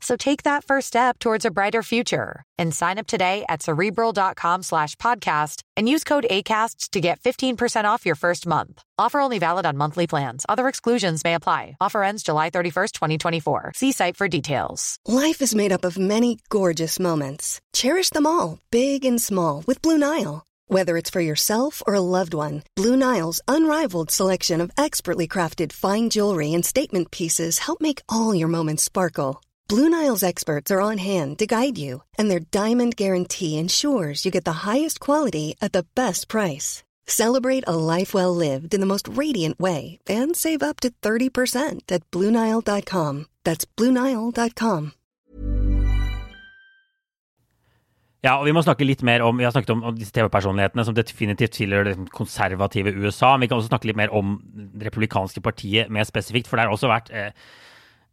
So 0.00 0.16
take 0.16 0.42
that 0.44 0.64
first 0.64 0.86
step 0.88 1.18
towards 1.18 1.44
a 1.44 1.50
brighter 1.50 1.82
future 1.82 2.42
and 2.58 2.74
sign 2.74 2.98
up 2.98 3.06
today 3.06 3.44
at 3.48 3.62
cerebral.com 3.62 4.62
slash 4.62 4.96
podcast 4.96 5.62
and 5.76 5.88
use 5.88 6.04
code 6.04 6.26
ACasts 6.30 6.90
to 6.90 7.00
get 7.00 7.20
15% 7.20 7.84
off 7.84 8.06
your 8.06 8.14
first 8.14 8.46
month. 8.46 8.82
Offer 8.98 9.20
only 9.20 9.38
valid 9.38 9.66
on 9.66 9.76
monthly 9.76 10.06
plans. 10.06 10.46
Other 10.48 10.68
exclusions 10.68 11.22
may 11.24 11.34
apply. 11.34 11.76
Offer 11.80 12.02
ends 12.02 12.22
July 12.22 12.50
31st, 12.50 12.92
2024. 12.92 13.72
See 13.74 13.92
site 13.92 14.16
for 14.16 14.28
details. 14.28 14.98
Life 15.06 15.42
is 15.42 15.54
made 15.54 15.72
up 15.72 15.84
of 15.84 15.98
many 15.98 16.38
gorgeous 16.48 16.98
moments. 16.98 17.60
Cherish 17.72 18.10
them 18.10 18.26
all, 18.26 18.58
big 18.70 19.04
and 19.04 19.20
small, 19.20 19.64
with 19.66 19.82
Blue 19.82 19.98
Nile. 19.98 20.44
Whether 20.66 20.96
it's 20.96 21.10
for 21.10 21.20
yourself 21.20 21.82
or 21.84 21.94
a 21.94 22.00
loved 22.00 22.32
one, 22.32 22.62
Blue 22.76 22.96
Nile's 22.96 23.40
unrivaled 23.48 24.12
selection 24.12 24.60
of 24.60 24.70
expertly 24.78 25.26
crafted 25.26 25.72
fine 25.72 26.10
jewelry 26.10 26.54
and 26.54 26.64
statement 26.64 27.10
pieces 27.10 27.58
help 27.58 27.80
make 27.80 28.02
all 28.08 28.34
your 28.34 28.46
moments 28.46 28.84
sparkle. 28.84 29.42
Blue 29.70 29.88
Nile's 29.88 30.24
experts 30.24 30.72
are 30.72 30.80
on 30.80 30.98
hand 30.98 31.38
to 31.38 31.46
guide 31.46 31.78
you, 31.78 32.02
and 32.18 32.28
their 32.28 32.40
diamond 32.40 32.96
guarantee 32.96 33.56
ensures 33.56 34.24
you 34.24 34.32
get 34.32 34.44
the 34.44 34.66
highest 34.66 34.98
quality 34.98 35.54
at 35.62 35.70
the 35.72 35.86
best 35.94 36.26
price. 36.26 36.82
Celebrate 37.06 37.62
a 37.68 37.76
life 37.76 38.12
well 38.12 38.34
lived 38.34 38.74
in 38.74 38.80
the 38.80 38.92
most 38.94 39.06
radiant 39.06 39.60
way 39.60 40.00
and 40.08 40.34
save 40.34 40.64
up 40.64 40.80
to 40.80 40.90
30% 40.90 41.92
at 41.92 42.02
BlueNile.com. 42.10 43.26
That's 43.44 43.64
BlueNile.com. 43.76 44.92
Ja, 48.24 48.34
og 48.36 48.44
vi 48.44 48.52
må 48.52 48.60
snakke 48.66 48.84
litt 48.84 49.00
mer 49.06 49.22
om 49.24 49.38
Vi 49.38 49.46
har 49.46 49.54
snakket 49.54 49.70
om, 49.70 49.86
disse 49.96 50.12
TV-personlighetene 50.12 50.84
som 50.84 50.98
definitivt 50.98 51.54
tilhører 51.56 51.92
det 51.94 52.10
konservative 52.12 52.90
USA. 52.98 53.36
Men 53.36 53.46
vi 53.46 53.52
kan 53.52 53.62
også 53.62 53.70
snakke 53.70 53.88
litt 53.88 54.02
mer 54.02 54.10
om 54.10 54.40
det 54.50 54.90
republikanske 54.90 55.40
partiet 55.40 55.94
mer 55.94 56.10
spesifikt, 56.10 56.50
for 56.50 56.58
det 56.58 56.66
har 56.66 56.74
også 56.74 56.90
vært 56.90 57.14
eh, 57.14 57.30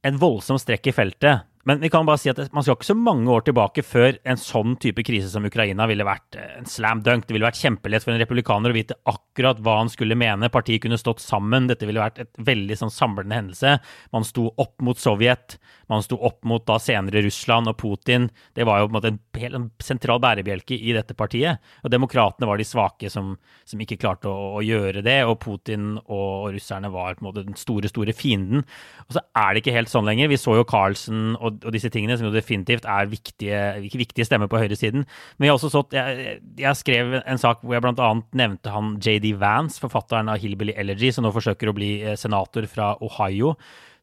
en 0.05 0.19
voldsom 0.21 0.59
strekk 0.61 0.91
i 0.91 0.95
feltet. 0.95 1.47
Men 1.67 1.81
vi 1.83 1.89
kan 1.91 2.05
bare 2.07 2.19
si 2.21 2.29
at 2.31 2.39
man 2.55 2.63
skal 2.63 2.77
ikke 2.77 2.87
så 2.87 2.95
mange 2.95 3.27
år 3.33 3.43
tilbake 3.43 3.83
før 3.83 4.15
en 4.23 4.39
sånn 4.39 4.77
type 4.79 5.03
krise 5.03 5.27
som 5.27 5.43
Ukraina 5.47 5.83
ville 5.89 6.05
vært 6.07 6.37
eh, 6.39 6.53
en 6.61 6.69
slam 6.69 7.01
dunk. 7.03 7.25
Det 7.27 7.35
ville 7.35 7.47
vært 7.47 7.59
kjempelett 7.59 8.05
for 8.05 8.13
en 8.13 8.21
republikaner 8.21 8.71
å 8.71 8.77
vite 8.77 8.95
akkurat 9.11 9.59
hva 9.59 9.81
han 9.81 9.91
skulle 9.91 10.15
mene. 10.15 10.47
Partiet 10.53 10.85
kunne 10.85 10.99
stått 11.01 11.19
sammen. 11.19 11.67
Dette 11.67 11.89
ville 11.89 11.99
vært 11.99 12.21
et 12.23 12.31
veldig 12.47 12.77
sånn 12.79 12.93
samlende 12.93 13.35
hendelse. 13.35 13.73
Man 14.15 14.27
sto 14.27 14.47
opp 14.55 14.77
mot 14.85 15.01
Sovjet. 15.01 15.57
Man 15.91 16.03
sto 16.03 16.19
opp 16.23 16.47
mot 16.47 16.63
da 16.67 16.77
senere 16.79 17.25
Russland 17.25 17.67
og 17.71 17.77
Putin. 17.79 18.29
Det 18.55 18.63
var 18.67 18.79
jo 18.79 18.87
på 18.87 18.93
en 18.93 18.97
måte 18.99 19.11
en 19.11 19.19
helt 19.43 19.83
sentral 19.83 20.23
bærebjelke 20.23 20.75
i 20.79 20.95
dette 20.95 21.15
partiet. 21.19 21.59
Og 21.83 21.91
demokratene 21.91 22.47
var 22.47 22.59
de 22.59 22.67
svake 22.67 23.11
som, 23.11 23.35
som 23.67 23.83
ikke 23.83 23.99
klarte 23.99 24.31
å, 24.31 24.53
å, 24.57 24.63
gjøre 24.63 25.03
det. 25.03 25.19
Og 25.27 25.35
Putin 25.43 25.97
og, 26.05 26.15
og, 26.15 26.49
russerne 26.55 26.91
var 26.95 27.19
på 27.19 27.25
en 27.25 27.29
måte 27.29 27.45
den 27.47 27.59
store, 27.59 27.91
store 27.91 28.15
fienden. 28.15 28.63
Og 29.07 29.19
så 29.19 29.23
er 29.35 29.51
det 29.51 29.65
ikke 29.65 29.75
helt 29.75 29.91
sånn 29.91 30.07
lenger. 30.07 30.31
Vi 30.31 30.39
så 30.39 30.55
jo 30.59 30.67
Carlsen 30.67 31.35
og, 31.35 31.56
og 31.63 31.73
disse 31.75 31.91
tingene, 31.93 32.17
som 32.19 32.27
jo 32.27 32.35
definitivt 32.35 32.87
er 32.89 33.09
viktige, 33.11 33.61
viktige 33.93 34.27
stemmer 34.27 34.49
på 34.51 34.61
høyresiden. 34.61 35.07
Men 35.37 35.47
jeg 35.47 35.53
har 35.53 35.59
også 35.59 35.73
sått, 35.73 35.97
jeg, 35.97 36.37
jeg 36.59 36.79
skrev 36.79 37.19
en 37.23 37.41
sak 37.41 37.63
hvor 37.63 37.77
jeg 37.77 37.85
bl.a. 37.85 38.13
nevnte 38.37 38.73
han 38.73 38.95
JD 39.03 39.33
Vance, 39.41 39.81
forfatteren 39.83 40.31
av 40.33 40.41
Hillbilly 40.43 40.77
Elegy, 40.77 41.11
som 41.13 41.27
nå 41.27 41.33
forsøker 41.35 41.71
å 41.71 41.77
bli 41.77 41.91
eh, 42.03 42.17
senator 42.19 42.67
fra 42.71 42.93
Ohio 43.03 43.55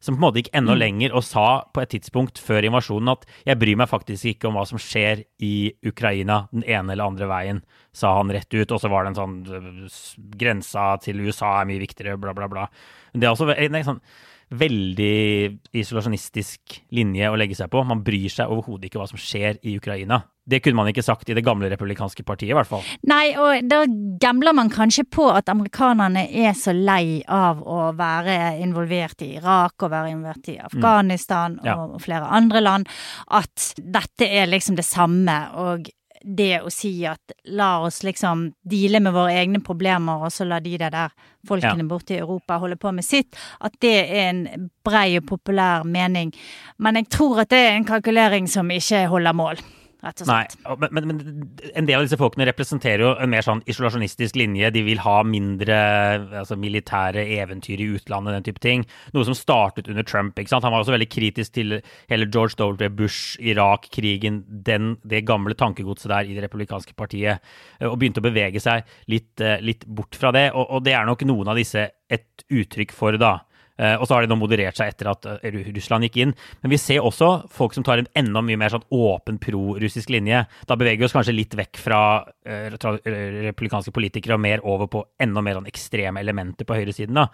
som 0.05 0.13
på 0.13 0.19
en 0.19 0.25
måte 0.27 0.41
gikk 0.41 0.51
enda 0.53 0.75
mm. 0.75 0.79
lenger 0.79 1.15
og 1.17 1.23
sa 1.25 1.45
på 1.73 1.81
et 1.81 1.91
tidspunkt 1.95 2.37
før 2.41 2.67
invasjonen 2.67 3.13
at 3.15 3.25
jeg 3.47 3.57
bryr 3.61 3.79
meg 3.79 3.89
faktisk 3.89 4.29
ikke 4.29 4.49
om 4.49 4.59
hva 4.59 4.65
som 4.69 4.81
skjer 4.81 5.23
i 5.41 5.55
Ukraina 5.87 6.43
den 6.51 6.65
ene 6.67 6.93
eller 6.93 7.09
andre 7.09 7.29
veien, 7.31 7.63
sa 7.95 8.13
han 8.19 8.33
rett 8.33 8.51
ut. 8.53 8.69
Og 8.69 8.81
så 8.81 8.91
var 8.91 9.05
det 9.05 9.15
en 9.15 9.19
sånn 9.21 9.89
Grensa 10.37 10.91
til 11.01 11.23
USA 11.25 11.55
er 11.61 11.69
mye 11.71 11.81
viktigere, 11.81 12.19
bla, 12.21 12.35
bla, 12.37 12.49
bla. 12.51 12.67
Det 13.15 13.25
er 13.25 13.33
også 13.33 13.49
en, 13.55 13.79
en 13.79 13.89
sånn 13.89 14.03
veldig 14.53 15.73
isolasjonistisk 15.75 16.79
linje 16.95 17.29
å 17.31 17.37
legge 17.39 17.57
seg 17.57 17.71
på. 17.71 17.81
Man 17.87 18.03
bryr 18.05 18.29
seg 18.31 18.51
overhodet 18.51 18.89
ikke 18.89 19.01
hva 19.01 19.09
som 19.09 19.19
skjer 19.21 19.57
i 19.65 19.75
Ukraina. 19.79 20.21
Det 20.45 20.59
kunne 20.61 20.77
man 20.77 20.89
ikke 20.91 21.01
sagt 21.01 21.29
i 21.29 21.33
det 21.33 21.41
gamle 21.45 21.71
republikanske 21.71 22.21
partiet, 22.25 22.51
i 22.51 22.57
hvert 22.57 22.69
fall. 22.69 22.83
Nei, 23.09 23.33
og 23.41 23.65
da 23.65 23.81
gambler 24.21 24.53
man 24.53 24.69
kanskje 24.69 25.07
på 25.09 25.25
at 25.33 25.49
amerikanerne 25.49 26.27
er 26.29 26.53
så 26.57 26.75
lei 26.75 27.23
av 27.25 27.63
å 27.65 27.89
være 27.97 28.59
involvert 28.61 29.25
i 29.25 29.31
Irak 29.39 29.81
og 29.81 29.93
være 29.95 30.13
involvert 30.13 30.53
i 30.53 30.59
Afghanistan 30.61 31.57
mm. 31.57 31.65
ja. 31.65 31.79
og 31.81 31.97
flere 32.05 32.29
andre 32.29 32.61
land, 32.61 32.93
at 33.33 33.71
dette 33.81 34.29
er 34.29 34.51
liksom 34.51 34.77
det 34.77 34.85
samme. 34.85 35.39
og 35.57 35.89
det 36.25 36.61
å 36.65 36.71
si 36.73 37.05
at 37.05 37.33
la 37.53 37.83
oss 37.85 38.01
liksom 38.03 38.47
deale 38.65 38.99
med 39.03 39.13
våre 39.13 39.35
egne 39.37 39.61
problemer, 39.63 40.25
og 40.25 40.33
så 40.33 40.47
la 40.47 40.59
de 40.63 40.73
der 40.81 40.97
folkene 41.45 41.85
ja. 41.85 41.89
borte 41.89 42.15
i 42.15 42.19
Europa 42.23 42.57
holde 42.61 42.79
på 42.81 42.91
med 42.95 43.05
sitt, 43.05 43.37
at 43.61 43.77
det 43.83 43.95
er 44.01 44.29
en 44.31 44.69
brei 44.85 45.19
og 45.19 45.27
populær 45.29 45.85
mening. 45.85 46.33
Men 46.81 47.01
jeg 47.01 47.11
tror 47.13 47.43
at 47.45 47.53
det 47.53 47.61
er 47.61 47.75
en 47.75 47.87
kalkulering 47.87 48.49
som 48.49 48.71
ikke 48.73 49.05
holder 49.11 49.37
mål. 49.37 49.61
Rett 50.03 50.21
og 50.23 50.27
slett. 50.27 50.55
Nei, 50.65 50.77
men, 50.81 50.91
men, 50.91 51.07
men, 51.07 51.69
en 51.73 51.87
del 51.87 51.99
av 51.99 52.05
disse 52.07 52.19
folkene 52.19 52.47
representerer 52.49 53.03
jo 53.05 53.11
en 53.21 53.31
mer 53.31 53.45
sånn 53.45 53.63
isolasjonistisk 53.69 54.37
linje. 54.39 54.71
De 54.75 54.83
vil 54.85 55.01
ha 55.03 55.15
mindre 55.27 55.77
altså, 56.41 56.57
militære 56.59 57.23
eventyr 57.37 57.83
i 57.83 57.89
utlandet, 57.97 58.37
den 58.37 58.47
type 58.49 58.63
ting. 58.63 58.85
Noe 59.15 59.27
som 59.27 59.37
startet 59.37 59.89
under 59.91 60.05
Trump. 60.07 60.39
ikke 60.39 60.53
sant? 60.53 60.67
Han 60.67 60.75
var 60.75 60.83
også 60.83 60.95
veldig 60.95 61.09
kritisk 61.11 61.55
til 61.57 61.79
hele 62.11 62.29
George 62.29 62.59
W. 62.59 62.89
Bush, 62.95 63.39
Irak-krigen, 63.39 64.43
det 64.65 65.25
gamle 65.27 65.57
tankegodset 65.57 66.11
der 66.11 66.29
i 66.29 66.37
det 66.37 66.45
republikanske 66.45 66.95
partiet, 66.97 67.43
eh, 67.79 67.87
og 67.89 67.99
begynte 68.01 68.23
å 68.23 68.27
bevege 68.27 68.61
seg 68.63 68.85
litt, 69.11 69.33
eh, 69.41 69.61
litt 69.63 69.85
bort 69.87 70.17
fra 70.19 70.33
det. 70.35 70.49
Og, 70.53 70.65
og 70.77 70.85
det 70.85 70.95
er 70.97 71.07
nok 71.07 71.25
noen 71.27 71.51
av 71.51 71.59
disse 71.59 71.89
et 72.11 72.45
uttrykk 72.53 72.93
for, 72.95 73.17
da. 73.21 73.39
Uh, 73.75 73.97
og 73.99 74.07
så 74.07 74.15
har 74.15 74.23
de 74.23 74.31
nå 74.31 74.37
moderert 74.39 74.77
seg 74.77 74.93
etter 74.93 75.09
at 75.11 75.27
uh, 75.27 75.59
Russland 75.75 76.07
gikk 76.07 76.21
inn. 76.23 76.33
Men 76.63 76.71
vi 76.71 76.79
ser 76.79 77.03
også 77.03 77.31
folk 77.51 77.75
som 77.75 77.83
tar 77.83 77.99
en 78.01 78.09
enda 78.15 78.43
mye 78.45 78.59
mer 78.59 78.71
sånn 78.71 78.85
åpen 78.95 79.39
pro-russisk 79.43 80.13
linje. 80.15 80.45
Da 80.69 80.79
beveger 80.79 81.03
vi 81.03 81.09
oss 81.09 81.15
kanskje 81.15 81.35
litt 81.35 81.57
vekk 81.59 81.81
fra 81.83 82.01
uh, 82.23 82.77
republikanske 83.49 83.93
politikere 83.95 84.37
og 84.37 84.43
mer 84.45 84.63
over 84.63 84.91
på 84.91 85.03
enda 85.21 85.43
mer 85.43 85.59
sånn 85.59 85.71
ekstreme 85.71 86.23
elementer 86.23 86.67
på 86.67 86.77
høyresiden. 86.79 87.19
da. 87.19 87.27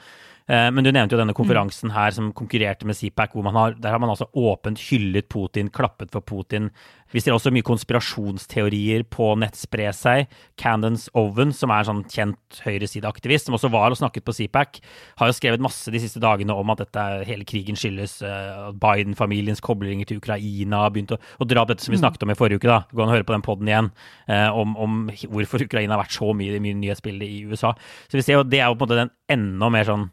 Men 0.47 0.83
du 0.83 0.89
nevnte 0.91 1.15
jo 1.15 1.19
denne 1.19 1.35
konferansen 1.37 1.93
her 1.95 2.11
som 2.15 2.31
konkurrerte 2.35 2.87
med 2.89 2.97
CPAC, 2.97 3.35
hvor 3.35 3.45
man 3.45 3.55
har, 3.55 3.75
der 3.79 3.93
har 3.93 4.01
man 4.03 4.11
altså 4.11 4.27
åpent 4.35 4.81
hyllet 4.89 5.29
Putin, 5.31 5.69
klappet 5.71 6.11
for 6.11 6.25
Putin, 6.27 6.71
vi 7.11 7.19
ser 7.19 7.35
også 7.35 7.51
mye 7.51 7.65
konspirasjonsteorier 7.67 9.03
på 9.11 9.33
nett 9.39 9.57
spre 9.59 9.89
seg. 9.95 10.31
Candence 10.59 11.11
Oven, 11.17 11.51
som 11.55 11.73
er 11.73 11.83
en 11.83 11.89
sånn 11.89 12.03
kjent 12.11 12.61
høyresideaktivist, 12.63 13.49
som 13.49 13.57
også 13.57 13.71
var 13.73 13.91
og 13.91 13.99
snakket 13.99 14.25
på 14.27 14.35
CPAC, 14.37 14.79
har 15.19 15.31
jo 15.31 15.35
skrevet 15.35 15.63
masse 15.63 15.91
de 15.91 16.01
siste 16.01 16.21
dagene 16.23 16.55
om 16.55 16.71
at 16.73 16.85
dette, 16.85 17.05
hele 17.27 17.47
krigen 17.47 17.79
skyldes 17.79 18.19
uh, 18.23 18.71
Biden-familiens 18.79 19.63
koblinger 19.63 20.07
til 20.07 20.21
Ukraina. 20.23 20.85
har 20.85 20.95
begynt 20.95 21.15
å, 21.15 21.19
å, 21.19 21.47
dra 21.47 21.65
opp 21.65 21.73
dette 21.73 21.85
som 21.85 21.91
vi 21.91 21.99
mm. 21.99 22.05
snakket 22.05 22.25
om 22.25 22.33
i 22.33 22.39
forrige 22.39 22.61
uke. 22.61 22.71
da. 22.71 22.81
Gå 22.91 23.03
an 23.03 23.11
og 23.11 23.17
høre 23.17 23.27
på 23.27 23.35
den 23.35 23.45
poden 23.45 23.71
igjen 23.71 23.91
uh, 24.31 24.49
om, 24.55 24.77
om, 24.79 25.03
hvorfor 25.27 25.67
Ukraina 25.67 25.97
har 25.97 26.05
vært 26.05 26.15
så 26.15 26.31
mye 26.37 26.55
i 26.61 26.75
nyhetsbildet 26.85 27.27
i 27.27 27.43
USA. 27.51 27.75
Så 28.07 28.19
vi 28.19 28.25
ser 28.25 28.39
jo, 28.39 28.47
Det 28.47 28.63
er 28.63 28.71
jo 28.71 28.79
på 28.79 28.85
en 28.85 28.87
måte 28.87 29.03
den 29.03 29.15
enda 29.31 29.71
mer 29.73 29.87
sånn 29.87 30.09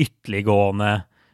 ytterliggående 0.00 0.90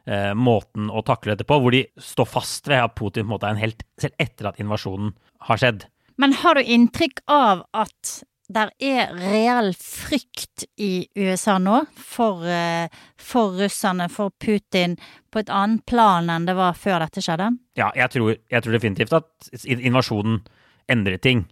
eh, 0.07 0.33
måten 0.35 0.91
å 0.91 1.03
takle 1.07 1.35
dette 1.35 1.49
på, 1.49 1.59
hvor 1.63 1.75
de 1.75 1.85
står 2.03 2.31
fast 2.31 2.71
ved 2.71 2.85
at 2.85 2.97
Putin 2.99 3.27
på 3.27 3.29
en 3.29 3.35
måte 3.35 3.51
er 3.51 3.57
en 3.57 3.65
helt 3.65 3.85
selv 4.01 4.17
etter 4.23 4.51
at 4.51 4.63
invasjonen 4.63 5.13
har 5.49 5.61
skjedd. 5.63 5.87
Men 6.17 6.33
har 6.41 6.57
du 6.57 6.65
inntrykk 6.65 7.23
av 7.29 7.67
at 7.77 8.17
der 8.53 8.71
er 8.79 9.11
reell 9.19 9.73
frykt 9.75 10.67
i 10.79 11.09
USA 11.19 11.57
nå 11.59 11.81
for, 11.99 12.45
eh, 12.47 12.87
for, 13.19 13.57
russerne, 13.59 14.09
for 14.13 14.31
Putin, 14.31 14.97
på 15.31 15.43
et 15.43 15.51
annet 15.51 15.83
plan 15.87 16.31
enn 16.31 16.47
det 16.47 16.55
var 16.57 16.79
før 16.79 17.03
dette 17.03 17.25
skjedde? 17.25 17.51
Ja, 17.79 17.91
jeg 17.99 18.15
tror, 18.15 18.37
jeg 18.37 18.63
tror 18.63 18.79
definitivt 18.79 19.17
at 19.19 19.51
invasjonen 19.67 20.45
endrer 20.89 21.19
ting. 21.19 21.47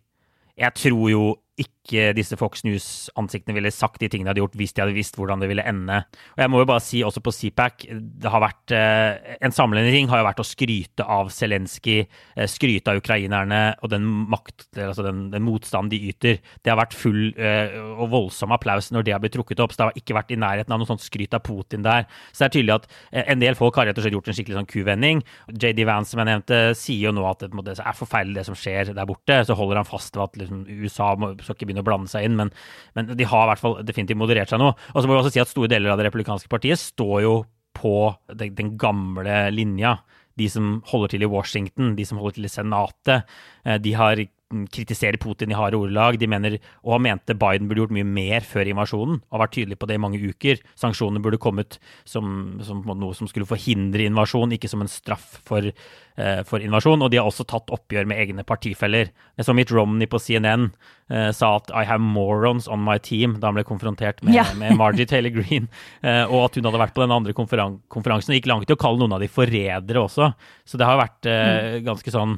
Jeg 0.55 0.75
tror 0.79 1.11
jo 1.11 1.25
ikke 1.59 1.84
disse 2.17 2.37
Fox 2.41 2.65
News-ansiktene 2.65 3.55
ville 3.57 3.73
sagt 3.75 4.01
de 4.01 4.09
tingene 4.09 4.31
de 4.31 4.33
hadde 4.33 4.43
gjort 4.43 4.57
hvis 4.59 4.73
de 4.73 4.83
hadde 4.83 4.97
visst 4.97 5.19
hvordan 5.19 5.43
det 5.43 5.51
ville 5.51 5.65
ende. 5.69 6.01
Og 6.35 6.43
jeg 6.45 6.53
må 6.53 6.63
jo 6.63 6.69
bare 6.69 6.83
si 6.83 7.03
også 7.05 7.23
på 7.25 7.33
CPAC, 7.35 7.87
det 8.23 8.31
har 8.33 8.43
vært 8.43 8.75
eh, 8.75 9.37
En 9.45 9.55
samlende 9.55 9.93
ting 9.93 10.09
har 10.11 10.23
jo 10.23 10.29
vært 10.29 10.41
å 10.43 10.47
skryte 10.47 11.05
av 11.05 11.31
Zelenskyj, 11.35 12.05
eh, 12.37 12.49
skryte 12.51 12.93
av 12.93 13.01
ukrainerne 13.03 13.63
og 13.85 13.93
den 13.93 14.07
makt, 14.31 14.69
altså 14.79 15.05
den, 15.07 15.27
den 15.33 15.45
motstanden 15.45 15.93
de 15.93 16.01
yter. 16.11 16.41
Det 16.63 16.73
har 16.73 16.81
vært 16.81 16.97
full 16.97 17.35
eh, 17.37 17.77
og 17.95 18.09
voldsom 18.15 18.55
applaus 18.55 18.91
når 18.95 19.07
det 19.07 19.15
har 19.17 19.23
blitt 19.23 19.37
trukket 19.37 19.63
opp. 19.65 19.75
Så 19.75 19.81
det 19.81 19.89
har 19.89 20.01
ikke 20.01 20.17
vært 20.19 20.33
i 20.35 20.41
nærheten 20.41 20.75
av 20.75 20.81
noe 20.81 20.89
sånt 20.89 21.05
skryt 21.05 21.37
av 21.37 21.45
Putin 21.45 21.85
der. 21.85 22.09
Så 22.31 22.45
det 22.45 22.49
er 22.49 22.55
tydelig 22.59 22.77
at 22.79 22.89
en 23.35 23.43
del 23.43 23.59
folk 23.59 23.77
har 23.81 23.89
rett 23.89 23.99
og 24.01 24.07
slett 24.07 24.17
gjort 24.17 24.31
en 24.31 24.39
skikkelig 24.39 24.61
sånn 24.61 24.71
kuvending. 24.71 25.23
JD 25.53 25.85
Vance, 25.89 26.13
som 26.13 26.23
jeg 26.23 26.31
nevnte, 26.31 26.61
sier 26.79 27.09
jo 27.09 27.15
nå 27.17 27.27
at 27.29 27.45
det 27.45 27.77
er 27.77 27.99
forferdelig 27.99 28.41
det 28.41 28.47
som 28.49 28.59
skjer 28.59 28.95
der 28.95 29.09
borte. 29.09 29.41
Så 29.47 29.57
holder 29.59 29.83
han 29.83 29.89
fast 29.89 30.17
ved 30.17 30.27
at 30.29 30.41
liksom, 30.41 30.65
USA 30.85 31.13
må, 31.19 31.33
skal 31.43 31.57
ikke 31.57 31.69
begynne 31.71 31.74
å 31.83 31.87
blande 31.87 32.13
seg 32.13 32.29
inn, 32.29 32.37
men, 32.39 32.53
men 32.95 33.11
de 33.11 33.27
har 33.29 33.47
i 33.47 33.53
hvert 33.53 33.65
fall 33.65 33.79
definitivt 33.87 34.21
moderert 34.21 34.53
seg 34.53 34.63
nå. 34.63 34.71
Og 34.93 34.99
så 34.99 35.09
må 35.09 35.17
vi 35.17 35.23
også 35.23 35.35
si 35.35 35.43
at 35.43 35.51
store 35.51 35.73
deler 35.73 35.95
av 35.95 36.01
det 36.01 36.09
republikanske 36.09 36.53
partiet 36.53 36.83
står 36.83 37.17
jo 37.25 37.37
på 37.75 37.97
den, 38.31 38.55
den 38.55 38.77
gamle 38.79 39.49
linja 39.51 39.99
de 40.39 40.49
som 40.51 40.79
holder 40.91 41.15
til 41.15 41.25
i 41.27 41.31
Washington, 41.31 41.95
de 41.99 42.07
som 42.07 42.19
holder 42.19 42.39
til 42.39 42.49
i 42.49 42.53
Senatet, 42.53 43.37
eh, 43.65 43.79
de 43.83 43.95
har 43.95 44.23
kritiserer 44.71 45.17
Putin 45.17 45.51
i 45.51 45.57
harde 45.57 45.79
ordelag. 45.79 46.19
De 46.21 46.29
mener, 46.31 46.59
og 46.85 47.03
mente 47.03 47.35
Biden 47.39 47.69
burde 47.69 47.85
gjort 47.85 47.95
mye 47.97 48.07
mer 48.07 48.47
før 48.47 48.69
invasjonen, 48.71 49.21
og 49.31 49.43
vært 49.43 49.55
tydelig 49.57 49.79
på 49.81 49.89
det 49.89 49.99
i 49.99 50.03
mange 50.03 50.21
uker. 50.21 50.61
Sanksjonene 50.79 51.23
burde 51.25 51.41
kommet 51.43 51.79
som, 52.09 52.61
som 52.65 52.83
noe 52.87 53.17
som 53.17 53.31
skulle 53.31 53.49
forhindre 53.49 54.07
invasjon, 54.07 54.55
ikke 54.55 54.71
som 54.71 54.85
en 54.85 54.91
straff 54.91 55.41
for, 55.49 55.67
uh, 55.71 56.41
for, 56.47 56.63
invasjon. 56.65 57.03
Og 57.03 57.13
de 57.13 57.21
har 57.21 57.29
også 57.31 57.47
tatt 57.51 57.73
oppgjør 57.75 58.09
med 58.11 58.21
egne 58.23 58.47
partifeller. 58.47 59.11
Som 59.43 59.59
Mitt 59.59 59.73
Romney 59.75 60.11
på 60.11 60.21
CNN 60.23 60.71
uh, 60.71 61.31
sa 61.35 61.57
at 61.59 61.73
'I 61.73 61.87
have 61.89 62.03
morons 62.03 62.69
on 62.69 62.85
my 62.85 62.99
team' 62.99 63.39
da 63.41 63.51
han 63.51 63.59
ble 63.59 63.67
konfrontert 63.67 64.23
med, 64.23 64.37
ja. 64.37 64.47
med 64.61 64.77
Margie 64.81 65.09
Taylor 65.09 65.35
Green, 65.35 65.69
uh, 66.05 66.25
og 66.29 66.51
at 66.51 66.59
hun 66.59 66.69
hadde 66.69 66.83
vært 66.85 66.97
på 66.97 67.05
den 67.05 67.15
andre 67.15 67.35
konferan 67.35 67.81
konferansen 67.89 68.37
gikk 68.37 68.47
langt 68.51 68.71
i 68.71 68.77
å 68.77 68.81
kalle 68.81 69.01
noen 69.01 69.17
av 69.17 69.23
de 69.25 69.31
forrædere 69.31 70.05
også. 70.05 70.31
Så 70.65 70.79
det 70.79 70.87
har 70.87 71.01
vært 71.01 71.27
mm. 71.27 71.85
ganske 71.87 72.13
sånn 72.13 72.37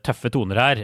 tøffe 0.00 0.30
toner 0.32 0.56
her. 0.56 0.80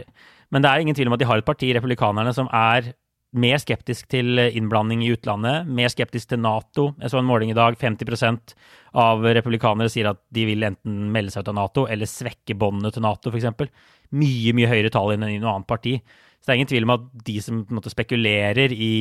Men 0.51 0.63
det 0.63 0.71
er 0.71 0.83
ingen 0.83 0.97
tvil 0.97 1.09
om 1.09 1.15
at 1.15 1.21
de 1.21 1.29
har 1.29 1.39
et 1.39 1.47
parti, 1.47 1.71
republikanerne, 1.75 2.33
som 2.35 2.49
er 2.51 2.91
mer 3.31 3.61
skeptisk 3.63 4.09
til 4.11 4.39
innblanding 4.43 5.05
i 5.05 5.13
utlandet, 5.13 5.67
mer 5.71 5.91
skeptisk 5.91 6.33
til 6.33 6.41
Nato. 6.43 6.89
Jeg 6.99 7.13
så 7.13 7.21
en 7.21 7.27
måling 7.27 7.53
i 7.53 7.55
dag. 7.55 7.77
50% 7.79 8.55
av 8.99 9.23
republikanere 9.23 9.91
sier 9.91 10.09
at 10.11 10.19
de 10.35 10.43
vil 10.49 10.65
enten 10.67 11.05
melde 11.13 11.31
seg 11.31 11.45
ut 11.45 11.51
av 11.53 11.57
Nato 11.61 11.85
eller 11.87 12.09
svekke 12.09 12.57
båndene 12.59 12.91
til 12.91 13.05
Nato, 13.05 13.31
f.eks. 13.31 13.71
Mye, 14.11 14.55
mye 14.57 14.67
høyere 14.67 14.91
tall 14.91 15.13
enn 15.15 15.23
i 15.29 15.39
noe 15.39 15.55
annet 15.55 15.69
parti. 15.69 15.95
Så 16.41 16.49
det 16.49 16.53
er 16.53 16.59
ingen 16.59 16.71
tvil 16.73 16.87
om 16.87 16.95
at 16.97 17.05
de 17.29 17.37
som 17.45 17.61
måte, 17.71 17.93
spekulerer 17.93 18.73
i 18.73 18.93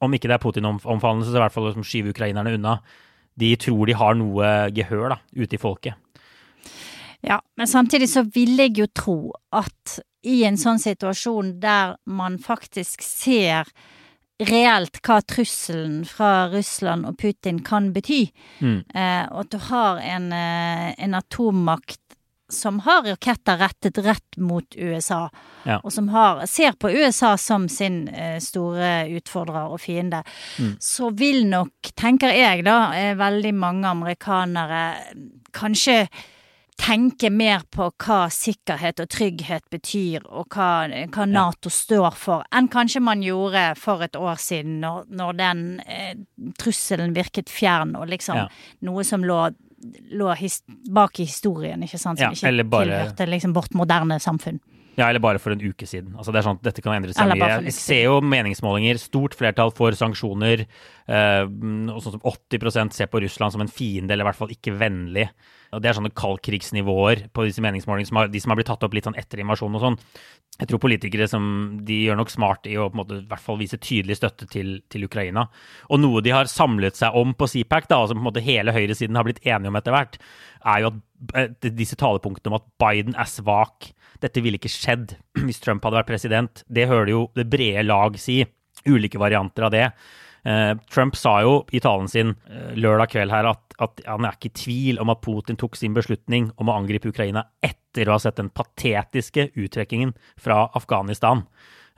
Om 0.00 0.14
ikke 0.16 0.30
det 0.30 0.36
er 0.38 0.40
Putin-omfavnelse, 0.40 1.28
så 1.28 1.36
i 1.36 1.42
hvert 1.42 1.52
fall 1.52 1.66
liksom, 1.68 1.84
skyver 1.84 2.14
ukrainerne 2.14 2.54
unna. 2.56 2.78
De 3.36 3.50
tror 3.60 3.84
de 3.84 3.96
har 3.98 4.14
noe 4.16 4.46
gehør 4.72 5.10
da, 5.12 5.18
ute 5.36 5.58
i 5.58 5.60
folket. 5.60 5.98
Ja, 7.20 7.36
men 7.60 7.68
samtidig 7.68 8.08
så 8.08 8.22
vil 8.32 8.56
jeg 8.62 8.78
jo 8.78 8.86
tro 8.96 9.18
at 9.52 9.98
i 10.22 10.42
en 10.44 10.58
sånn 10.60 10.80
situasjon 10.82 11.56
der 11.62 11.96
man 12.04 12.38
faktisk 12.42 13.02
ser 13.04 13.70
reelt 14.40 15.00
hva 15.04 15.20
trusselen 15.28 16.04
fra 16.08 16.48
Russland 16.52 17.08
og 17.08 17.18
Putin 17.20 17.60
kan 17.64 17.90
bety, 17.92 18.24
mm. 18.60 18.78
eh, 18.94 19.24
og 19.28 19.42
at 19.44 19.50
du 19.52 19.58
har 19.68 20.00
en, 20.00 20.30
eh, 20.32 20.86
en, 20.96 21.16
atommakt 21.18 22.00
som 22.50 22.80
har 22.82 23.04
raketter 23.06 23.60
rettet 23.60 24.00
rett 24.02 24.38
mot 24.40 24.64
USA, 24.74 25.28
ja. 25.68 25.78
og 25.84 25.92
som 25.94 26.08
har, 26.10 26.42
ser 26.50 26.74
på 26.80 26.90
USA 26.90 27.36
som 27.38 27.68
sin 27.70 28.02
eh, 28.08 28.40
store 28.42 29.10
utfordrer 29.20 29.70
og 29.70 29.82
fiende, 29.84 30.24
mm. 30.58 30.74
så 30.82 31.12
vil 31.14 31.44
nok, 31.50 31.92
tenker 31.94 32.34
jeg 32.34 32.64
da, 32.66 32.80
veldig 33.20 33.54
mange 33.54 33.92
amerikanere 33.92 34.82
kanskje 35.54 36.06
tenke 36.80 37.30
mer 37.30 37.62
på 37.70 37.88
hva 38.00 38.20
sikkerhet 38.32 39.02
og 39.02 39.10
trygghet 39.12 39.66
betyr, 39.72 40.24
og 40.26 40.48
hva, 40.54 40.88
hva 41.12 41.26
Nato 41.28 41.72
står 41.72 42.16
for, 42.18 42.46
enn 42.56 42.70
kanskje 42.72 43.02
man 43.04 43.24
gjorde 43.24 43.64
for 43.80 44.04
et 44.06 44.18
år 44.18 44.40
siden, 44.40 44.80
når, 44.84 45.06
når 45.20 45.38
den 45.40 45.64
eh, 45.84 46.14
trusselen 46.60 47.14
virket 47.16 47.52
fjern, 47.52 47.94
og 48.00 48.08
liksom 48.10 48.42
ja. 48.42 48.48
noe 48.88 49.04
som 49.06 49.24
lå, 49.26 49.42
lå 50.16 50.34
bak 50.90 51.20
i 51.20 51.28
historien, 51.28 51.86
ikke 51.86 52.00
sant, 52.00 52.20
som 52.20 52.32
ja, 52.32 52.50
ikke 52.50 52.68
bare... 52.72 52.88
tilhørte 52.88 53.30
liksom 53.30 53.56
vårt 53.56 53.76
moderne 53.78 54.20
samfunn. 54.22 54.60
Ja, 54.98 55.06
eller 55.08 55.22
bare 55.22 55.40
for 55.40 55.54
en 55.54 55.62
uke 55.62 55.86
siden. 55.88 56.12
Altså 56.18 56.32
det 56.34 56.40
er 56.40 56.44
sånn 56.44 56.58
at 56.58 56.66
Dette 56.66 56.82
kan 56.84 56.96
endre 56.98 57.14
seg 57.14 57.30
mye. 57.30 57.48
Jeg 57.70 57.76
ser 57.76 58.02
jo 58.02 58.18
meningsmålinger. 58.26 58.98
Stort 59.00 59.36
flertall 59.38 59.70
for 59.72 59.96
sanksjoner. 59.96 60.66
Eh, 61.06 61.44
og 61.46 62.02
sånn 62.04 62.18
som 62.18 62.26
80% 62.26 62.98
ser 62.98 63.08
på 63.08 63.22
Russland 63.24 63.54
som 63.54 63.64
en 63.64 63.70
fiende, 63.72 64.12
eller 64.12 64.26
i 64.26 64.28
hvert 64.28 64.40
fall 64.42 64.52
ikke 64.52 64.74
vennlig. 64.76 65.28
Og 65.70 65.82
Det 65.82 65.90
er 65.90 65.96
sånne 65.96 66.12
kaldkrigsnivåer 66.18 67.28
på 67.34 67.46
disse 67.46 67.62
meningsmålingene, 67.62 68.08
som 68.08 68.18
har, 68.20 68.30
de 68.30 68.40
som 68.42 68.52
har 68.52 68.58
blitt 68.58 68.70
tatt 68.72 68.82
opp 68.86 68.94
litt 68.96 69.06
sånn 69.06 69.18
etter 69.18 69.42
invasjonen 69.42 69.78
og 69.78 69.84
sånn. 69.84 69.98
Jeg 70.60 70.68
tror 70.68 70.82
politikere 70.82 71.28
som 71.30 71.44
de 71.86 72.00
gjør 72.04 72.18
nok 72.20 72.32
smart 72.32 72.66
i 72.68 72.74
å 72.76 72.88
på 72.90 72.96
en 72.96 73.00
måte, 73.00 73.20
i 73.22 73.28
hvert 73.30 73.44
fall 73.44 73.60
vise 73.60 73.78
tydelig 73.80 74.18
støtte 74.18 74.48
til, 74.50 74.72
til, 74.92 75.06
Ukraina. 75.06 75.46
Og 75.88 76.02
noe 76.02 76.22
de 76.24 76.34
har 76.34 76.50
samlet 76.50 76.98
seg 76.98 77.16
om 77.16 77.32
på 77.38 77.48
CPAC, 77.48 77.88
da, 77.88 78.00
altså 78.02 78.16
på 78.16 78.20
en 78.20 78.28
måte 78.28 78.44
hele 78.44 78.74
høyresiden 78.76 79.16
har 79.16 79.28
blitt 79.28 79.40
enige 79.46 79.72
om 79.72 79.78
etter 79.80 79.96
hvert, 79.96 80.18
er 80.74 80.82
jo 80.82 80.90
at 80.90 81.38
eh, 81.40 81.70
disse 81.78 81.96
talepunktene 82.00 82.52
om 82.52 82.58
at 82.58 82.68
Biden 82.82 83.16
er 83.16 83.30
svak. 83.30 83.92
Dette 84.20 84.42
ville 84.44 84.60
ikke 84.60 84.72
skjedd 84.72 85.14
hvis 85.46 85.62
Trump 85.64 85.86
hadde 85.86 86.02
vært 86.02 86.12
president. 86.12 86.64
Det 86.68 86.90
hører 86.90 87.14
jo 87.14 87.22
det 87.38 87.48
brede 87.52 87.86
lag 87.86 88.18
si. 88.20 88.42
Ulike 88.88 89.20
varianter 89.20 89.68
av 89.68 89.74
det. 89.74 89.86
Eh, 90.44 90.74
Trump 90.92 91.16
sa 91.20 91.40
jo 91.44 91.60
i 91.72 91.82
talen 91.84 92.08
sin 92.08 92.32
eh, 92.48 92.72
lørdag 92.78 93.12
kveld 93.12 93.32
her 93.34 93.50
at, 93.50 93.74
at, 93.82 94.00
han 94.06 94.24
er 94.24 94.38
ikke 94.38 94.48
i 94.48 94.56
tvil 94.62 95.02
om 95.02 95.12
at 95.12 95.20
Putin 95.24 95.58
tok 95.60 95.76
sin 95.76 95.96
beslutning 95.96 96.48
om 96.56 96.70
å 96.70 96.78
angripe 96.78 97.10
Ukraina 97.12 97.44
etter 97.64 98.08
å 98.08 98.16
ha 98.16 98.22
sett 98.22 98.40
den 98.40 98.48
patetiske 98.54 99.50
uttrekkingen 99.58 100.14
fra 100.40 100.64
Afghanistan. 100.78 101.44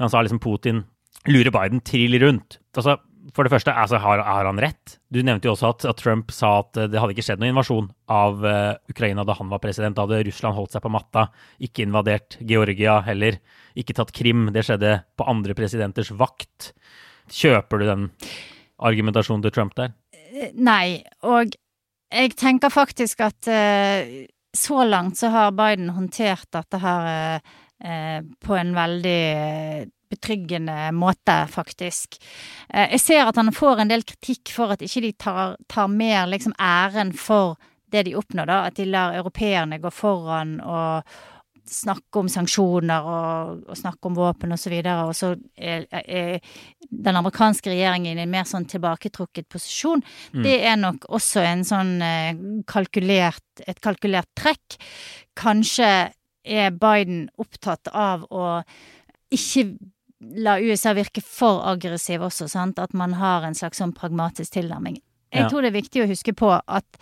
Han 0.02 0.10
sa 0.10 0.24
liksom 0.24 0.42
Putin 0.42 0.84
lurer 1.30 1.54
Biden 1.54 1.82
trill 1.86 2.18
rundt. 2.18 2.58
Altså, 2.74 2.98
For 3.36 3.46
det 3.46 3.52
første, 3.52 3.70
altså, 3.70 4.00
har, 4.02 4.18
har, 4.26 4.48
han 4.48 4.58
rett? 4.58 4.96
Du 5.14 5.20
nevnte 5.22 5.46
jo 5.46 5.52
også 5.52 5.68
at, 5.70 5.84
at, 5.86 6.00
Trump 6.02 6.32
sa 6.34 6.56
at 6.64 6.74
det 6.90 6.98
hadde 6.98 7.14
ikke 7.14 7.22
skjedd 7.22 7.38
noen 7.38 7.52
invasjon 7.52 7.86
av 8.10 8.42
uh, 8.42 8.74
Ukraina 8.90 9.22
da 9.22 9.36
han 9.38 9.52
var 9.52 9.62
president. 9.62 9.94
Da 9.94 10.08
hadde 10.08 10.24
Russland 10.26 10.58
holdt 10.58 10.74
seg 10.74 10.82
på 10.82 10.90
matta, 10.90 11.28
ikke 11.62 11.86
invadert 11.86 12.40
Georgia 12.40 12.98
heller, 13.06 13.38
ikke 13.78 13.94
tatt 13.94 14.10
Krim. 14.16 14.48
Det 14.50 14.66
skjedde 14.66 14.96
på 15.14 15.28
andre 15.30 15.54
presidenters 15.54 16.10
vakt. 16.18 16.72
Kjøper 17.32 17.80
du 17.80 17.88
den 17.88 18.06
argumentasjonen 18.82 19.44
til 19.46 19.54
Trump 19.54 19.74
der? 19.78 19.94
Nei, 20.54 21.02
og 21.28 21.54
jeg 22.12 22.36
tenker 22.36 22.72
faktisk 22.72 23.22
at 23.24 23.48
uh, 23.48 24.12
så 24.52 24.84
langt 24.84 25.20
så 25.20 25.32
har 25.32 25.56
Biden 25.56 25.92
håndtert 25.96 26.50
dette 26.52 26.80
her 26.82 27.40
uh, 27.40 28.20
på 28.42 28.56
en 28.58 28.74
veldig 28.76 29.20
betryggende 30.12 30.92
måte, 30.92 31.46
faktisk. 31.48 32.18
Eh, 32.68 32.90
jeg 32.90 33.00
ser 33.00 33.22
at 33.24 33.38
han 33.40 33.48
får 33.54 33.80
en 33.80 33.92
del 33.92 34.04
kritikk 34.04 34.52
for 34.52 34.74
at 34.74 34.82
ikke 34.84 35.00
de 35.06 35.12
tar, 35.16 35.54
tar 35.72 35.88
mer 35.88 36.26
liksom 36.28 36.52
æren 36.60 37.14
for 37.16 37.56
det 37.92 38.04
de 38.08 38.16
oppnår, 38.16 38.48
da. 38.50 38.58
At 38.68 38.76
de 38.76 38.90
lar 38.92 39.16
europeerne 39.16 39.80
gå 39.80 39.92
foran 39.92 40.58
og 40.60 41.14
snakke 41.68 42.20
om 42.20 42.28
sanksjoner 42.30 43.06
og, 43.08 43.62
og 43.70 43.78
snakke 43.78 44.08
om 44.08 44.16
våpen 44.16 44.54
osv. 44.54 44.74
Og, 44.80 45.10
og 45.10 45.14
så 45.16 45.32
er, 45.56 45.86
er, 45.90 46.40
den 46.90 47.18
amerikanske 47.18 47.72
regjeringen 47.72 48.18
i 48.18 48.24
en 48.24 48.32
mer 48.32 48.48
sånn 48.48 48.66
tilbaketrukket 48.70 49.48
posisjon. 49.52 50.02
Mm. 50.34 50.42
Det 50.46 50.56
er 50.70 50.80
nok 50.80 51.06
også 51.12 51.44
en 51.46 51.64
sånn 51.66 51.94
eh, 52.04 52.42
kalkulert, 52.70 53.46
et 53.66 53.80
kalkulert 53.84 54.30
trekk. 54.38 54.78
Kanskje 55.38 55.92
er 56.42 56.74
Biden 56.74 57.28
opptatt 57.40 57.90
av 57.94 58.26
å 58.34 58.60
ikke 59.32 59.68
la 60.38 60.58
USA 60.62 60.92
virke 60.94 61.22
for 61.24 61.62
aggressiv 61.66 62.22
også, 62.22 62.48
sant. 62.50 62.78
At 62.82 62.94
man 62.94 63.16
har 63.18 63.46
en 63.46 63.56
slags 63.58 63.80
sånn 63.82 63.94
pragmatisk 63.96 64.58
tilnærming. 64.58 65.00
Jeg 65.32 65.46
ja. 65.46 65.48
tror 65.50 65.64
det 65.64 65.72
er 65.72 65.80
viktig 65.80 66.04
å 66.04 66.10
huske 66.10 66.34
på 66.36 66.50
at 66.52 67.00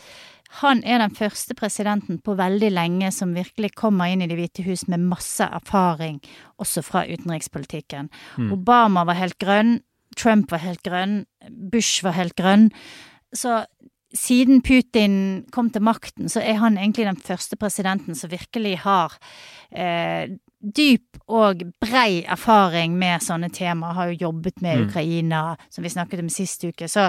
han 0.60 0.80
er 0.82 0.98
den 0.98 1.12
første 1.14 1.54
presidenten 1.54 2.18
på 2.26 2.34
veldig 2.38 2.72
lenge 2.74 3.12
som 3.14 3.36
virkelig 3.36 3.70
kommer 3.78 4.10
inn 4.10 4.24
i 4.24 4.26
Det 4.26 4.38
hvite 4.38 4.64
hus 4.66 4.88
med 4.90 5.04
masse 5.06 5.46
erfaring, 5.46 6.18
også 6.58 6.82
fra 6.82 7.04
utenrikspolitikken. 7.06 8.10
Mm. 8.36 8.50
Obama 8.58 9.04
var 9.06 9.20
helt 9.20 9.38
grønn, 9.38 9.78
Trump 10.18 10.50
var 10.50 10.64
helt 10.64 10.82
grønn, 10.82 11.24
Bush 11.70 12.02
var 12.02 12.18
helt 12.18 12.34
grønn. 12.34 12.70
Så 13.30 13.62
siden 14.10 14.58
Putin 14.66 15.46
kom 15.54 15.70
til 15.70 15.86
makten, 15.86 16.28
så 16.28 16.42
er 16.42 16.58
han 16.58 16.78
egentlig 16.78 17.06
den 17.06 17.20
første 17.22 17.56
presidenten 17.56 18.18
som 18.18 18.32
virkelig 18.32 18.80
har 18.82 19.14
eh, 19.70 20.34
dyp 20.60 21.20
og 21.30 21.62
brei 21.80 22.24
erfaring 22.26 22.98
med 22.98 23.22
sånne 23.22 23.52
temaer. 23.54 23.94
Har 23.94 24.10
jo 24.10 24.26
jobbet 24.26 24.60
med 24.60 24.80
mm. 24.80 24.88
Ukraina, 24.88 25.42
som 25.70 25.86
vi 25.86 25.94
snakket 25.94 26.24
om 26.24 26.32
sist 26.32 26.66
uke. 26.66 26.88
Så 26.90 27.06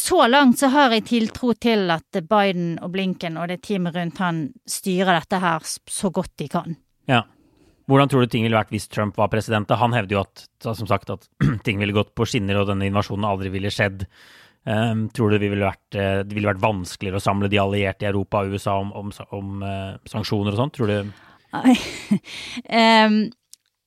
så 0.00 0.26
langt 0.28 0.60
så 0.60 0.68
har 0.72 0.92
jeg 0.92 1.06
tiltro 1.08 1.54
til 1.56 1.88
at 1.94 2.18
Biden 2.28 2.74
og 2.84 2.92
Blinken 2.92 3.38
og 3.40 3.48
det 3.48 3.62
teamet 3.64 3.96
rundt 3.96 4.20
han 4.20 4.42
styrer 4.68 5.16
dette 5.16 5.40
her 5.40 5.64
så 5.64 6.10
godt 6.12 6.34
de 6.42 6.50
kan. 6.52 6.76
Ja. 7.08 7.22
Hvordan 7.86 8.10
tror 8.10 8.24
du 8.24 8.30
ting 8.30 8.42
ville 8.42 8.58
vært 8.58 8.72
hvis 8.74 8.88
Trump 8.90 9.16
var 9.16 9.30
president? 9.30 9.70
Han 9.70 9.94
hevder 9.94 10.18
jo 10.18 10.24
at, 10.24 10.42
som 10.66 10.88
sagt, 10.90 11.12
at 11.14 11.28
ting 11.66 11.78
ville 11.80 11.94
gått 11.96 12.12
på 12.18 12.26
skinner 12.28 12.58
og 12.60 12.72
denne 12.72 12.88
invasjonen 12.90 13.28
aldri 13.28 13.52
ville 13.54 13.72
skjedd. 13.72 14.04
Um, 14.66 15.04
tror 15.14 15.30
du 15.30 15.38
det 15.38 15.52
ville, 15.52 15.62
vært, 15.62 15.94
eh, 15.94 16.24
det 16.26 16.34
ville 16.34 16.50
vært 16.50 16.64
vanskeligere 16.64 17.20
å 17.20 17.22
samle 17.22 17.48
de 17.48 17.60
allierte 17.62 18.02
i 18.02 18.08
Europa 18.08 18.40
og 18.42 18.56
USA 18.56 18.74
om, 18.82 18.90
om, 18.98 19.12
om 19.38 19.62
uh, 19.62 19.94
sanksjoner 20.10 20.56
og 20.56 20.58
sånn? 20.58 20.72
Tror 20.74 20.90
du 20.90 20.96
um, 21.06 21.12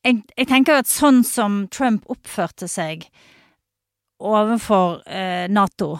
jeg, 0.08 0.22
jeg, 0.38 0.48
tenker 0.48 0.80
at 0.80 0.88
sånn 0.88 1.20
som 1.28 1.66
Trump 1.76 2.08
oppførte 2.08 2.72
seg 2.72 3.10
overfor 4.20 5.02
eh, 5.08 5.46
Nato, 5.52 5.94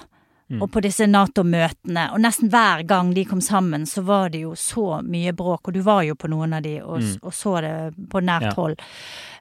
mm. 0.50 0.62
og 0.62 0.72
på 0.74 0.84
disse 0.84 1.08
Nato-møtene, 1.08 2.10
og 2.14 2.24
nesten 2.24 2.52
hver 2.52 2.84
gang 2.90 3.14
de 3.16 3.26
kom 3.28 3.42
sammen, 3.44 3.86
så 3.90 4.04
var 4.08 4.34
det 4.34 4.44
jo 4.44 4.56
så 4.60 5.02
mye 5.06 5.34
bråk, 5.36 5.70
og 5.70 5.78
du 5.78 5.84
var 5.86 6.04
jo 6.08 6.18
på 6.20 6.32
noen 6.32 6.58
av 6.58 6.66
de 6.66 6.80
og, 6.82 7.00
mm. 7.04 7.22
og 7.24 7.36
så 7.36 7.56
det 7.66 7.76
på 8.12 8.24
nært 8.26 8.58
hold. 8.60 8.80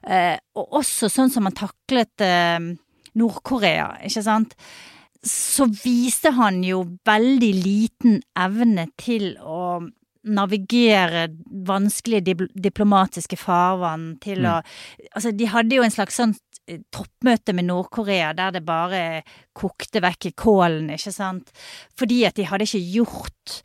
Eh, 0.03 0.37
og 0.55 0.79
også 0.81 1.11
sånn 1.11 1.33
som 1.33 1.49
han 1.49 1.57
taklet 1.57 2.23
eh, 2.23 2.71
Nord-Korea, 3.19 3.97
ikke 4.07 4.25
sant 4.25 4.55
så 5.25 5.65
viste 5.67 6.31
han 6.31 6.61
jo 6.63 6.83
veldig 7.07 7.49
liten 7.57 8.21
evne 8.39 8.87
til 8.99 9.33
å 9.43 9.81
navigere 10.29 11.29
vanskelige 11.67 12.47
diplomatiske 12.53 13.37
farvann 13.39 14.13
til 14.23 14.43
mm. 14.43 14.49
å 14.51 14.57
Altså, 15.15 15.31
de 15.33 15.47
hadde 15.49 15.75
jo 15.75 15.83
en 15.83 15.93
slags 15.93 16.19
sånn 16.19 16.35
toppmøte 16.93 17.55
med 17.57 17.69
Nord-Korea 17.69 18.31
der 18.37 18.55
det 18.55 18.63
bare 18.67 19.03
kokte 19.57 20.01
vekk 20.03 20.31
kålen, 20.39 20.89
ikke 20.95 21.13
sant, 21.15 21.53
fordi 21.97 22.23
at 22.29 22.39
de 22.39 22.47
hadde 22.49 22.67
ikke 22.67 22.85
gjort 22.93 23.61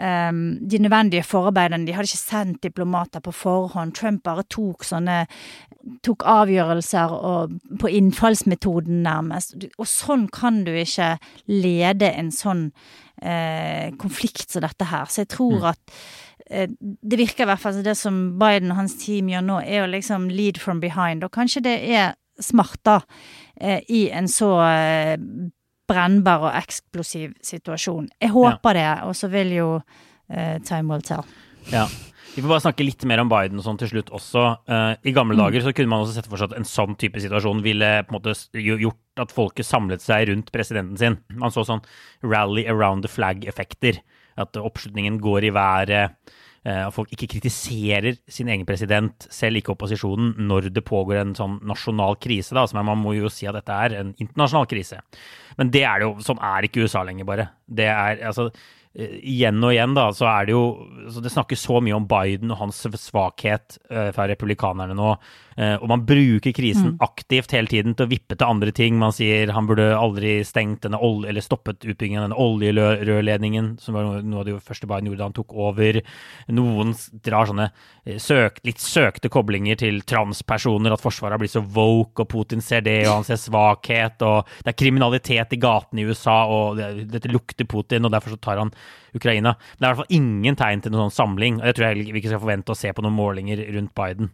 um, 0.00 0.58
de 0.68 0.78
nødvendige 0.82 1.22
forarbeidene. 1.22 1.86
De 1.86 1.94
hadde 1.94 2.10
ikke 2.10 2.22
sendt 2.22 2.62
diplomater 2.62 3.20
på 3.20 3.32
forhånd. 3.32 3.94
Trump 3.96 4.24
bare 4.24 4.46
tok 4.50 4.84
sånne 4.84 5.24
tok 6.02 6.24
avgjørelser 6.26 7.14
og, 7.14 7.56
på 7.80 7.90
innfallsmetoden, 7.98 9.02
nærmest. 9.06 9.56
Og 9.78 9.86
sånn 9.86 10.26
kan 10.34 10.64
du 10.66 10.72
ikke 10.74 11.14
lede 11.50 12.10
en 12.10 12.32
sånn 12.34 12.68
eh, 13.22 13.92
konflikt 14.00 14.50
som 14.50 14.64
dette 14.66 14.88
her. 14.90 15.06
Så 15.10 15.22
jeg 15.24 15.32
tror 15.36 15.60
mm. 15.60 15.68
at 15.70 15.96
eh, 16.50 16.68
det 16.76 17.20
virker 17.20 17.46
i 17.46 17.50
hvert 17.52 17.62
fall 17.62 17.76
som 17.78 17.86
det 17.86 17.96
som 18.00 18.20
Biden 18.40 18.74
og 18.74 18.80
hans 18.82 18.98
team 19.02 19.30
gjør 19.30 19.46
nå, 19.46 19.60
er 19.62 19.84
å 19.84 19.90
liksom 19.94 20.30
lead 20.32 20.60
from 20.62 20.82
behind. 20.82 21.26
Og 21.26 21.34
kanskje 21.36 21.64
det 21.68 21.78
er 21.86 22.16
smart, 22.42 22.88
eh, 23.60 23.80
i 23.88 24.06
en 24.10 24.28
så 24.28 24.50
eh, 24.64 25.16
brennbar 25.86 26.48
og 26.48 26.58
eksplosiv 26.58 27.36
situasjon. 27.44 28.08
Jeg 28.20 28.34
håper 28.34 28.78
ja. 28.78 28.80
det, 28.80 29.08
og 29.08 29.16
så 29.16 29.30
vil 29.32 29.54
jo 29.54 29.70
eh, 30.28 30.58
time 30.66 30.92
will 30.92 31.04
tell. 31.06 31.26
Ja. 31.72 31.86
Vi 32.36 32.42
får 32.44 32.50
bare 32.50 32.64
snakke 32.66 32.84
litt 32.84 33.04
mer 33.08 33.22
om 33.22 33.30
Biden 33.32 33.56
og 33.56 33.64
sånn 33.64 33.78
til 33.80 33.88
slutt 33.88 34.10
også. 34.12 34.42
Uh, 34.68 34.92
I 35.08 35.12
gamle 35.16 35.38
mm. 35.38 35.40
dager 35.40 35.62
så 35.64 35.72
kunne 35.72 35.88
man 35.88 36.02
også 36.04 36.18
sett 36.18 36.26
for 36.28 36.36
seg 36.36 36.50
at 36.50 36.58
en 36.58 36.68
sånn 36.68 36.92
type 37.00 37.22
situasjon 37.24 37.62
ville 37.64 37.88
på 38.04 38.12
en 38.12 38.16
måte 38.18 38.34
gjort 38.60 39.22
at 39.24 39.32
folket 39.32 39.64
samlet 39.64 40.04
seg 40.04 40.26
rundt 40.28 40.52
presidenten 40.52 41.00
sin. 41.00 41.16
Man 41.32 41.54
så 41.54 41.64
sånn 41.64 41.80
rally 42.20 42.66
around 42.68 43.06
the 43.06 43.12
flag-effekter. 43.12 44.02
At 44.36 44.58
oppslutningen 44.60 45.16
går 45.24 45.48
i 45.48 45.54
været. 45.56 46.34
Uh, 46.66 46.88
at 46.88 46.94
folk 46.96 47.12
ikke 47.14 47.28
kritiserer 47.36 48.16
sin 48.26 48.48
egen 48.50 48.66
president, 48.66 49.28
selv 49.30 49.60
ikke 49.60 49.76
opposisjonen, 49.76 50.32
når 50.48 50.72
det 50.74 50.82
pågår 50.82 51.20
en 51.20 51.34
sånn 51.38 51.60
nasjonal 51.62 52.18
krise. 52.18 52.56
da, 52.56 52.64
som 52.66 52.82
Man 52.82 52.98
må 52.98 53.14
jo 53.14 53.30
si 53.30 53.46
at 53.46 53.54
dette 53.54 53.70
er 53.70 54.00
en 54.00 54.14
internasjonal 54.18 54.66
krise. 54.66 54.98
Men 55.60 55.70
det 55.70 55.84
er 55.86 56.02
det 56.02 56.08
jo, 56.08 56.16
sånn 56.26 56.42
er 56.42 56.66
ikke 56.66 56.82
USA 56.82 57.04
lenger, 57.06 57.28
bare. 57.28 57.46
Det 57.70 57.86
er, 57.86 58.18
altså, 58.26 58.50
Eh, 58.50 58.85
igjen 58.96 59.60
og 59.60 59.74
igjen, 59.74 59.94
da, 59.96 60.06
så 60.16 60.28
er 60.30 60.46
det 60.48 60.54
jo 60.54 60.62
så 61.12 61.20
Det 61.22 61.30
snakkes 61.30 61.60
så 61.68 61.80
mye 61.84 61.96
om 61.96 62.06
Biden 62.08 62.50
og 62.50 62.62
hans 62.62 62.78
svakhet 62.98 63.76
uh, 63.92 64.08
fra 64.16 64.24
republikanerne 64.30 64.96
nå. 64.96 65.10
Uh, 65.56 65.76
og 65.78 65.86
man 65.88 66.02
bruker 66.08 66.52
krisen 66.56 66.94
mm. 66.94 67.02
aktivt 67.04 67.54
hele 67.54 67.70
tiden 67.70 67.94
til 67.96 68.06
å 68.06 68.10
vippe 68.10 68.36
til 68.36 68.48
andre 68.48 68.72
ting. 68.76 68.96
Man 69.00 69.14
sier 69.14 69.52
han 69.54 69.68
burde 69.68 69.90
aldri 69.96 70.38
stengt 70.48 70.82
denne 70.86 71.00
olje, 71.00 71.30
eller 71.30 71.44
stoppet 71.44 71.84
utbyggingen 71.84 72.22
av 72.22 72.26
denne 72.26 72.40
oljerørledningen, 72.40 73.70
som 73.82 73.96
var 73.96 74.24
noe 74.24 74.42
av 74.42 74.48
det 74.48 74.56
første 74.64 74.88
Biden 74.88 75.10
gjorde 75.10 75.22
da 75.22 75.28
han 75.28 75.36
tok 75.36 75.54
over. 75.68 76.00
Noen 76.56 76.96
drar 77.24 77.50
sånne 77.50 77.68
søk, 78.22 78.60
litt 78.66 78.82
søkte 78.82 79.30
koblinger 79.32 79.78
til 79.80 80.00
transpersoner, 80.08 80.94
at 80.94 81.02
Forsvaret 81.02 81.36
har 81.36 81.42
blitt 81.42 81.54
så 81.54 81.64
woke, 81.64 82.24
og 82.24 82.30
Putin 82.32 82.64
ser 82.64 82.84
det, 82.86 83.00
og 83.06 83.20
han 83.20 83.28
ser 83.28 83.40
svakhet, 83.40 84.22
og 84.26 84.50
det 84.62 84.72
er 84.72 84.78
kriminalitet 84.78 85.56
i 85.56 85.60
gatene 85.62 86.02
i 86.02 86.08
USA, 86.10 86.36
og 86.50 86.80
det, 86.80 86.90
dette 87.12 87.32
lukter 87.32 87.68
Putin, 87.68 88.06
og 88.06 88.14
derfor 88.14 88.36
så 88.36 88.42
tar 88.42 88.62
han 88.62 88.74
Ukraina. 89.16 89.54
Men 89.56 89.78
det 89.78 89.84
er 89.84 89.88
i 89.88 89.90
hvert 89.94 90.02
fall 90.04 90.18
ingen 90.18 90.58
tegn 90.58 90.84
til 90.84 90.94
noen 90.94 91.08
sånn 91.08 91.18
samling. 91.18 91.60
og 91.60 91.70
Jeg 91.70 91.78
tror 91.78 91.86
jeg 91.88 92.06
vi 92.06 92.20
ikke 92.22 92.32
skal 92.32 92.44
forvente 92.44 92.74
å 92.74 92.78
se 92.78 92.92
på 92.92 93.04
noen 93.04 93.16
målinger 93.16 93.64
rundt 93.76 93.94
Biden 93.96 94.32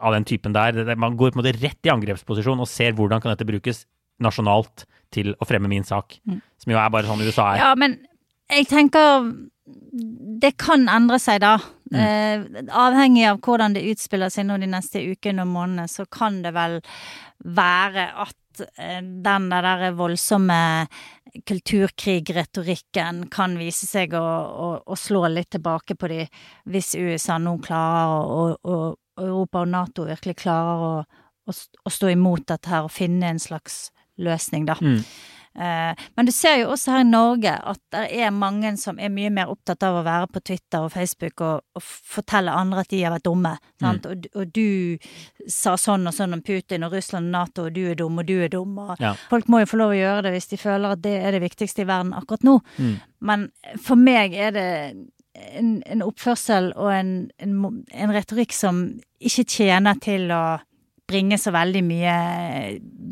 av 0.00 0.16
den 0.16 0.26
typen 0.28 0.56
der. 0.56 0.94
Man 0.96 1.16
går 1.16 1.32
på 1.32 1.38
en 1.38 1.42
måte 1.42 1.56
rett 1.60 1.86
i 1.86 1.92
angrepsposisjon 1.92 2.62
og 2.62 2.70
ser 2.70 2.96
hvordan 2.96 3.22
kan 3.22 3.34
dette 3.34 3.48
brukes 3.48 3.84
nasjonalt 4.22 4.86
til 5.14 5.34
å 5.38 5.48
fremme 5.48 5.70
min 5.70 5.86
sak. 5.86 6.18
Mm. 6.26 6.40
Som 6.62 6.74
jo 6.74 6.80
er 6.80 6.92
bare 6.92 7.08
sånn 7.08 7.22
USA 7.24 7.52
er. 7.52 7.62
Ja, 7.62 7.72
men 7.78 7.98
jeg 8.50 8.68
tenker 8.70 9.30
det 9.64 10.54
kan 10.60 10.88
endre 10.92 11.18
seg, 11.22 11.40
da. 11.44 11.56
Mm. 11.92 11.98
Eh, 12.00 12.64
avhengig 12.74 13.26
av 13.28 13.40
hvordan 13.44 13.76
det 13.76 13.84
utspiller 13.92 14.32
seg 14.32 14.48
nå 14.48 14.58
de 14.60 14.68
neste 14.68 15.00
ukene 15.00 15.44
og 15.44 15.52
månedene, 15.52 15.88
så 15.88 16.04
kan 16.10 16.42
det 16.44 16.52
vel 16.56 16.80
være 17.56 18.08
at 18.24 18.64
eh, 18.76 19.00
den 19.00 19.48
der 19.52 19.86
voldsomme 19.96 20.58
kulturkrigretorikken 21.48 23.24
kan 23.32 23.56
vise 23.58 23.88
seg 23.88 24.14
å, 24.18 24.22
å, 24.22 24.68
å, 24.86 24.98
slå 24.98 25.24
litt 25.32 25.50
tilbake 25.56 25.96
på 25.98 26.10
de 26.12 26.20
hvis 26.70 26.94
USA 26.94 27.40
nå 27.42 27.56
klarer 27.64 28.12
å, 28.14 28.44
og 28.62 29.24
Europa 29.24 29.64
og 29.64 29.72
Nato 29.72 30.06
virkelig 30.06 30.36
klarer 30.44 30.84
å, 30.84 30.92
å, 31.50 31.90
stå 31.90 32.12
imot 32.12 32.46
dette 32.52 32.70
her 32.70 32.86
og 32.86 32.94
finne 32.94 33.32
en 33.32 33.42
slags 33.42 33.88
løsning, 34.20 34.68
da. 34.68 34.76
Mm. 34.80 35.00
Eh, 35.54 36.04
men 36.16 36.26
du 36.26 36.32
ser 36.34 36.56
jo 36.58 36.72
også 36.74 36.96
her 36.96 37.04
i 37.04 37.06
Norge 37.06 37.52
at 37.54 37.78
det 37.94 38.04
er 38.18 38.32
mange 38.34 38.72
som 38.80 38.98
er 38.98 39.12
mye 39.14 39.30
mer 39.30 39.52
opptatt 39.52 39.84
av 39.86 40.00
å 40.00 40.04
være 40.06 40.26
på 40.34 40.42
Twitter 40.50 40.82
og 40.82 40.90
Facebook 40.94 41.44
og, 41.46 41.62
og 41.78 41.84
fortelle 41.84 42.50
andre 42.50 42.82
at 42.82 42.90
de 42.90 43.02
har 43.04 43.14
vært 43.14 43.26
dumme. 43.28 43.54
Mm. 43.82 43.88
Og, 43.92 44.28
og, 44.34 44.54
du 44.54 45.46
sa 45.50 45.76
sånn 45.78 46.08
og 46.10 46.16
sånn 46.16 46.34
om 46.34 46.42
Putin 46.44 46.86
og 46.86 46.96
Russland 46.96 47.30
og 47.30 47.36
Nato, 47.36 47.68
og 47.68 47.76
du 47.76 47.84
er 47.92 47.98
dum 47.98 48.18
og 48.18 48.28
du 48.28 48.36
er 48.42 48.50
dum. 48.52 48.76
Ja. 48.98 49.14
Folk 49.30 49.50
må 49.52 49.62
jo 49.62 49.70
få 49.70 49.80
lov 49.80 49.94
å 49.94 50.00
gjøre 50.00 50.26
det 50.26 50.34
hvis 50.36 50.50
de 50.50 50.60
føler 50.60 50.96
at 50.96 51.04
det 51.06 51.16
er 51.20 51.36
det 51.36 51.44
viktigste 51.46 51.84
i 51.84 51.88
verden 51.88 52.14
akkurat 52.18 52.46
nå. 52.46 52.58
Mm. 52.78 52.94
Men 53.24 53.48
for 53.82 54.00
meg 54.00 54.34
er 54.34 54.54
det 54.58 54.68
en, 55.34 55.74
en 55.86 56.04
oppførsel 56.04 56.72
og 56.74 56.90
en, 56.94 57.16
en, 57.42 57.56
en 57.94 58.14
retorikk 58.14 58.54
som 58.54 58.86
ikke 59.22 59.46
tjener 59.46 59.98
til 60.02 60.30
å 60.34 60.44
bringe 61.08 61.38
så 61.38 61.52
veldig 61.54 61.82
mye 61.84 62.14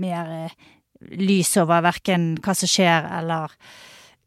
mer 0.01 0.31
eh, 0.47 0.55
lys 1.19 1.57
over 1.61 1.83
verken 1.85 2.35
hva 2.43 2.55
som 2.57 2.71
skjer, 2.71 3.09
eller 3.21 3.55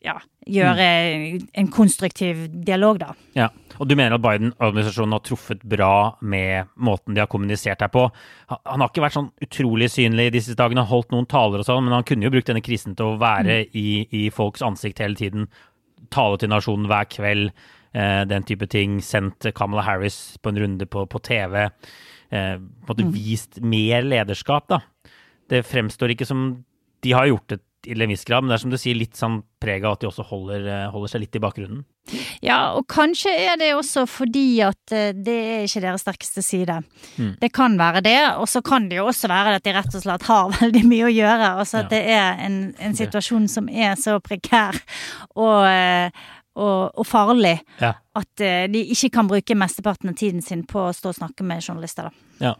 ja, 0.05 0.15
gjøre 0.45 0.87
mm. 0.87 1.45
en 1.61 1.69
konstruktiv 1.73 2.45
dialog, 2.65 2.99
da. 3.01 3.13
Ja, 3.37 3.49
og 3.79 3.89
du 3.89 3.95
mener 3.97 4.15
at 4.17 4.23
Biden-administrasjonen 4.23 5.15
har 5.17 5.23
truffet 5.25 5.63
bra 5.67 6.15
med 6.21 6.69
måten 6.75 7.15
de 7.15 7.23
har 7.23 7.29
kommunisert 7.31 7.81
her 7.83 7.91
på. 7.91 8.05
Han 8.51 8.83
har 8.83 8.91
ikke 8.91 9.03
vært 9.03 9.17
sånn 9.17 9.31
utrolig 9.43 9.89
synlig 9.93 10.29
disse 10.35 10.55
dagene, 10.57 10.85
har 10.85 10.91
holdt 10.91 11.15
noen 11.15 11.27
taler 11.31 11.63
og 11.63 11.67
sånn, 11.67 11.87
men 11.87 11.97
han 11.97 12.05
kunne 12.07 12.27
jo 12.27 12.33
brukt 12.35 12.51
denne 12.51 12.63
krisen 12.65 12.97
til 12.97 13.15
å 13.15 13.21
være 13.21 13.63
mm. 13.63 13.79
i, 13.81 13.87
i, 14.21 14.25
folks 14.33 14.63
ansikt 14.65 15.01
hele 15.03 15.19
tiden. 15.19 15.49
Tale 16.13 16.39
til 16.39 16.53
nasjonen 16.53 16.89
hver 16.91 17.09
kveld, 17.11 17.53
eh, 17.97 18.21
den 18.29 18.45
type 18.47 18.69
ting. 18.71 18.99
Sendt 19.03 19.49
Kamala 19.57 19.85
Harris 19.87 20.37
på 20.41 20.53
en 20.53 20.61
runde 20.61 20.87
på, 20.87 21.07
på 21.09 21.23
TV 21.25 21.63
eh, 21.65 21.71
på 22.29 22.37
en 22.37 22.91
måte 22.91 23.09
mm. 23.09 23.15
vist 23.15 23.61
mer 23.65 24.05
lederskap, 24.05 24.69
da. 24.71 24.83
Det 25.51 25.65
fremstår 25.67 26.15
ikke 26.15 26.27
som 26.27 26.47
De 27.05 27.11
har 27.13 27.27
gjort 27.29 27.49
det 27.53 27.59
til 27.85 28.01
en 28.01 28.11
viss 28.11 28.25
grad, 28.25 28.43
men 28.43 28.51
det 28.51 28.57
er 28.57 28.63
som 28.63 28.71
du 28.73 28.79
sier, 28.81 28.97
litt 28.97 29.17
sånn 29.17 29.41
preg 29.61 29.83
av 29.85 29.97
at 29.97 30.03
de 30.03 30.09
også 30.09 30.25
holder, 30.29 30.65
eh, 30.71 30.87
holder, 30.93 31.11
seg 31.11 31.21
litt 31.21 31.37
i 31.37 31.41
bakgrunnen. 31.43 31.83
Ja, 32.45 32.75
og 32.77 32.85
kanskje 32.91 33.31
er 33.33 33.57
det 33.61 33.71
også 33.75 34.05
fordi 34.09 34.61
at 34.65 34.93
eh, 34.93 35.11
det 35.13 35.35
er 35.35 35.65
ikke 35.65 35.83
deres 35.83 36.05
sterkeste 36.05 36.43
side. 36.45 36.79
Mm. 37.17 37.35
Det 37.41 37.51
kan 37.55 37.77
være 37.79 38.03
det, 38.05 38.17
og 38.41 38.49
så 38.49 38.61
kan 38.65 38.89
det 38.89 38.99
jo 38.99 39.07
også 39.09 39.29
være 39.31 39.57
at 39.59 39.65
de 39.65 39.75
rett 39.75 39.97
og 39.97 40.05
slett 40.05 40.27
har 40.29 40.55
veldig 40.61 40.83
mye 40.89 41.09
å 41.09 41.13
gjøre. 41.13 41.51
Altså 41.61 41.83
at 41.83 41.89
ja. 41.89 41.91
det 41.93 42.01
er 42.17 42.41
en, 42.47 42.59
en, 42.79 42.97
situasjon 42.97 43.49
som 43.51 43.69
er 43.69 43.95
så 44.01 44.17
prekær 44.23 44.81
og, 45.35 45.65
eh, 45.69 46.25
og, 46.55 46.95
og 46.95 47.07
farlig 47.07 47.57
ja. 47.81 47.93
at 48.15 48.43
uh, 48.43 48.65
de 48.71 48.81
ikke 48.95 49.11
kan 49.17 49.27
bruke 49.29 49.57
mesteparten 49.59 50.11
av 50.11 50.15
tiden 50.19 50.43
sin 50.43 50.63
på 50.67 50.87
å 50.87 50.93
stå 50.95 51.11
og 51.11 51.17
snakke 51.17 51.45
med 51.47 51.63
journalister. 51.63 52.07
da. 52.07 52.25
Ja. 52.39 52.53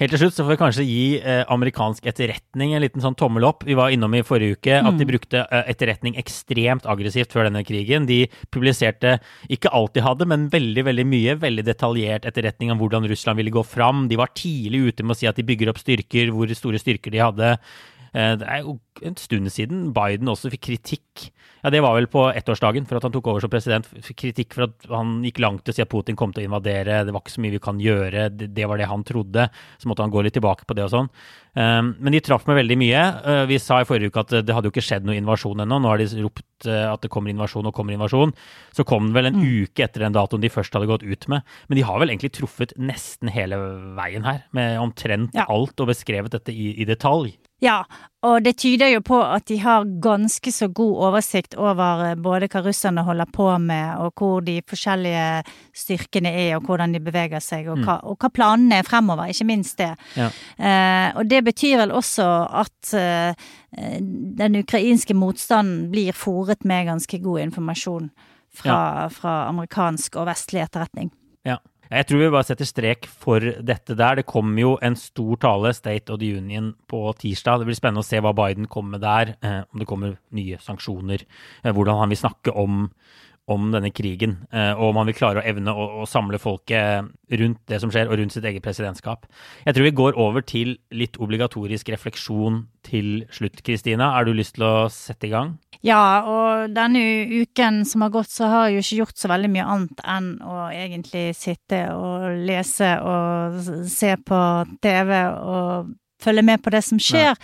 Helt 0.00 0.10
til 0.14 0.22
slutt 0.24 0.34
så 0.34 0.44
får 0.44 0.54
vi 0.54 0.60
kanskje 0.60 0.86
gi 0.86 1.02
uh, 1.22 1.42
amerikansk 1.50 2.06
etterretning 2.10 2.74
en 2.74 2.84
liten 2.84 3.02
sånn 3.02 3.18
tommel 3.18 3.46
opp. 3.48 3.66
Vi 3.66 3.76
var 3.78 3.94
innom 3.94 4.14
i 4.14 4.24
forrige 4.26 4.58
uke 4.58 4.78
at 4.78 4.96
de 4.96 5.06
mm. 5.06 5.10
brukte 5.10 5.44
uh, 5.44 5.62
etterretning 5.70 6.18
ekstremt 6.20 6.88
aggressivt 6.90 7.34
før 7.34 7.48
denne 7.48 7.64
krigen. 7.66 8.08
De 8.10 8.24
publiserte 8.54 9.18
ikke 9.50 9.74
alt 9.74 9.94
de 9.98 10.06
hadde, 10.06 10.30
men 10.30 10.48
veldig 10.52 10.86
veldig 10.90 11.06
mye. 11.10 11.38
Veldig 11.42 11.66
detaljert 11.66 12.26
etterretning 12.30 12.74
om 12.74 12.82
hvordan 12.82 13.06
Russland 13.10 13.42
ville 13.42 13.54
gå 13.54 13.66
fram. 13.66 14.06
De 14.10 14.18
var 14.20 14.34
tidlig 14.38 14.90
ute 14.90 15.06
med 15.06 15.18
å 15.18 15.20
si 15.22 15.30
at 15.30 15.38
de 15.38 15.46
bygger 15.46 15.72
opp 15.72 15.82
styrker, 15.82 16.34
hvor 16.34 16.50
store 16.54 16.82
styrker 16.82 17.14
de 17.14 17.22
hadde. 17.22 17.56
Eh, 18.10 18.34
det 18.40 18.46
er 18.46 18.64
jo 18.64 18.78
en 19.06 19.16
stund 19.16 19.50
siden 19.54 19.90
Biden 19.96 20.30
også 20.30 20.50
fikk 20.52 20.66
kritikk. 20.70 21.30
Ja, 21.62 21.70
Det 21.70 21.82
var 21.82 21.94
vel 21.94 22.08
på 22.08 22.24
ettårsdagen 22.32 22.86
for 22.88 22.96
at 22.96 23.04
han 23.04 23.12
tok 23.12 23.26
over 23.28 23.40
som 23.40 23.50
president. 23.50 23.86
Fikk 23.86 24.16
kritikk 24.24 24.54
for 24.54 24.64
at 24.64 24.86
han 24.88 25.20
gikk 25.22 25.40
langt 25.40 25.64
til 25.64 25.72
å 25.72 25.76
si 25.76 25.82
at 25.82 25.90
Putin 25.90 26.16
kom 26.16 26.32
til 26.32 26.44
å 26.44 26.48
invadere. 26.48 27.04
Det 27.04 27.12
var 27.12 27.20
ikke 27.20 27.36
så 27.36 27.44
mye 27.44 27.54
vi 27.54 27.60
kan 27.60 27.78
gjøre. 27.80 28.28
Det 28.32 28.66
var 28.66 28.78
det 28.78 28.88
han 28.88 29.04
trodde. 29.04 29.48
Så 29.78 29.88
måtte 29.88 30.02
han 30.02 30.10
gå 30.10 30.22
litt 30.24 30.34
tilbake 30.34 30.64
på 30.64 30.74
det 30.74 30.84
og 30.84 30.90
sånn. 30.94 31.10
Um, 31.50 31.96
men 31.98 32.14
de 32.14 32.20
traff 32.22 32.46
meg 32.46 32.60
veldig 32.62 32.78
mye. 32.78 33.02
Uh, 33.26 33.44
vi 33.50 33.58
sa 33.58 33.80
i 33.80 33.84
forrige 33.88 34.08
uke 34.08 34.22
at 34.22 34.34
det 34.46 34.54
hadde 34.54 34.70
jo 34.70 34.72
ikke 34.72 34.86
skjedd 34.86 35.04
noe 35.04 35.18
invasjon 35.18 35.60
ennå. 35.60 35.80
Nå 35.82 35.90
har 35.90 35.98
de 36.00 36.08
ropt 36.22 36.46
at 36.70 37.00
det 37.00 37.08
kommer 37.08 37.32
invasjon 37.32 37.66
og 37.66 37.74
kommer 37.74 37.96
invasjon. 37.96 38.32
Så 38.76 38.84
kom 38.84 39.08
den 39.08 39.16
vel 39.16 39.30
en 39.30 39.38
mm. 39.40 39.44
uke 39.64 39.84
etter 39.84 40.04
den 40.04 40.16
datoen 40.16 40.42
de 40.42 40.52
først 40.52 40.74
hadde 40.76 40.88
gått 40.90 41.04
ut 41.04 41.28
med. 41.32 41.44
Men 41.68 41.80
de 41.80 41.86
har 41.88 42.00
vel 42.00 42.12
egentlig 42.12 42.34
truffet 42.36 42.74
nesten 42.76 43.32
hele 43.32 43.56
veien 43.96 44.24
her, 44.24 44.44
med 44.56 44.76
omtrent 44.80 45.36
alt 45.46 45.80
og 45.80 45.88
beskrevet 45.92 46.36
dette 46.36 46.52
i, 46.52 46.74
i 46.80 46.88
detalj. 46.88 47.32
Ja, 47.60 47.82
og 48.24 48.42
det 48.44 48.54
tyder 48.60 48.90
jo 48.92 49.00
på 49.04 49.16
at 49.20 49.46
de 49.48 49.56
har 49.62 49.86
ganske 50.04 50.52
så 50.52 50.68
god 50.72 50.96
oversikt 51.08 51.54
over 51.60 52.02
eh, 52.04 52.16
både 52.20 52.50
hva 52.52 52.62
russerne 52.64 53.04
holder 53.04 53.28
på 53.32 53.46
med, 53.64 54.00
og 54.00 54.20
hvor 54.20 54.44
de 54.44 54.58
forskjellige 54.68 55.42
styrkene 55.76 56.32
er, 56.32 56.54
og 56.58 56.68
hvordan 56.68 56.96
de 56.96 57.02
beveger 57.04 57.40
seg, 57.44 57.70
og 57.72 57.80
mm. 57.80 57.86
hva, 57.86 57.96
og 58.08 58.20
hva 58.20 58.32
planene 58.36 58.80
er 58.80 58.88
fremover, 58.88 59.32
ikke 59.32 59.48
minst 59.48 59.80
det. 59.80 59.92
Ja. 60.20 60.28
Eh, 60.56 61.06
og 61.20 61.30
det 61.32 61.42
betyr 61.48 61.80
vel 61.80 61.94
også 61.96 62.28
at 62.64 62.92
eh, 62.96 63.48
den 64.40 64.60
ukrainske 64.60 65.16
motstanden 65.16 65.88
blir 65.92 66.16
fòret 66.16 66.64
med 66.68 66.88
ganske 66.90 67.22
god 67.24 67.46
informasjon 67.46 68.10
fra, 68.52 68.76
ja. 68.76 69.08
fra 69.14 69.36
amerikansk 69.48 70.20
og 70.20 70.28
vestlig 70.28 70.64
etterretning. 70.64 71.12
Ja. 71.48 71.60
Jeg 71.90 72.06
tror 72.06 72.20
vi 72.20 72.30
bare 72.30 72.46
setter 72.46 72.68
strek 72.68 73.06
for 73.10 73.42
dette 73.42 73.96
der. 73.98 74.20
Det 74.20 74.26
kommer 74.30 74.62
jo 74.62 74.74
en 74.78 74.94
stor 74.94 75.40
tale, 75.42 75.72
State 75.74 76.12
of 76.14 76.20
the 76.22 76.28
Union, 76.38 76.68
på 76.86 77.00
tirsdag. 77.18 77.58
Det 77.58 77.66
blir 77.66 77.78
spennende 77.78 78.04
å 78.04 78.06
se 78.06 78.20
hva 78.22 78.30
Biden 78.36 78.68
kommer 78.70 78.94
med 78.94 79.02
der. 79.02 79.32
Eh, 79.42 79.64
om 79.66 79.82
det 79.82 79.88
kommer 79.90 80.14
nye 80.38 80.60
sanksjoner. 80.62 81.24
Eh, 81.64 81.72
hvordan 81.74 81.98
han 81.98 82.12
vil 82.12 82.20
snakke 82.20 82.54
om 82.54 82.84
om 83.50 83.70
denne 83.74 83.90
krigen, 83.94 84.36
eh, 84.54 84.72
og 84.76 84.90
om 84.90 85.00
han 85.00 85.08
vil 85.10 85.16
klare 85.18 85.42
å 85.42 85.46
evne 85.50 85.74
å, 85.74 85.86
å, 86.02 86.08
samle 86.08 86.38
folket 86.40 87.10
rundt 87.40 87.60
det 87.70 87.80
som 87.82 87.92
skjer, 87.92 88.10
og 88.10 88.20
rundt 88.20 88.34
sitt 88.34 88.46
eget 88.46 88.64
presidentskap. 88.64 89.26
Jeg 89.66 89.76
tror 89.76 89.88
vi 89.88 89.96
går 90.00 90.18
over 90.20 90.44
til 90.46 90.76
litt 90.94 91.18
obligatorisk 91.22 91.90
refleksjon 91.92 92.64
til 92.86 93.24
slutt, 93.34 93.62
Kristina. 93.66 94.12
Har 94.16 94.28
du 94.28 94.32
lyst 94.36 94.56
til 94.58 94.66
å 94.68 94.88
sette 94.92 95.28
i 95.28 95.32
gang? 95.34 95.56
Ja, 95.86 96.22
og 96.28 96.74
denne 96.76 97.02
uken 97.30 97.84
som 97.88 98.04
har 98.04 98.12
gått, 98.14 98.32
så 98.32 98.50
har 98.52 98.68
jeg 98.68 98.78
jo 98.78 98.84
ikke 98.84 99.00
gjort 99.04 99.22
så 99.22 99.30
veldig 99.32 99.52
mye 99.54 99.68
annet 99.74 100.04
enn 100.16 100.34
å 100.44 100.58
egentlig 100.68 101.30
sitte 101.38 101.86
og 101.94 102.44
lese 102.48 102.92
og 103.00 103.88
se 103.88 104.12
på 104.20 104.42
TV 104.84 105.16
og 105.30 105.96
følge 106.20 106.44
med 106.44 106.60
på 106.62 106.72
det 106.74 106.82
som 106.84 107.00
skjer. 107.00 107.32
Ja. 107.32 107.34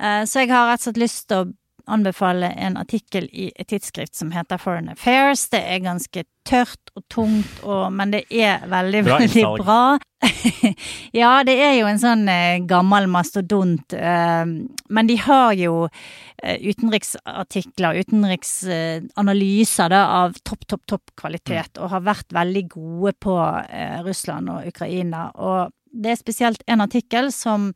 Eh, 0.00 0.22
så 0.28 0.42
jeg 0.42 0.52
har 0.52 0.68
rett 0.68 0.82
og 0.82 0.90
slett 0.90 1.00
lyst 1.00 1.26
til 1.30 1.40
å 1.40 1.48
anbefale 1.90 2.52
en 2.56 2.76
artikkel 2.80 3.26
i 3.32 3.50
et 3.54 3.68
tidsskrift 3.70 4.14
som 4.16 4.30
heter 4.34 4.60
Foreign 4.60 4.90
Affairs. 4.92 5.48
Det 5.52 5.60
er 5.60 5.82
ganske 5.84 6.24
tørt 6.46 6.92
og 6.96 7.04
tungt, 7.12 7.60
og, 7.62 7.90
men 7.92 8.14
det 8.14 8.22
er 8.32 8.64
veldig, 8.70 9.02
bra 9.06 9.18
veldig 9.20 9.44
bra. 9.60 9.80
ja, 11.20 11.32
det 11.46 11.56
er 11.60 11.74
jo 11.78 11.88
en 11.90 12.00
sånn 12.00 12.24
eh, 12.32 12.62
gammel 12.68 13.08
mastodont, 13.12 13.94
eh, 13.96 14.44
men 14.88 15.10
de 15.10 15.18
har 15.24 15.52
jo 15.58 15.74
eh, 15.86 16.58
utenriksartikler, 16.64 18.00
utenriksanalyser 18.04 19.92
da, 19.92 20.04
av 20.22 20.38
topp, 20.44 20.66
topp, 20.66 20.86
topp 20.94 21.14
kvalitet, 21.22 21.76
mm. 21.76 21.82
og 21.84 21.92
har 21.96 22.08
vært 22.08 22.34
veldig 22.36 22.64
gode 22.72 23.14
på 23.20 23.36
eh, 23.66 24.00
Russland 24.06 24.52
og 24.52 24.72
Ukraina. 24.72 25.28
Og 25.36 25.76
det 25.90 26.14
er 26.14 26.20
spesielt 26.20 26.62
en 26.70 26.84
artikkel 26.84 27.32
som 27.34 27.70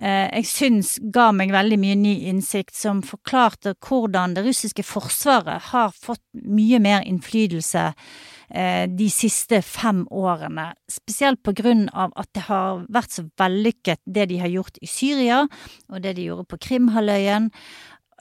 jeg 0.00 0.46
syns 0.48 0.94
ga 1.12 1.28
meg 1.36 1.52
veldig 1.52 1.76
mye 1.78 1.96
ny 2.00 2.12
innsikt, 2.30 2.74
som 2.74 3.02
forklarte 3.04 3.74
hvordan 3.84 4.36
det 4.36 4.44
russiske 4.46 4.84
forsvaret 4.86 5.68
har 5.72 5.92
fått 5.92 6.22
mye 6.32 6.80
mer 6.82 7.04
innflytelse 7.06 7.84
eh, 7.90 8.84
de 8.88 9.08
siste 9.12 9.60
fem 9.62 10.06
årene. 10.08 10.70
Spesielt 10.90 11.42
på 11.44 11.54
grunn 11.60 11.88
av 11.92 12.14
at 12.16 12.30
det 12.32 12.46
har 12.48 12.86
vært 12.92 13.18
så 13.18 13.26
vellykket 13.38 14.00
det 14.04 14.30
de 14.32 14.40
har 14.42 14.52
gjort 14.52 14.80
i 14.80 14.90
Syria, 14.90 15.44
og 15.92 16.02
det 16.02 16.16
de 16.18 16.28
gjorde 16.30 16.48
på 16.50 16.60
Krimhalvøyen. 16.68 17.52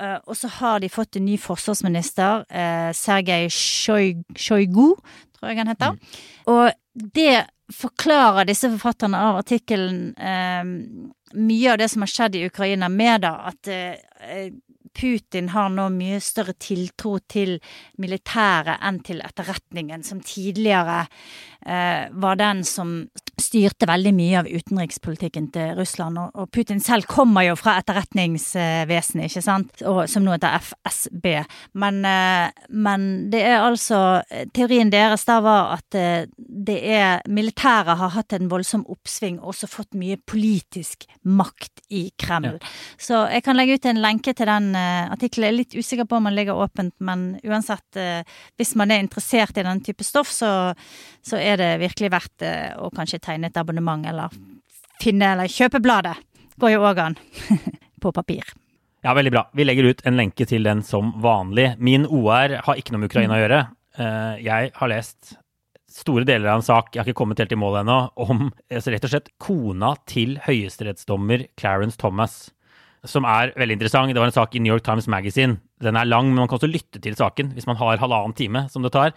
Uh, 0.01 0.17
og 0.25 0.33
så 0.33 0.49
har 0.49 0.79
de 0.81 0.89
fått 0.89 1.19
en 1.19 1.27
ny 1.27 1.35
forsvarsminister, 1.37 2.47
Sergej 2.97 3.51
Sjojgu, 3.53 4.95
tror 5.37 5.51
jeg 5.51 5.59
han 5.59 5.69
heter. 5.69 5.93
Mm. 5.93 6.21
Og 6.49 7.03
det 7.15 7.43
forklarer 7.75 8.45
disse 8.49 8.69
forfatterne 8.71 9.19
av 9.29 9.39
artikkelen 9.41 10.15
eh, 10.17 10.63
mye 11.33 11.71
av 11.71 11.79
det 11.81 11.89
som 11.89 12.03
har 12.03 12.11
skjedd 12.11 12.35
i 12.35 12.45
Ukraina 12.49 12.89
med 12.89 13.23
da, 13.25 13.35
at 13.51 13.67
eh, 13.71 14.51
Putin 14.93 15.49
har 15.53 15.71
nå 15.73 15.87
mye 15.93 16.19
større 16.23 16.55
tiltro 16.59 17.17
til 17.31 17.57
militæret 18.01 18.81
enn 18.81 19.01
til 19.05 19.21
etterretningen, 19.25 20.03
som 20.03 20.21
tidligere 20.25 21.05
eh, 21.65 22.09
var 22.11 22.39
den 22.39 22.63
som 22.67 22.95
styrte 23.41 23.87
veldig 23.89 24.11
mye 24.15 24.39
av 24.41 24.49
utenrikspolitikken 24.49 25.49
til 25.53 25.73
Russland. 25.77 26.19
Og, 26.19 26.49
Putin 26.53 26.81
selv 26.83 27.07
kommer 27.09 27.45
jo 27.45 27.55
fra 27.59 27.77
etterretningsvesenet, 27.81 29.27
ikke 29.29 29.43
sant, 29.45 29.83
og, 29.87 30.03
som 30.11 30.25
nå 30.25 30.35
heter 30.35 30.59
FSB. 30.61 31.27
Men, 31.81 32.01
eh, 32.05 32.65
men, 32.69 33.07
det 33.31 33.43
er 33.47 33.65
altså 33.65 34.21
Teorien 34.53 34.91
deres 34.93 35.25
da 35.27 35.39
var 35.43 35.75
at 35.77 35.97
eh, 35.97 36.27
det 36.37 36.77
er 36.93 37.25
Militæret 37.31 37.97
har 37.97 38.13
hatt 38.15 38.35
en 38.35 38.49
voldsom 38.51 38.83
oppsving 38.91 39.39
og 39.39 39.53
også 39.53 39.69
fått 39.71 39.97
mye 39.97 40.19
politisk 40.19 41.07
makt 41.23 41.83
i 41.89 42.07
Kreml. 42.19 42.59
Ja. 42.59 42.73
Så 43.01 43.25
jeg 43.31 43.45
kan 43.45 43.57
legge 43.57 43.79
ut 43.79 43.87
en 43.89 44.01
lenke 44.03 44.33
til 44.37 44.49
den 44.49 44.71
uh, 44.81 45.13
artikkelen. 45.13 45.47
Jeg 45.47 45.53
er 45.53 45.59
litt 45.59 45.77
usikker 45.77 46.09
på 46.09 46.17
om 46.17 46.29
han 46.29 46.37
ligger 46.37 46.57
åpent, 46.57 46.95
men 47.05 47.27
uansett, 47.45 47.85
uh, 48.01 48.41
hvis 48.57 48.73
man 48.79 48.91
er 48.91 49.03
interessert 49.05 49.61
i 49.61 49.67
den 49.67 49.83
type 49.85 50.05
stoff, 50.07 50.33
så, 50.33 50.73
så 51.21 51.37
er 51.37 51.61
det 51.61 51.69
virkelig 51.85 52.11
verdt 52.17 52.47
uh, 52.47 52.81
å 52.81 52.89
kanskje 52.95 53.21
tegne 53.21 53.51
et 53.51 53.61
abonnement, 53.61 54.03
eller 54.09 54.33
finne 55.01 55.31
eller 55.35 55.51
kjøpe 55.51 55.81
bladet. 55.83 56.17
Går 56.61 56.75
jo 56.75 56.83
òg 56.89 57.05
an. 57.05 57.21
på 58.01 58.11
papir. 58.11 58.43
Ja, 59.01 59.13
veldig 59.13 59.31
bra. 59.31 59.49
Vi 59.53 59.65
legger 59.65 59.83
ut 59.83 60.01
en 60.05 60.17
lenke 60.17 60.45
til 60.45 60.65
den 60.65 60.83
som 60.85 61.13
vanlig. 61.21 61.71
Min 61.77 62.05
OR 62.05 62.59
har 62.65 62.77
ikke 62.77 62.93
noe 62.93 63.03
med 63.03 63.11
Ukraina 63.11 63.37
å 63.37 63.41
gjøre. 63.41 63.61
Eh, 63.97 64.41
jeg 64.45 64.73
har 64.77 64.91
lest 64.91 65.35
store 65.91 66.25
deler 66.27 66.51
av 66.51 66.61
en 66.61 66.65
sak, 66.65 66.93
jeg 66.93 67.01
har 67.01 67.09
ikke 67.09 67.19
kommet 67.19 67.41
helt 67.41 67.51
i 67.51 67.59
mål 67.59 67.81
ennå, 67.81 67.97
om 68.23 68.45
rett 68.71 69.07
og 69.07 69.11
slett 69.11 69.31
kona 69.43 69.95
til 70.07 70.37
høyesterettsdommer 70.45 71.49
Clarence 71.59 71.99
Thomas. 71.99 72.45
Som 73.07 73.25
er 73.25 73.53
veldig 73.57 73.79
interessant. 73.79 74.13
Det 74.13 74.21
var 74.21 74.29
en 74.29 74.35
sak 74.35 74.53
i 74.55 74.61
New 74.61 74.73
York 74.73 74.85
Times 74.85 75.07
Magazine. 75.09 75.57
Den 75.81 75.97
er 75.97 76.05
lang, 76.05 76.27
men 76.29 76.43
man 76.43 76.49
kan 76.49 76.59
også 76.59 76.69
lytte 76.69 77.01
til 77.01 77.15
saken 77.17 77.55
hvis 77.55 77.65
man 77.65 77.79
har 77.79 77.97
halvannen 77.97 78.35
time, 78.37 78.67
som 78.69 78.85
det 78.85 78.93
tar. 78.93 79.15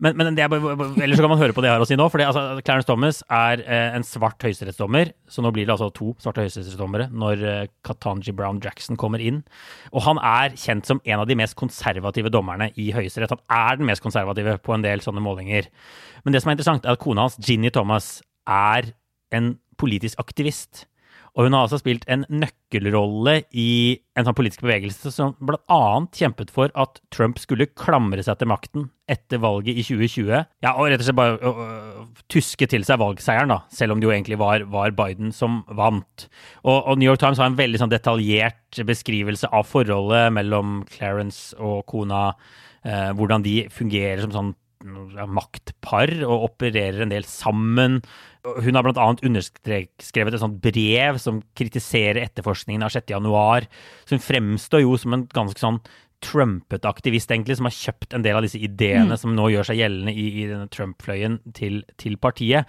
Men, 0.00 0.16
men 0.16 0.32
det 0.32 0.42
er, 0.42 0.54
ellers 0.56 1.18
så 1.18 1.24
kan 1.26 1.30
man 1.30 1.38
høre 1.38 1.52
på 1.52 1.60
det 1.60 1.68
jeg 1.68 1.76
har 1.76 1.84
å 1.84 1.88
si 1.88 1.96
nå. 2.00 2.06
For 2.08 2.22
altså, 2.24 2.42
Clarence 2.64 2.88
Thomas 2.88 3.20
er 3.36 3.62
eh, 3.66 3.96
en 3.98 4.06
svart 4.06 4.40
høyesterettsdommer. 4.46 5.12
Så 5.28 5.44
nå 5.44 5.52
blir 5.52 5.68
det 5.68 5.74
altså 5.74 5.90
to 5.94 6.14
svarte 6.22 6.46
høyesterettsdommere 6.46 7.10
når 7.12 7.44
eh, 7.44 7.70
Katanji 7.86 8.32
Brown 8.36 8.62
Jackson 8.64 8.98
kommer 9.00 9.20
inn. 9.22 9.42
Og 9.92 10.06
han 10.08 10.20
er 10.24 10.56
kjent 10.56 10.88
som 10.88 11.02
en 11.04 11.20
av 11.20 11.28
de 11.28 11.36
mest 11.38 11.58
konservative 11.60 12.32
dommerne 12.32 12.70
i 12.80 12.88
Høyesterett. 12.96 13.36
Han 13.36 13.44
er 13.60 13.80
den 13.80 13.90
mest 13.92 14.04
konservative 14.04 14.56
på 14.64 14.74
en 14.74 14.86
del 14.86 15.04
sånne 15.04 15.22
målinger. 15.24 15.68
Men 16.24 16.34
det 16.34 16.42
som 16.42 16.50
er 16.50 16.56
interessant, 16.56 16.88
er 16.88 16.96
at 16.96 17.04
kona 17.04 17.28
hans, 17.28 17.36
Ginny 17.44 17.70
Thomas, 17.74 18.18
er 18.48 18.94
en 19.36 19.52
politisk 19.80 20.20
aktivist. 20.20 20.86
Og 21.36 21.46
hun 21.46 21.54
har 21.54 21.66
altså 21.66 21.78
spilt 21.80 22.06
en 22.10 22.24
nøkkelrolle 22.28 23.36
i 23.56 23.70
en 24.18 24.26
sånn 24.26 24.36
politisk 24.36 24.64
bevegelse 24.64 25.12
som 25.14 25.34
bl.a. 25.38 25.82
kjempet 26.16 26.50
for 26.54 26.72
at 26.78 27.00
Trump 27.14 27.40
skulle 27.42 27.68
klamre 27.78 28.22
seg 28.26 28.40
til 28.40 28.50
makten 28.50 28.88
etter 29.10 29.42
valget 29.42 29.78
i 29.78 29.84
2020. 29.86 30.32
Ja, 30.64 30.74
og 30.74 30.90
rett 30.90 31.02
og 31.02 31.06
slett 31.08 31.18
bare 31.18 31.38
uh, 31.42 31.60
uh, 31.64 32.22
tuske 32.30 32.68
til 32.70 32.86
seg 32.86 33.00
valgseieren, 33.02 33.52
da, 33.52 33.60
selv 33.74 33.94
om 33.94 34.02
det 34.02 34.08
jo 34.08 34.14
egentlig 34.14 34.40
var, 34.42 34.64
var 34.70 34.94
Biden 34.98 35.34
som 35.34 35.62
vant. 35.66 36.26
Og, 36.64 36.78
og, 36.78 36.94
New 36.98 37.10
York 37.10 37.22
Times 37.22 37.42
har 37.42 37.50
en 37.50 37.58
veldig 37.58 37.82
sånn 37.82 37.94
detaljert 37.94 38.82
beskrivelse 38.86 39.50
av 39.50 39.66
forholdet 39.70 40.34
mellom 40.36 40.82
Clarence 40.90 41.54
og 41.58 41.84
kona. 41.90 42.30
Uh, 42.80 43.10
hvordan 43.12 43.42
de 43.44 43.54
fungerer 43.68 44.22
som 44.24 44.32
sånn 44.32 44.54
maktpar 44.80 46.08
og 46.24 46.46
opererer 46.50 47.04
en 47.04 47.12
del 47.12 47.26
sammen. 47.28 48.00
Hun 48.40 48.76
har 48.76 48.86
bl.a. 48.86 49.06
underskrevet 49.26 50.36
et 50.36 50.42
sånt 50.42 50.60
brev 50.64 51.18
som 51.20 51.42
kritiserer 51.58 52.22
etterforskningen 52.24 52.84
av 52.86 52.94
6.1. 52.94 53.66
Så 54.06 54.16
hun 54.16 54.24
fremstår 54.24 54.84
jo 54.84 54.96
som 55.00 55.16
en 55.16 55.26
ganske 55.34 55.60
sånn 55.60 55.82
trumpete 56.24 56.88
aktivist, 56.88 57.30
egentlig, 57.32 57.56
som 57.56 57.68
har 57.68 57.76
kjøpt 57.76 58.16
en 58.16 58.24
del 58.24 58.36
av 58.36 58.44
disse 58.44 58.60
ideene 58.60 59.14
mm. 59.14 59.20
som 59.22 59.32
nå 59.36 59.46
gjør 59.54 59.70
seg 59.70 59.80
gjeldende 59.80 60.12
i, 60.12 60.26
i 60.42 60.48
denne 60.50 60.68
Trump-fløyen 60.72 61.38
til, 61.56 61.80
til 62.00 62.18
partiet. 62.20 62.68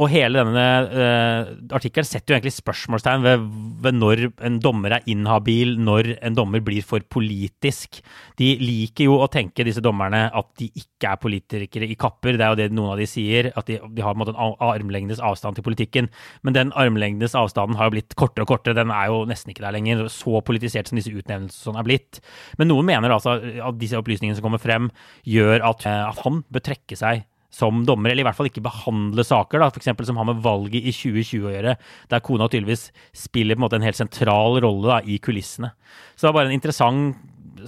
Og 0.00 0.08
hele 0.08 0.40
denne 0.40 0.64
uh, 0.88 1.50
artikkelen 1.76 2.08
setter 2.08 2.32
jo 2.32 2.36
egentlig 2.38 2.54
spørsmålstegn 2.56 3.24
ved, 3.24 3.42
ved, 3.84 3.96
når 3.98 4.22
en 4.48 4.56
dommer 4.62 4.94
er 4.96 5.08
inhabil, 5.12 5.74
når 5.76 6.14
en 6.24 6.36
dommer 6.38 6.62
blir 6.64 6.84
for 6.86 7.04
politisk. 7.04 7.98
De 8.40 8.54
liker 8.62 9.10
jo 9.10 9.18
å 9.20 9.28
tenke, 9.32 9.66
disse 9.66 9.82
dommerne, 9.84 10.22
at 10.32 10.48
de 10.60 10.70
ikke 10.72 11.10
er 11.10 11.20
politikere 11.20 11.88
i 11.90 11.98
kapper. 12.00 12.38
Det 12.40 12.46
er 12.46 12.54
jo 12.54 12.60
det 12.62 12.68
noen 12.72 12.94
av 12.94 13.02
de 13.02 13.08
sier, 13.10 13.50
at 13.52 13.68
de, 13.68 13.76
de 13.92 14.04
har 14.04 14.16
en, 14.16 14.22
måte, 14.22 14.32
en 14.32 14.56
armlengdes 14.70 15.20
avstand 15.20 15.60
til 15.60 15.66
politikken. 15.68 16.08
Men 16.48 16.56
den 16.56 16.72
armlengdes 16.80 17.36
avstanden 17.36 17.76
har 17.76 17.90
jo 17.90 17.98
blitt 17.98 18.16
kortere 18.16 18.48
og 18.48 18.54
kortere. 18.54 18.78
Den 18.80 18.94
er 18.94 19.12
jo 19.12 19.26
nesten 19.28 19.52
ikke 19.52 19.66
der 19.66 19.76
lenger. 19.76 20.06
Så 20.08 20.40
politisert 20.46 20.88
som 20.88 20.96
disse 20.96 21.12
utnevnelsene 21.12 21.76
er 21.76 21.90
blitt. 21.90 22.22
Men 22.56 22.72
noen 22.72 22.88
mener 22.88 23.12
altså 23.12 23.36
at 23.36 23.76
disse 23.80 24.00
opplysningene 24.00 24.40
som 24.40 24.48
kommer 24.48 24.62
frem, 24.62 24.88
gjør 25.28 25.60
at, 25.74 25.84
uh, 25.84 26.06
at 26.08 26.24
han 26.24 26.40
bør 26.48 26.70
trekke 26.70 26.96
seg 26.96 27.26
som 27.50 27.82
dommer, 27.86 28.12
eller 28.12 28.22
i 28.22 28.28
hvert 28.28 28.38
fall 28.38 28.48
ikke 28.50 28.62
behandle 28.64 29.24
saker, 29.26 29.62
da, 29.62 29.70
f.eks. 29.70 29.90
som 30.06 30.20
har 30.20 30.28
med 30.28 30.42
valget 30.44 30.86
i 30.86 30.94
2020 30.94 31.48
å 31.48 31.54
gjøre, 31.56 31.74
der 32.12 32.24
kona 32.24 32.46
tydeligvis 32.50 32.88
spiller 33.16 33.58
på 33.58 33.60
en 33.60 33.66
måte 33.66 33.80
en 33.80 33.86
helt 33.86 33.98
sentral 33.98 34.60
rolle 34.62 34.86
da, 34.86 35.00
i 35.02 35.18
kulissene. 35.22 35.72
Så 36.14 36.24
det 36.24 36.30
var 36.30 36.38
bare 36.38 36.52
en 36.52 36.58
interessant 36.58 37.18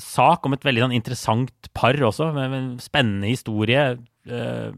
sak 0.00 0.46
om 0.46 0.54
et 0.56 0.64
veldig 0.64 0.86
sånn, 0.86 0.96
interessant 0.96 1.70
par 1.76 1.98
også, 1.98 2.30
med 2.36 2.56
en 2.56 2.70
spennende 2.82 3.28
historie. 3.32 3.82
Eh, 4.24 4.70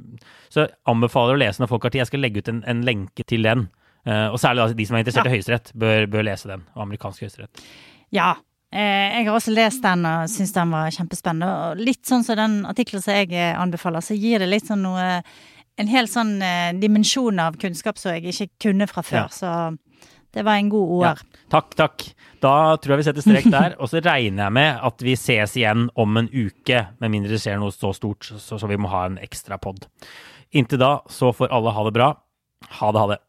så 0.50 0.64
jeg 0.64 0.74
anbefaler 0.90 1.36
å 1.36 1.42
lese 1.44 1.62
når 1.62 1.70
folk 1.70 1.86
har 1.86 1.94
tid. 1.94 2.02
Jeg 2.02 2.12
skal 2.12 2.24
legge 2.24 2.42
ut 2.42 2.50
en, 2.50 2.62
en 2.70 2.82
lenke 2.86 3.26
til 3.28 3.46
den. 3.46 3.68
Eh, 4.08 4.26
og 4.30 4.40
særlig 4.40 4.64
da, 4.64 4.78
de 4.80 4.88
som 4.88 4.96
er 4.96 5.04
interessert 5.04 5.28
ja. 5.28 5.32
i 5.32 5.36
Høyesterett, 5.38 5.70
bør, 5.80 6.08
bør 6.12 6.26
lese 6.26 6.50
den, 6.50 6.64
og 6.74 6.86
amerikansk 6.88 7.24
høyesterett. 7.24 7.62
Ja, 8.14 8.34
jeg 8.74 9.26
har 9.28 9.36
også 9.36 9.54
lest 9.54 9.84
den 9.84 10.06
og 10.08 10.30
syns 10.32 10.54
den 10.56 10.72
var 10.74 10.92
kjempespennende. 10.94 11.50
Og 11.54 11.82
litt 11.90 12.02
sånn 12.08 12.24
som 12.26 12.38
den 12.40 12.60
artikkelen 12.66 13.04
som 13.04 13.14
jeg 13.14 13.30
eh, 13.32 13.54
anbefaler, 13.54 14.02
så 14.02 14.16
gir 14.18 14.42
det 14.42 14.50
litt 14.50 14.70
sånn 14.70 14.84
noe 14.86 15.08
En 15.74 15.88
hel 15.90 16.06
sånn 16.06 16.36
eh, 16.38 16.70
dimensjon 16.78 17.40
av 17.42 17.56
kunnskap 17.58 17.98
som 17.98 18.14
jeg 18.14 18.30
ikke 18.30 18.46
kunne 18.62 18.86
fra 18.86 19.02
før. 19.02 19.24
Ja. 19.24 19.30
Så 19.34 19.48
det 20.34 20.44
var 20.46 20.58
en 20.58 20.68
god 20.70 20.92
OR. 20.94 21.18
Ja. 21.22 21.42
Takk, 21.50 21.74
takk. 21.74 22.04
Da 22.42 22.52
tror 22.78 22.94
jeg 22.94 23.00
vi 23.00 23.06
setter 23.08 23.24
strek 23.24 23.48
der. 23.50 23.74
Og 23.82 23.90
så 23.90 24.02
regner 24.02 24.46
jeg 24.46 24.54
med 24.54 24.84
at 24.86 25.02
vi 25.02 25.16
ses 25.18 25.56
igjen 25.58 25.88
om 25.98 26.20
en 26.20 26.30
uke, 26.30 26.84
med 27.02 27.10
mindre 27.10 27.34
det 27.34 27.42
skjer 27.42 27.58
noe 27.58 27.74
så 27.74 27.90
stort, 27.94 28.26
så, 28.26 28.58
så 28.58 28.70
vi 28.70 28.78
må 28.78 28.90
ha 28.92 29.04
en 29.08 29.18
ekstra 29.22 29.58
pod. 29.62 29.88
Inntil 30.54 30.82
da 30.82 30.96
så 31.10 31.32
får 31.34 31.50
alle 31.54 31.74
ha 31.74 31.86
det 31.86 31.94
bra. 31.94 32.10
Ha 32.78 32.94
det, 32.94 33.02
ha 33.02 33.10
det. 33.14 33.20